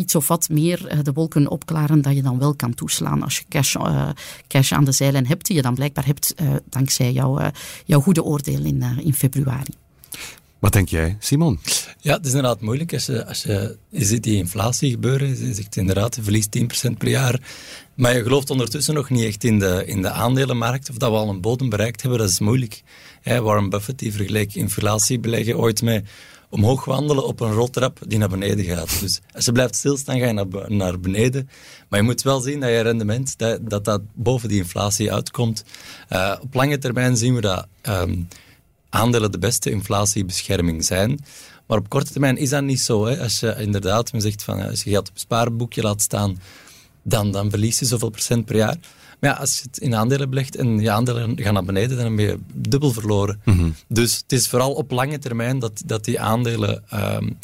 iets 0.00 0.14
of 0.14 0.28
wat 0.28 0.48
meer 0.48 1.02
de 1.02 1.12
wolken 1.12 1.50
opklaren 1.50 2.02
dat 2.02 2.14
je 2.14 2.22
dan 2.22 2.38
wel 2.38 2.54
kan 2.54 2.74
toeslaan 2.74 3.22
als 3.22 3.36
je 3.38 3.44
cash, 3.48 3.74
uh, 3.74 4.08
cash 4.48 4.72
aan 4.72 4.84
de 4.84 4.92
zeilen 4.92 5.26
hebt, 5.26 5.46
die 5.46 5.56
je 5.56 5.62
dan 5.62 5.74
blijkbaar 5.74 6.06
hebt 6.06 6.34
uh, 6.42 6.54
dankzij 6.68 7.12
jouw, 7.12 7.40
uh, 7.40 7.46
jouw 7.84 8.00
goede 8.00 8.22
oordeel 8.22 8.64
in, 8.64 8.82
in 8.82 9.14
februari. 9.14 9.74
Wat 10.58 10.72
denk 10.72 10.88
jij, 10.88 11.16
Simon? 11.18 11.60
Ja, 12.00 12.16
het 12.16 12.26
is 12.26 12.32
inderdaad 12.32 12.60
moeilijk 12.60 12.92
als 12.92 13.06
je, 13.06 13.26
als 13.26 13.42
je, 13.42 13.76
je 13.88 14.04
ziet 14.04 14.22
die 14.22 14.36
inflatie 14.36 14.90
gebeuren. 14.90 15.28
Je 15.28 15.54
zegt 15.54 15.76
inderdaad, 15.76 16.16
je 16.16 16.22
verliest 16.22 16.58
10% 16.58 16.90
per 16.98 17.08
jaar. 17.08 17.40
Maar 17.94 18.16
je 18.16 18.22
gelooft 18.22 18.50
ondertussen 18.50 18.94
nog 18.94 19.10
niet 19.10 19.24
echt 19.24 19.44
in 19.44 19.58
de, 19.58 19.82
in 19.86 20.02
de 20.02 20.10
aandelenmarkt. 20.10 20.90
Of 20.90 20.96
dat 20.96 21.10
we 21.10 21.16
al 21.16 21.28
een 21.28 21.40
bodem 21.40 21.68
bereikt 21.68 22.02
hebben, 22.02 22.20
dat 22.20 22.28
is 22.28 22.40
moeilijk. 22.40 22.82
Warren 23.22 23.70
Buffett 23.70 23.98
die 23.98 24.12
vergeleek 24.12 24.54
inflatiebeleggen 24.54 25.58
ooit 25.58 25.82
met 25.82 26.08
omhoog 26.50 26.84
wandelen 26.84 27.26
op 27.26 27.40
een 27.40 27.52
roltrap 27.52 27.98
die 28.06 28.18
naar 28.18 28.28
beneden 28.28 28.64
gaat. 28.64 29.00
Dus 29.00 29.20
als 29.34 29.44
je 29.44 29.52
blijft 29.52 29.76
stilstaan, 29.76 30.18
ga 30.18 30.26
je 30.26 30.32
naar, 30.32 30.46
naar 30.68 31.00
beneden. 31.00 31.48
Maar 31.88 31.98
je 31.98 32.04
moet 32.04 32.22
wel 32.22 32.40
zien 32.40 32.60
dat 32.60 32.70
je 32.70 32.80
rendement, 32.80 33.38
dat 33.38 33.70
dat, 33.70 33.84
dat 33.84 34.00
boven 34.14 34.48
die 34.48 34.58
inflatie 34.58 35.12
uitkomt. 35.12 35.64
Uh, 36.12 36.36
op 36.40 36.54
lange 36.54 36.78
termijn 36.78 37.16
zien 37.16 37.34
we 37.34 37.40
dat 37.40 37.66
um, 37.88 38.28
aandelen 38.88 39.32
de 39.32 39.38
beste 39.38 39.70
inflatiebescherming 39.70 40.84
zijn. 40.84 41.24
Maar 41.66 41.78
op 41.78 41.88
korte 41.88 42.12
termijn 42.12 42.36
is 42.36 42.48
dat 42.50 42.62
niet 42.62 42.80
zo. 42.80 43.06
Hè. 43.06 43.22
Als 43.22 43.40
je 43.40 43.54
inderdaad 43.58 44.10
zegt 44.16 44.42
van 44.42 44.68
als 44.68 44.82
je 44.82 44.90
geld 44.90 45.08
op 45.08 45.14
een 45.14 45.20
spaarboekje 45.20 45.82
laat 45.82 46.02
staan, 46.02 46.40
dan, 47.02 47.32
dan 47.32 47.50
verlies 47.50 47.78
je 47.78 47.84
zoveel 47.84 48.10
procent 48.10 48.44
per 48.44 48.56
jaar. 48.56 48.76
Maar 49.20 49.30
ja, 49.30 49.36
als 49.36 49.56
je 49.56 49.62
het 49.62 49.78
in 49.78 49.94
aandelen 49.94 50.30
belegt 50.30 50.56
en 50.56 50.80
je 50.80 50.90
aandelen 50.90 51.38
gaan 51.38 51.54
naar 51.54 51.64
beneden, 51.64 51.96
dan 51.96 52.16
ben 52.16 52.24
je 52.24 52.38
dubbel 52.52 52.92
verloren. 52.92 53.40
Mhm. 53.44 53.70
Dus 53.88 54.16
het 54.16 54.32
is 54.32 54.48
vooral 54.48 54.72
op 54.72 54.90
lange 54.90 55.18
termijn 55.18 55.58
dat, 55.58 55.82
dat 55.86 56.04
die 56.04 56.20
aandelen 56.20 56.84
um, 56.94 57.38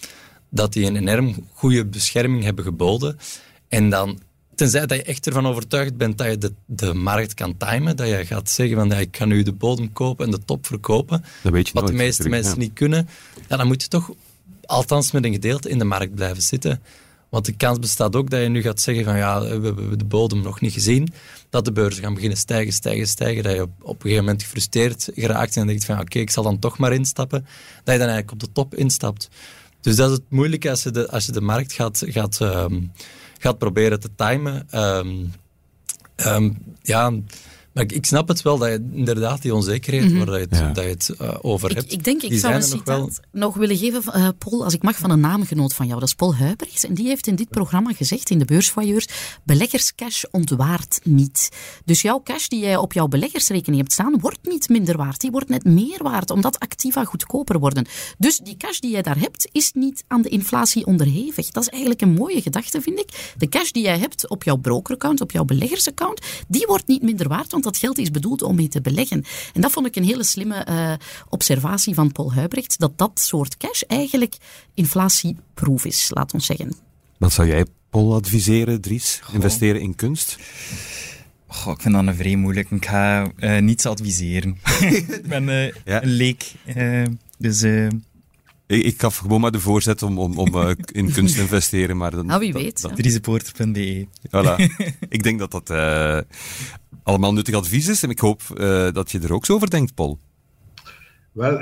dat 0.48 0.72
die 0.72 0.86
een 0.86 0.96
enorm 0.96 1.34
goede 1.52 1.84
bescherming 1.84 2.44
hebben 2.44 2.64
geboden. 2.64 3.18
En 3.68 3.90
dan, 3.90 4.20
tenzij 4.54 4.86
dat 4.86 4.98
je 4.98 5.04
echt 5.04 5.26
ervan 5.26 5.46
overtuigd 5.46 5.96
bent 5.96 6.18
dat 6.18 6.26
je 6.26 6.38
de, 6.38 6.52
de 6.66 6.94
markt 6.94 7.34
kan 7.34 7.56
timen, 7.56 7.96
dat 7.96 8.08
je 8.08 8.26
gaat 8.26 8.50
zeggen 8.50 8.76
van 8.76 8.88
ja, 8.88 8.96
ik 8.96 9.10
kan 9.10 9.28
nu 9.28 9.42
de 9.42 9.52
bodem 9.52 9.92
kopen 9.92 10.24
en 10.24 10.30
de 10.30 10.44
top 10.44 10.66
verkopen, 10.66 11.24
dat 11.42 11.52
weet 11.52 11.66
je 11.66 11.72
wat 11.72 11.82
nooit, 11.82 11.96
de 11.96 12.02
meeste 12.02 12.28
mensen 12.28 12.54
ja. 12.54 12.58
niet 12.58 12.72
kunnen, 12.72 13.08
ja, 13.48 13.56
dan 13.56 13.66
moet 13.66 13.82
je 13.82 13.88
toch 13.88 14.10
althans 14.64 15.12
met 15.12 15.24
een 15.24 15.32
gedeelte 15.32 15.68
in 15.68 15.78
de 15.78 15.84
markt 15.84 16.14
blijven 16.14 16.42
zitten. 16.42 16.80
Want 17.28 17.44
de 17.44 17.56
kans 17.56 17.78
bestaat 17.78 18.16
ook 18.16 18.30
dat 18.30 18.40
je 18.40 18.48
nu 18.48 18.62
gaat 18.62 18.80
zeggen 18.80 19.04
van 19.04 19.16
ja, 19.16 19.40
we 19.40 19.48
hebben 19.48 19.98
de 19.98 20.04
bodem 20.04 20.40
nog 20.40 20.60
niet 20.60 20.72
gezien. 20.72 21.08
Dat 21.50 21.64
de 21.64 21.72
beurzen 21.72 22.02
gaan 22.02 22.14
beginnen 22.14 22.38
stijgen, 22.38 22.72
stijgen, 22.72 23.06
stijgen. 23.06 23.42
Dat 23.42 23.52
je 23.52 23.62
op, 23.62 23.94
een 23.94 24.00
gegeven 24.00 24.24
moment 24.24 24.42
gefrustreerd 24.42 25.08
geraakt 25.14 25.56
en 25.56 25.66
denkt 25.66 25.84
van 25.84 26.00
oké, 26.00 26.18
ik 26.18 26.30
zal 26.30 26.42
dan 26.42 26.58
toch 26.58 26.78
maar 26.78 26.92
instappen. 26.92 27.46
Dat 27.84 27.94
je 27.94 28.00
dan 28.00 28.08
eigenlijk 28.08 28.32
op 28.32 28.40
de 28.40 28.52
top 28.52 28.74
instapt. 28.74 29.28
Dus 29.80 29.96
dat 29.96 30.10
is 30.10 30.16
het 30.16 30.30
moeilijke 30.30 30.70
als 30.70 30.82
je 30.82 30.90
de, 30.90 31.10
als 31.10 31.26
je 31.26 31.32
de 31.32 31.40
markt 31.40 31.72
gaat, 31.72 32.02
gaat, 32.06 32.40
um, 32.40 32.92
gaat 33.38 33.58
proberen 33.58 34.00
te 34.00 34.10
timen. 34.16 34.66
Um, 34.74 35.32
um, 36.26 36.58
ja, 36.82 37.12
maar 37.76 37.84
ik, 37.84 37.92
ik, 37.92 38.06
snap 38.06 38.28
het 38.28 38.42
wel 38.42 38.58
dat 38.58 38.68
je 38.68 38.88
inderdaad 38.92 39.42
die 39.42 39.54
onzekerheid 39.54 40.10
mm 40.10 40.16
-hmm. 40.16 40.26
waar 40.26 40.38
je 40.38 40.46
het, 40.50 40.58
ja. 40.58 40.72
dat 40.72 40.84
je 40.84 40.90
het 40.90 41.14
uh, 41.20 41.34
over 41.40 41.74
hebt. 41.74 41.84
Ik, 41.84 41.92
ik 41.92 42.04
denk, 42.04 42.22
ik 42.22 42.30
die 42.30 42.38
zou 42.38 42.52
een 42.52 42.58
nog 42.58 42.68
citaat 42.68 42.86
wel... 42.86 43.10
nog 43.32 43.54
willen 43.54 43.76
geven, 43.76 44.02
uh, 44.06 44.28
Paul, 44.38 44.64
als 44.64 44.74
ik 44.74 44.82
mag, 44.82 44.96
van 44.96 45.10
een 45.10 45.20
naamgenoot 45.20 45.74
van 45.74 45.86
jou. 45.86 46.00
Dat 46.00 46.08
is 46.08 46.14
Paul 46.14 46.34
Huibrechts. 46.34 46.84
En 46.84 46.94
die 46.94 47.06
heeft 47.06 47.26
in 47.26 47.34
dit 47.34 47.48
programma 47.48 47.92
gezegd, 47.92 48.30
in 48.30 48.38
de 48.38 48.44
beursvoyeurs, 48.44 49.08
beleggerscash 49.44 50.24
ontwaart 50.30 51.00
niet. 51.02 51.48
Dus 51.84 52.02
jouw 52.02 52.20
cash 52.24 52.46
die 52.46 52.60
jij 52.60 52.76
op 52.76 52.92
jouw 52.92 53.06
beleggersrekening 53.06 53.80
hebt 53.80 53.92
staan, 53.92 54.20
wordt 54.20 54.38
niet 54.42 54.68
minder 54.68 54.96
waard. 54.96 55.20
Die 55.20 55.30
wordt 55.30 55.48
net 55.48 55.64
meer 55.64 56.02
waard, 56.02 56.30
omdat 56.30 56.58
activa 56.58 57.04
goedkoper 57.04 57.58
worden. 57.58 57.86
Dus 58.18 58.38
die 58.38 58.56
cash 58.56 58.78
die 58.78 58.90
jij 58.90 59.02
daar 59.02 59.18
hebt, 59.18 59.48
is 59.52 59.72
niet 59.74 60.04
aan 60.06 60.22
de 60.22 60.28
inflatie 60.28 60.86
onderhevig. 60.86 61.50
Dat 61.50 61.62
is 61.62 61.68
eigenlijk 61.68 62.00
een 62.00 62.14
mooie 62.14 62.42
gedachte, 62.42 62.80
vind 62.80 62.98
ik. 62.98 63.32
De 63.36 63.48
cash 63.48 63.70
die 63.70 63.82
jij 63.82 63.98
hebt 63.98 64.28
op 64.28 64.42
jouw 64.42 64.56
brokeraccount, 64.56 65.20
op 65.20 65.30
jouw 65.30 65.44
beleggersaccount, 65.44 66.20
die 66.48 66.66
wordt 66.66 66.86
niet 66.86 67.02
minder 67.02 67.28
waard, 67.28 67.50
want 67.50 67.65
dat 67.66 67.76
geld 67.76 67.98
is 67.98 68.10
bedoeld 68.10 68.42
om 68.42 68.54
mee 68.54 68.68
te 68.68 68.80
beleggen. 68.80 69.24
En 69.54 69.60
dat 69.60 69.70
vond 69.70 69.86
ik 69.86 69.96
een 69.96 70.04
hele 70.04 70.24
slimme 70.24 70.66
uh, 70.68 70.92
observatie 71.28 71.94
van 71.94 72.12
Paul 72.12 72.32
Huibrecht, 72.32 72.78
dat 72.78 72.98
dat 72.98 73.20
soort 73.20 73.56
cash 73.56 73.80
eigenlijk 73.80 74.36
inflatieproof 74.74 75.84
is, 75.84 76.10
laat 76.14 76.34
ons 76.34 76.46
zeggen. 76.46 76.72
Wat 77.18 77.32
zou 77.32 77.48
jij, 77.48 77.64
Paul, 77.90 78.14
adviseren, 78.14 78.80
Dries? 78.80 79.18
Goh. 79.22 79.34
Investeren 79.34 79.80
in 79.80 79.94
kunst? 79.94 80.38
Goh, 81.46 81.72
ik 81.72 81.80
vind 81.80 81.94
dat 81.94 82.06
een 82.06 82.14
vrij 82.14 82.36
moeilijk. 82.36 82.70
Ik 82.70 82.86
ga 82.86 83.30
uh, 83.38 83.58
niets 83.58 83.86
adviseren. 83.86 84.58
ik 85.18 85.26
ben 85.28 85.48
uh, 85.48 85.72
ja. 85.84 86.02
een 86.02 86.10
leek. 86.10 86.52
dus... 87.38 87.64
Ik, 88.66 88.84
ik 88.84 89.00
gaf 89.00 89.16
gewoon 89.16 89.40
maar 89.40 89.50
de 89.50 89.60
voorzet 89.60 90.02
om, 90.02 90.18
om, 90.18 90.38
om 90.38 90.54
uh, 90.54 90.70
in 90.92 91.12
kunst 91.12 91.34
te 91.34 91.40
investeren. 91.40 91.96
Maar 91.96 92.10
dan, 92.10 92.26
nou, 92.26 92.40
wie 92.40 92.52
weet. 92.52 92.82
Dat, 92.82 92.96
Driesepoorter.be 92.96 94.06
Voilà. 94.28 94.84
ik 95.08 95.22
denk 95.22 95.38
dat 95.38 95.50
dat 95.50 95.70
uh, 95.70 96.20
allemaal 97.06 97.32
nuttig 97.32 97.54
advies 97.54 97.88
is. 97.88 98.02
En 98.02 98.10
ik 98.10 98.18
hoop 98.18 98.42
uh, 98.54 98.92
dat 98.92 99.10
je 99.10 99.20
er 99.20 99.32
ook 99.32 99.44
zo 99.44 99.54
over 99.54 99.70
denkt, 99.70 99.94
Paul. 99.94 100.18
Wel, 101.32 101.60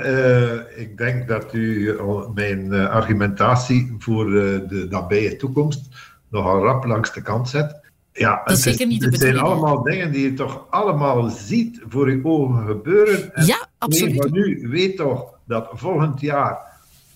ik 0.75 0.97
denk 0.97 1.27
dat 1.27 1.53
u 1.53 1.95
mijn 2.33 2.73
argumentatie 2.73 3.95
voor 3.99 4.25
de 4.25 4.87
nabije 4.89 5.35
toekomst 5.35 5.87
nogal 6.29 6.63
rap 6.63 6.85
langs 6.85 7.13
de 7.13 7.21
kant 7.21 7.49
zet. 7.49 7.83
Ja, 8.11 8.41
dat 8.45 8.57
is 8.57 8.63
zeker 8.63 8.87
niet 8.87 8.99
de 8.99 9.05
Het 9.05 9.19
zijn 9.19 9.37
allemaal 9.37 9.83
dingen 9.83 10.11
die 10.11 10.23
je 10.23 10.33
toch 10.33 10.65
allemaal 10.69 11.29
ziet 11.29 11.81
voor 11.87 12.11
je 12.11 12.19
ogen 12.23 12.65
gebeuren. 12.65 13.33
En 13.33 13.45
ja, 13.45 13.67
absoluut. 13.77 14.17
Maar 14.17 14.31
nu 14.31 14.67
weet 14.69 14.97
toch 14.97 15.33
dat 15.45 15.69
volgend 15.73 16.21
jaar 16.21 16.57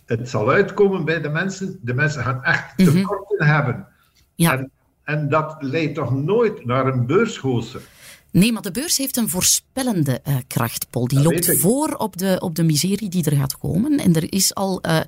het 0.06 0.30
zal 0.30 0.50
uitkomen 0.50 1.06
bij 1.06 1.22
de 1.22 1.30
mensen. 1.30 1.80
De 1.82 1.94
mensen 1.94 2.24
gaan 2.24 2.44
echt 2.44 2.78
tekorten 2.78 3.36
mm 3.38 3.48
-hmm. 3.48 3.48
hebben. 3.48 3.88
Ja. 4.36 4.58
En, 4.58 4.72
en, 5.04 5.30
dat 5.30 5.56
leidt 5.60 5.96
toch 5.96 6.16
nooooit 6.16 6.66
naar 6.66 6.88
een 6.88 7.06
beursgozer. 7.06 7.82
Nee, 8.32 8.52
maar 8.52 8.62
de 8.62 8.72
beurs 8.72 8.98
heeft 8.98 9.18
een 9.18 9.30
voorspellende 9.30 10.22
uh, 10.28 10.36
kracht, 10.48 10.90
Paul. 10.90 11.08
Die 11.08 11.22
dat 11.22 11.32
loopt 11.32 11.60
voor 11.60 11.94
op 11.94 12.18
de, 12.18 12.38
op 12.40 12.56
de 12.56 12.64
miserie 12.64 13.10
die 13.10 13.24
er 13.24 13.38
gaat 13.38 13.58
komen. 13.58 14.00
En 14.00 14.16
er 14.16 14.34
is 14.34 14.56
al 14.56 14.80
uh, 14.86 15.00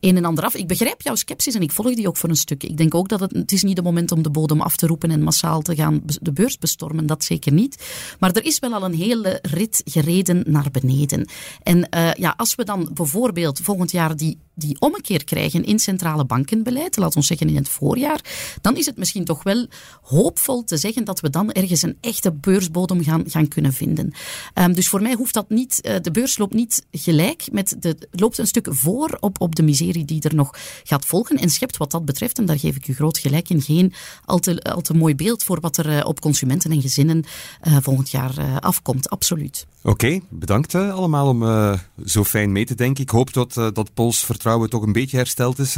een 0.00 0.16
en 0.16 0.24
ander 0.24 0.44
af. 0.44 0.54
Ik 0.54 0.66
begrijp 0.66 1.02
jouw 1.02 1.14
sceptisch 1.14 1.54
en 1.54 1.62
ik 1.62 1.72
volg 1.72 1.94
die 1.94 2.08
ook 2.08 2.16
voor 2.16 2.28
een 2.28 2.36
stuk. 2.36 2.62
Ik 2.62 2.76
denk 2.76 2.94
ook 2.94 3.08
dat 3.08 3.20
het, 3.20 3.32
het 3.32 3.52
is 3.52 3.62
niet 3.62 3.76
het 3.76 3.84
moment 3.84 4.12
om 4.12 4.22
de 4.22 4.30
bodem 4.30 4.60
af 4.60 4.76
te 4.76 4.86
roepen 4.86 5.10
en 5.10 5.22
massaal 5.22 5.62
te 5.62 5.74
gaan 5.74 6.02
de 6.04 6.32
beurs 6.32 6.58
bestormen. 6.58 7.06
Dat 7.06 7.24
zeker 7.24 7.52
niet. 7.52 7.84
Maar 8.18 8.32
er 8.32 8.44
is 8.44 8.58
wel 8.58 8.74
al 8.74 8.84
een 8.84 8.94
hele 8.94 9.38
rit 9.42 9.82
gereden 9.84 10.42
naar 10.46 10.70
beneden. 10.72 11.28
En 11.62 11.88
uh, 11.96 12.12
ja, 12.12 12.34
als 12.36 12.54
we 12.54 12.64
dan 12.64 12.90
bijvoorbeeld 12.94 13.60
volgend 13.62 13.90
jaar 13.90 14.16
die, 14.16 14.38
die 14.54 14.80
ommekeer 14.80 15.24
krijgen 15.24 15.64
in 15.64 15.78
centrale 15.78 16.24
bankenbeleid, 16.24 16.96
laat 16.96 17.16
ons 17.16 17.26
zeggen 17.26 17.48
in 17.48 17.56
het 17.56 17.68
voorjaar, 17.68 18.20
dan 18.60 18.76
is 18.76 18.86
het 18.86 18.96
misschien 18.96 19.24
toch 19.24 19.42
wel 19.42 19.66
hoopvol 20.02 20.64
te 20.64 20.76
zeggen 20.76 21.04
dat 21.04 21.20
we 21.20 21.30
dan 21.30 21.52
ergens 21.52 21.82
een 21.82 21.96
echte 22.00 22.32
beurs 22.32 22.67
bodem 22.70 23.02
gaan, 23.04 23.24
gaan 23.26 23.48
kunnen 23.48 23.72
vinden. 23.72 24.12
Um, 24.54 24.72
dus 24.72 24.88
voor 24.88 25.02
mij 25.02 25.14
hoeft 25.14 25.34
dat 25.34 25.48
niet, 25.48 25.80
uh, 25.82 25.94
de 26.02 26.10
beurs 26.10 26.38
loopt 26.38 26.54
niet 26.54 26.86
gelijk, 26.90 27.48
met 27.52 27.76
de, 27.80 27.96
loopt 28.10 28.38
een 28.38 28.46
stuk 28.46 28.66
voor 28.70 29.16
op, 29.20 29.40
op 29.40 29.54
de 29.54 29.62
miserie 29.62 30.04
die 30.04 30.22
er 30.22 30.34
nog 30.34 30.54
gaat 30.84 31.04
volgen 31.04 31.36
en 31.36 31.50
schept 31.50 31.76
wat 31.76 31.90
dat 31.90 32.04
betreft, 32.04 32.38
en 32.38 32.46
daar 32.46 32.58
geef 32.58 32.76
ik 32.76 32.88
u 32.88 32.94
groot 32.94 33.18
gelijk 33.18 33.48
in, 33.48 33.62
geen 33.62 33.92
al 34.24 34.38
te, 34.38 34.62
al 34.62 34.80
te 34.80 34.94
mooi 34.94 35.14
beeld 35.14 35.44
voor 35.44 35.60
wat 35.60 35.76
er 35.76 35.86
uh, 35.86 36.00
op 36.04 36.20
consumenten 36.20 36.70
en 36.70 36.80
gezinnen 36.80 37.24
uh, 37.68 37.76
volgend 37.80 38.10
jaar 38.10 38.60
afkomt. 38.60 39.10
Absoluut. 39.10 39.66
Oké, 39.82 39.90
okay, 39.90 40.22
bedankt 40.28 40.74
allemaal 40.74 41.28
om 41.28 41.78
zo 42.04 42.24
fijn 42.24 42.52
mee 42.52 42.64
te 42.64 42.74
denken. 42.74 43.02
Ik 43.02 43.10
hoop 43.10 43.32
dat, 43.32 43.54
dat 43.54 43.94
Pols 43.94 44.24
vertrouwen 44.24 44.70
toch 44.70 44.82
een 44.82 44.92
beetje 44.92 45.16
hersteld 45.16 45.58
is. 45.58 45.76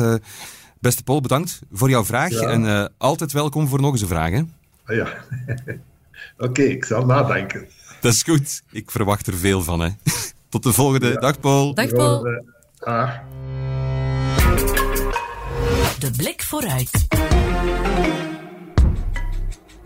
beste 0.79 1.03
Paul, 1.03 1.21
bedankt 1.21 1.61
voor 1.73 1.91
jouw 1.91 2.05
vraag 2.05 2.31
ja. 2.31 2.49
en 2.49 2.93
altijd 2.99 3.33
welkom 3.33 3.69
voor 3.69 3.81
nog 3.81 3.93
eens 3.93 4.01
een 4.01 4.09
vraag. 4.09 4.31
Hè? 4.31 4.43
Ja. 4.95 5.09
Oké, 6.39 6.49
okay, 6.49 6.65
ik 6.65 6.85
zal 6.85 7.07
nadenken. 7.07 7.69
Dat 8.01 8.13
is 8.13 8.23
goed. 8.23 8.63
Ik 8.71 8.91
verwacht 8.91 9.27
er 9.27 9.37
veel 9.37 9.63
van. 9.63 9.81
Hè. 9.81 9.89
Tot 10.49 10.63
de 10.63 10.73
volgende. 10.73 11.19
Dag 11.19 11.41
Paul. 11.41 11.75
Dag 11.75 11.89
Paul. 11.89 12.23
De 15.99 16.11
blik 16.17 16.43
vooruit. 16.43 17.07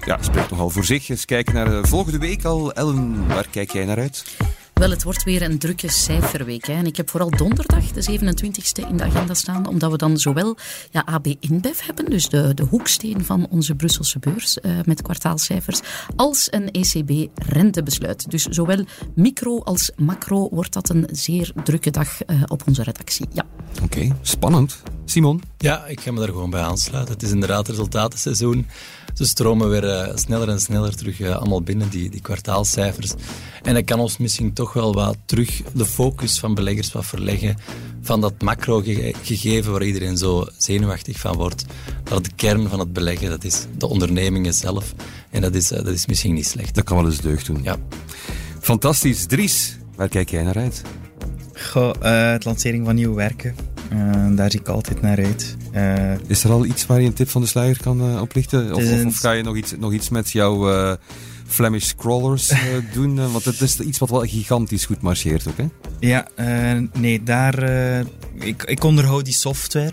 Ja, 0.04 0.18
spreekt 0.20 0.50
nogal 0.50 0.70
voor 0.70 0.84
zich. 0.84 1.08
Eens 1.08 1.24
kijken 1.24 1.54
naar 1.54 1.70
de 1.70 1.88
volgende 1.88 2.18
week 2.18 2.44
al. 2.44 2.72
Ellen, 2.72 3.26
waar 3.26 3.48
kijk 3.50 3.72
jij 3.72 3.84
naar 3.84 3.98
uit? 3.98 4.36
Wel, 4.74 4.90
het 4.90 5.02
wordt 5.02 5.24
weer 5.24 5.42
een 5.42 5.58
drukke 5.58 5.90
cijferweek. 5.90 6.66
Hè. 6.66 6.72
En 6.72 6.86
ik 6.86 6.96
heb 6.96 7.10
vooral 7.10 7.30
donderdag, 7.30 7.92
de 7.92 8.18
27e, 8.18 8.88
in 8.88 8.96
de 8.96 9.04
agenda 9.04 9.34
staan. 9.34 9.66
Omdat 9.66 9.90
we 9.90 9.96
dan 9.96 10.18
zowel 10.18 10.56
ja, 10.90 11.02
AB 11.04 11.26
InBev 11.40 11.80
hebben, 11.86 12.04
dus 12.04 12.28
de, 12.28 12.54
de 12.54 12.62
hoeksteen 12.62 13.24
van 13.24 13.46
onze 13.50 13.74
Brusselse 13.74 14.18
beurs 14.18 14.58
uh, 14.62 14.72
met 14.84 15.02
kwartaalcijfers, 15.02 15.80
als 16.16 16.48
een 16.50 16.70
ECB-rentebesluit. 16.70 18.30
Dus 18.30 18.44
zowel 18.44 18.84
micro 19.14 19.58
als 19.58 19.90
macro 19.96 20.48
wordt 20.50 20.72
dat 20.72 20.88
een 20.88 21.08
zeer 21.10 21.52
drukke 21.64 21.90
dag 21.90 22.26
uh, 22.26 22.42
op 22.46 22.62
onze 22.66 22.82
redactie. 22.82 23.26
Ja. 23.32 23.44
Oké, 23.82 24.16
spannend. 24.20 24.82
Simon? 25.04 25.42
Ja, 25.58 25.86
ik 25.86 26.00
ga 26.00 26.12
me 26.12 26.18
daar 26.18 26.28
gewoon 26.28 26.50
bij 26.50 26.60
aansluiten. 26.60 27.14
Het 27.14 27.22
is 27.22 27.30
inderdaad 27.30 27.68
resultatenseizoen. 27.68 28.66
Ze 29.14 29.24
stromen 29.24 29.68
weer 29.68 29.84
uh, 29.84 30.16
sneller 30.16 30.48
en 30.48 30.60
sneller 30.60 30.96
terug 30.96 31.20
uh, 31.20 31.36
allemaal 31.36 31.62
binnen, 31.62 31.88
die, 31.88 32.10
die 32.10 32.20
kwartaalcijfers. 32.20 33.14
En 33.62 33.74
dat 33.74 33.84
kan 33.84 34.00
ons 34.00 34.16
misschien 34.16 34.52
toch 34.52 34.72
wel 34.72 34.94
wat 34.94 35.16
terug 35.24 35.62
de 35.72 35.86
focus 35.86 36.38
van 36.38 36.54
beleggers 36.54 36.92
wat 36.92 37.06
verleggen 37.06 37.56
van 38.02 38.20
dat 38.20 38.42
macro-gegeven 38.42 39.72
waar 39.72 39.82
iedereen 39.82 40.16
zo 40.16 40.46
zenuwachtig 40.56 41.18
van 41.18 41.36
wordt. 41.36 41.64
Dat 42.02 42.24
de 42.24 42.30
kern 42.36 42.68
van 42.68 42.78
het 42.78 42.92
beleggen, 42.92 43.30
dat 43.30 43.44
is 43.44 43.66
de 43.78 43.88
ondernemingen 43.88 44.54
zelf. 44.54 44.94
En 45.30 45.40
dat 45.40 45.54
is, 45.54 45.72
uh, 45.72 45.78
dat 45.78 45.94
is 45.94 46.06
misschien 46.06 46.34
niet 46.34 46.46
slecht. 46.46 46.74
Dat 46.74 46.84
kan 46.84 46.96
wel 46.96 47.06
eens 47.06 47.20
deugd 47.20 47.46
doen. 47.46 47.62
Ja. 47.62 47.76
Fantastisch. 48.60 49.26
Dries, 49.26 49.76
waar 49.96 50.08
kijk 50.08 50.30
jij 50.30 50.42
naar 50.42 50.56
uit? 50.56 50.82
Goh, 51.54 51.94
uh, 52.02 52.30
het 52.30 52.44
lancering 52.44 52.84
van 52.84 52.94
nieuwe 52.94 53.14
werken. 53.14 53.73
Uh, 53.94 54.36
daar 54.36 54.50
zie 54.50 54.60
ik 54.60 54.68
altijd 54.68 55.00
naar 55.00 55.24
uit. 55.24 55.56
Uh, 55.74 56.12
is 56.26 56.44
er 56.44 56.50
al 56.50 56.64
iets 56.64 56.86
waar 56.86 57.00
je 57.00 57.06
een 57.06 57.12
tip 57.12 57.28
van 57.28 57.40
de 57.40 57.46
sluier 57.46 57.80
kan 57.82 58.10
uh, 58.10 58.20
oplichten? 58.20 58.74
Of, 58.74 58.92
of, 58.92 59.04
of, 59.04 59.16
ga 59.16 59.32
je 59.32 59.42
nog 59.42 59.56
iets, 59.56 59.74
nog 59.78 59.92
iets 59.92 60.08
met 60.08 60.30
jouw 60.30 60.96
Flemish 61.46 61.86
scrollers 61.86 62.52
doen? 62.94 63.32
want 63.32 63.44
het 63.44 63.60
is 63.60 63.80
iets 63.80 63.98
wat 63.98 64.10
wel 64.10 64.20
gigantisch 64.20 64.84
goed 64.84 65.00
marcheert 65.00 65.48
ook, 65.48 65.56
hè? 65.56 65.66
Ja, 65.98 66.28
nee, 66.92 67.22
daar... 67.22 67.68
ik, 68.34 68.62
ik 68.62 68.84
onderhoud 68.84 69.24
die 69.24 69.34
software. 69.34 69.92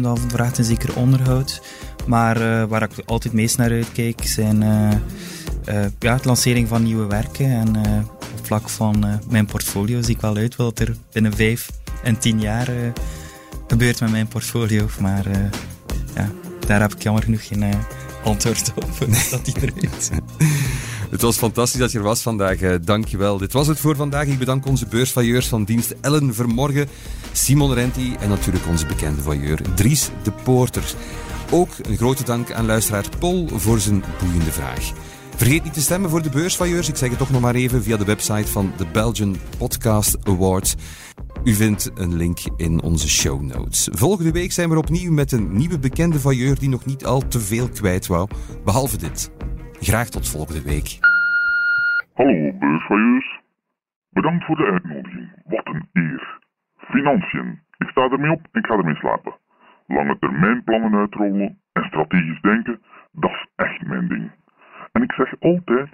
dat 0.00 0.20
vraagt 0.28 0.58
een 0.58 0.64
zeker 0.64 0.96
onderhoud. 0.96 1.62
Maar 2.06 2.68
waar 2.68 2.82
ik 2.82 2.90
altijd 3.06 3.34
meest 3.34 3.56
naar 3.56 3.70
uitkijk 3.70 4.20
zijn... 4.24 4.60
ja, 5.98 6.12
het 6.14 6.24
lancering 6.24 6.68
van 6.68 6.82
nieuwe 6.82 7.06
werken 7.06 7.46
en 7.46 7.76
op 8.38 8.46
vlak 8.46 8.68
van 8.68 9.20
mijn 9.28 9.46
portfolio 9.46 10.02
zie 10.02 10.14
ik 10.14 10.20
wel 10.20 10.36
uit 10.36 10.56
wat 10.56 10.78
er 10.78 10.96
binnen 11.12 11.34
vijf 11.34 11.70
en 12.02 12.18
tien 12.18 12.40
jaar 12.40 12.68
gebeurt 13.70 14.00
met 14.00 14.10
mijn 14.10 14.28
portfolio. 14.28 14.86
Maar 15.00 15.26
uh, 15.26 15.36
ja, 16.14 16.30
daar 16.66 16.80
heb 16.80 16.94
ik 16.94 17.02
jammer 17.02 17.22
genoeg 17.22 17.46
geen 17.46 17.62
uh, 17.62 17.74
antwoord 18.24 18.72
op. 18.74 18.88
Nee. 19.08 19.26
Dat 19.30 19.44
die 19.44 19.54
eruit. 19.56 20.10
Het 21.10 21.22
was 21.22 21.36
fantastisch 21.36 21.80
dat 21.80 21.92
je 21.92 21.98
er 21.98 22.04
was 22.04 22.22
vandaag. 22.22 22.60
Uh, 22.60 22.74
dankjewel. 22.82 23.38
Dit 23.38 23.52
was 23.52 23.66
het 23.66 23.80
voor 23.80 23.96
vandaag. 23.96 24.26
Ik 24.26 24.38
bedank 24.38 24.66
onze 24.66 24.86
beursvailleurs 24.86 25.46
van 25.46 25.64
dienst 25.64 25.94
Ellen 26.00 26.34
Vermorgen, 26.34 26.88
Simon 27.32 27.74
Renti 27.74 28.16
en 28.20 28.28
natuurlijk 28.28 28.66
onze 28.66 28.86
bekende 28.86 29.22
vailleur 29.22 29.60
Dries 29.74 30.10
de 30.22 30.30
Poorter. 30.30 30.94
Ook 31.50 31.70
een 31.82 31.96
grote 31.96 32.24
dank 32.24 32.52
aan 32.52 32.66
luisteraar 32.66 33.04
Paul 33.18 33.48
voor 33.54 33.80
zijn 33.80 34.04
boeiende 34.18 34.52
vraag. 34.52 34.92
Vergeet 35.36 35.64
niet 35.64 35.74
te 35.74 35.80
stemmen 35.80 36.10
voor 36.10 36.22
de 36.22 36.30
beursvailleurs. 36.30 36.88
Ik 36.88 36.96
zeg 36.96 37.08
het 37.08 37.18
toch 37.18 37.30
nog 37.30 37.40
maar 37.40 37.54
even 37.54 37.82
via 37.82 37.96
de 37.96 38.04
website 38.04 38.50
van 38.50 38.72
de 38.76 38.86
Belgian 38.92 39.36
Podcast 39.58 40.16
Awards. 40.24 40.74
U 41.44 41.52
vindt 41.52 41.90
een 42.02 42.16
link 42.16 42.38
in 42.56 42.82
onze 42.82 43.08
show 43.08 43.40
notes. 43.40 43.88
Volgende 43.92 44.32
week 44.32 44.52
zijn 44.52 44.68
we 44.68 44.78
opnieuw 44.78 45.12
met 45.12 45.32
een 45.32 45.56
nieuwe 45.56 45.78
bekende 45.78 46.18
vailleur 46.18 46.58
die 46.58 46.68
nog 46.68 46.84
niet 46.86 47.04
al 47.04 47.20
te 47.28 47.40
veel 47.50 47.68
kwijt 47.68 48.06
wou. 48.06 48.28
Behalve 48.64 48.98
dit. 48.98 49.20
Graag 49.88 50.08
tot 50.08 50.28
volgende 50.28 50.62
week. 50.62 50.88
Hallo 52.14 52.52
beursvailleurs. 52.58 53.40
Bedankt 54.10 54.44
voor 54.44 54.56
de 54.56 54.64
uitnodiging. 54.64 55.28
Wat 55.44 55.66
een 55.66 55.88
eer. 55.92 56.38
Financiën. 56.76 57.48
Ik 57.78 57.88
sta 57.88 58.00
ermee 58.00 58.30
op 58.30 58.42
en 58.52 58.60
ik 58.60 58.66
ga 58.66 58.74
ermee 58.74 58.96
slapen. 58.96 59.34
Lange 59.86 60.16
termijn 60.18 60.64
plannen 60.64 60.94
uitrollen 60.94 61.58
en 61.72 61.84
strategisch 61.84 62.40
denken, 62.40 62.80
dat 63.12 63.30
is 63.30 63.46
echt 63.56 63.86
mijn 63.86 64.08
ding. 64.08 64.30
En 64.92 65.02
ik 65.02 65.12
zeg 65.12 65.40
altijd 65.40 65.88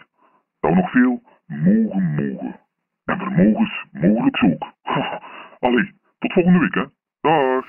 dat 0.61 0.75
nog 0.75 0.91
veel 0.91 1.23
mogen 1.47 2.15
mogen. 2.15 2.57
En 3.05 3.19
vermogens 3.19 3.85
mogelijk 3.93 4.43
ook. 4.45 4.75
Tot 5.67 6.33
volgende 6.33 6.59
week. 6.59 6.89
Dag. 7.21 7.64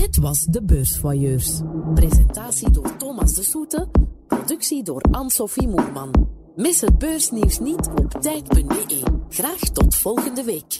Dit 0.00 0.16
was 0.16 0.44
de 0.44 0.64
Beursvoyeurs. 0.64 1.60
Presentatie 1.94 2.70
door 2.70 2.96
Thomas 2.96 3.34
de 3.34 3.42
Soete. 3.42 3.88
Productie 4.26 4.82
door 4.82 5.02
Anne-Sophie 5.10 5.68
Moerman. 5.68 6.28
Mis 6.56 6.80
het 6.80 6.98
beursnieuws 6.98 7.58
niet 7.58 7.88
op 7.94 8.10
tijd.be. 8.10 9.02
Graag 9.28 9.58
tot 9.58 9.96
volgende 9.96 10.44
week. 10.44 10.78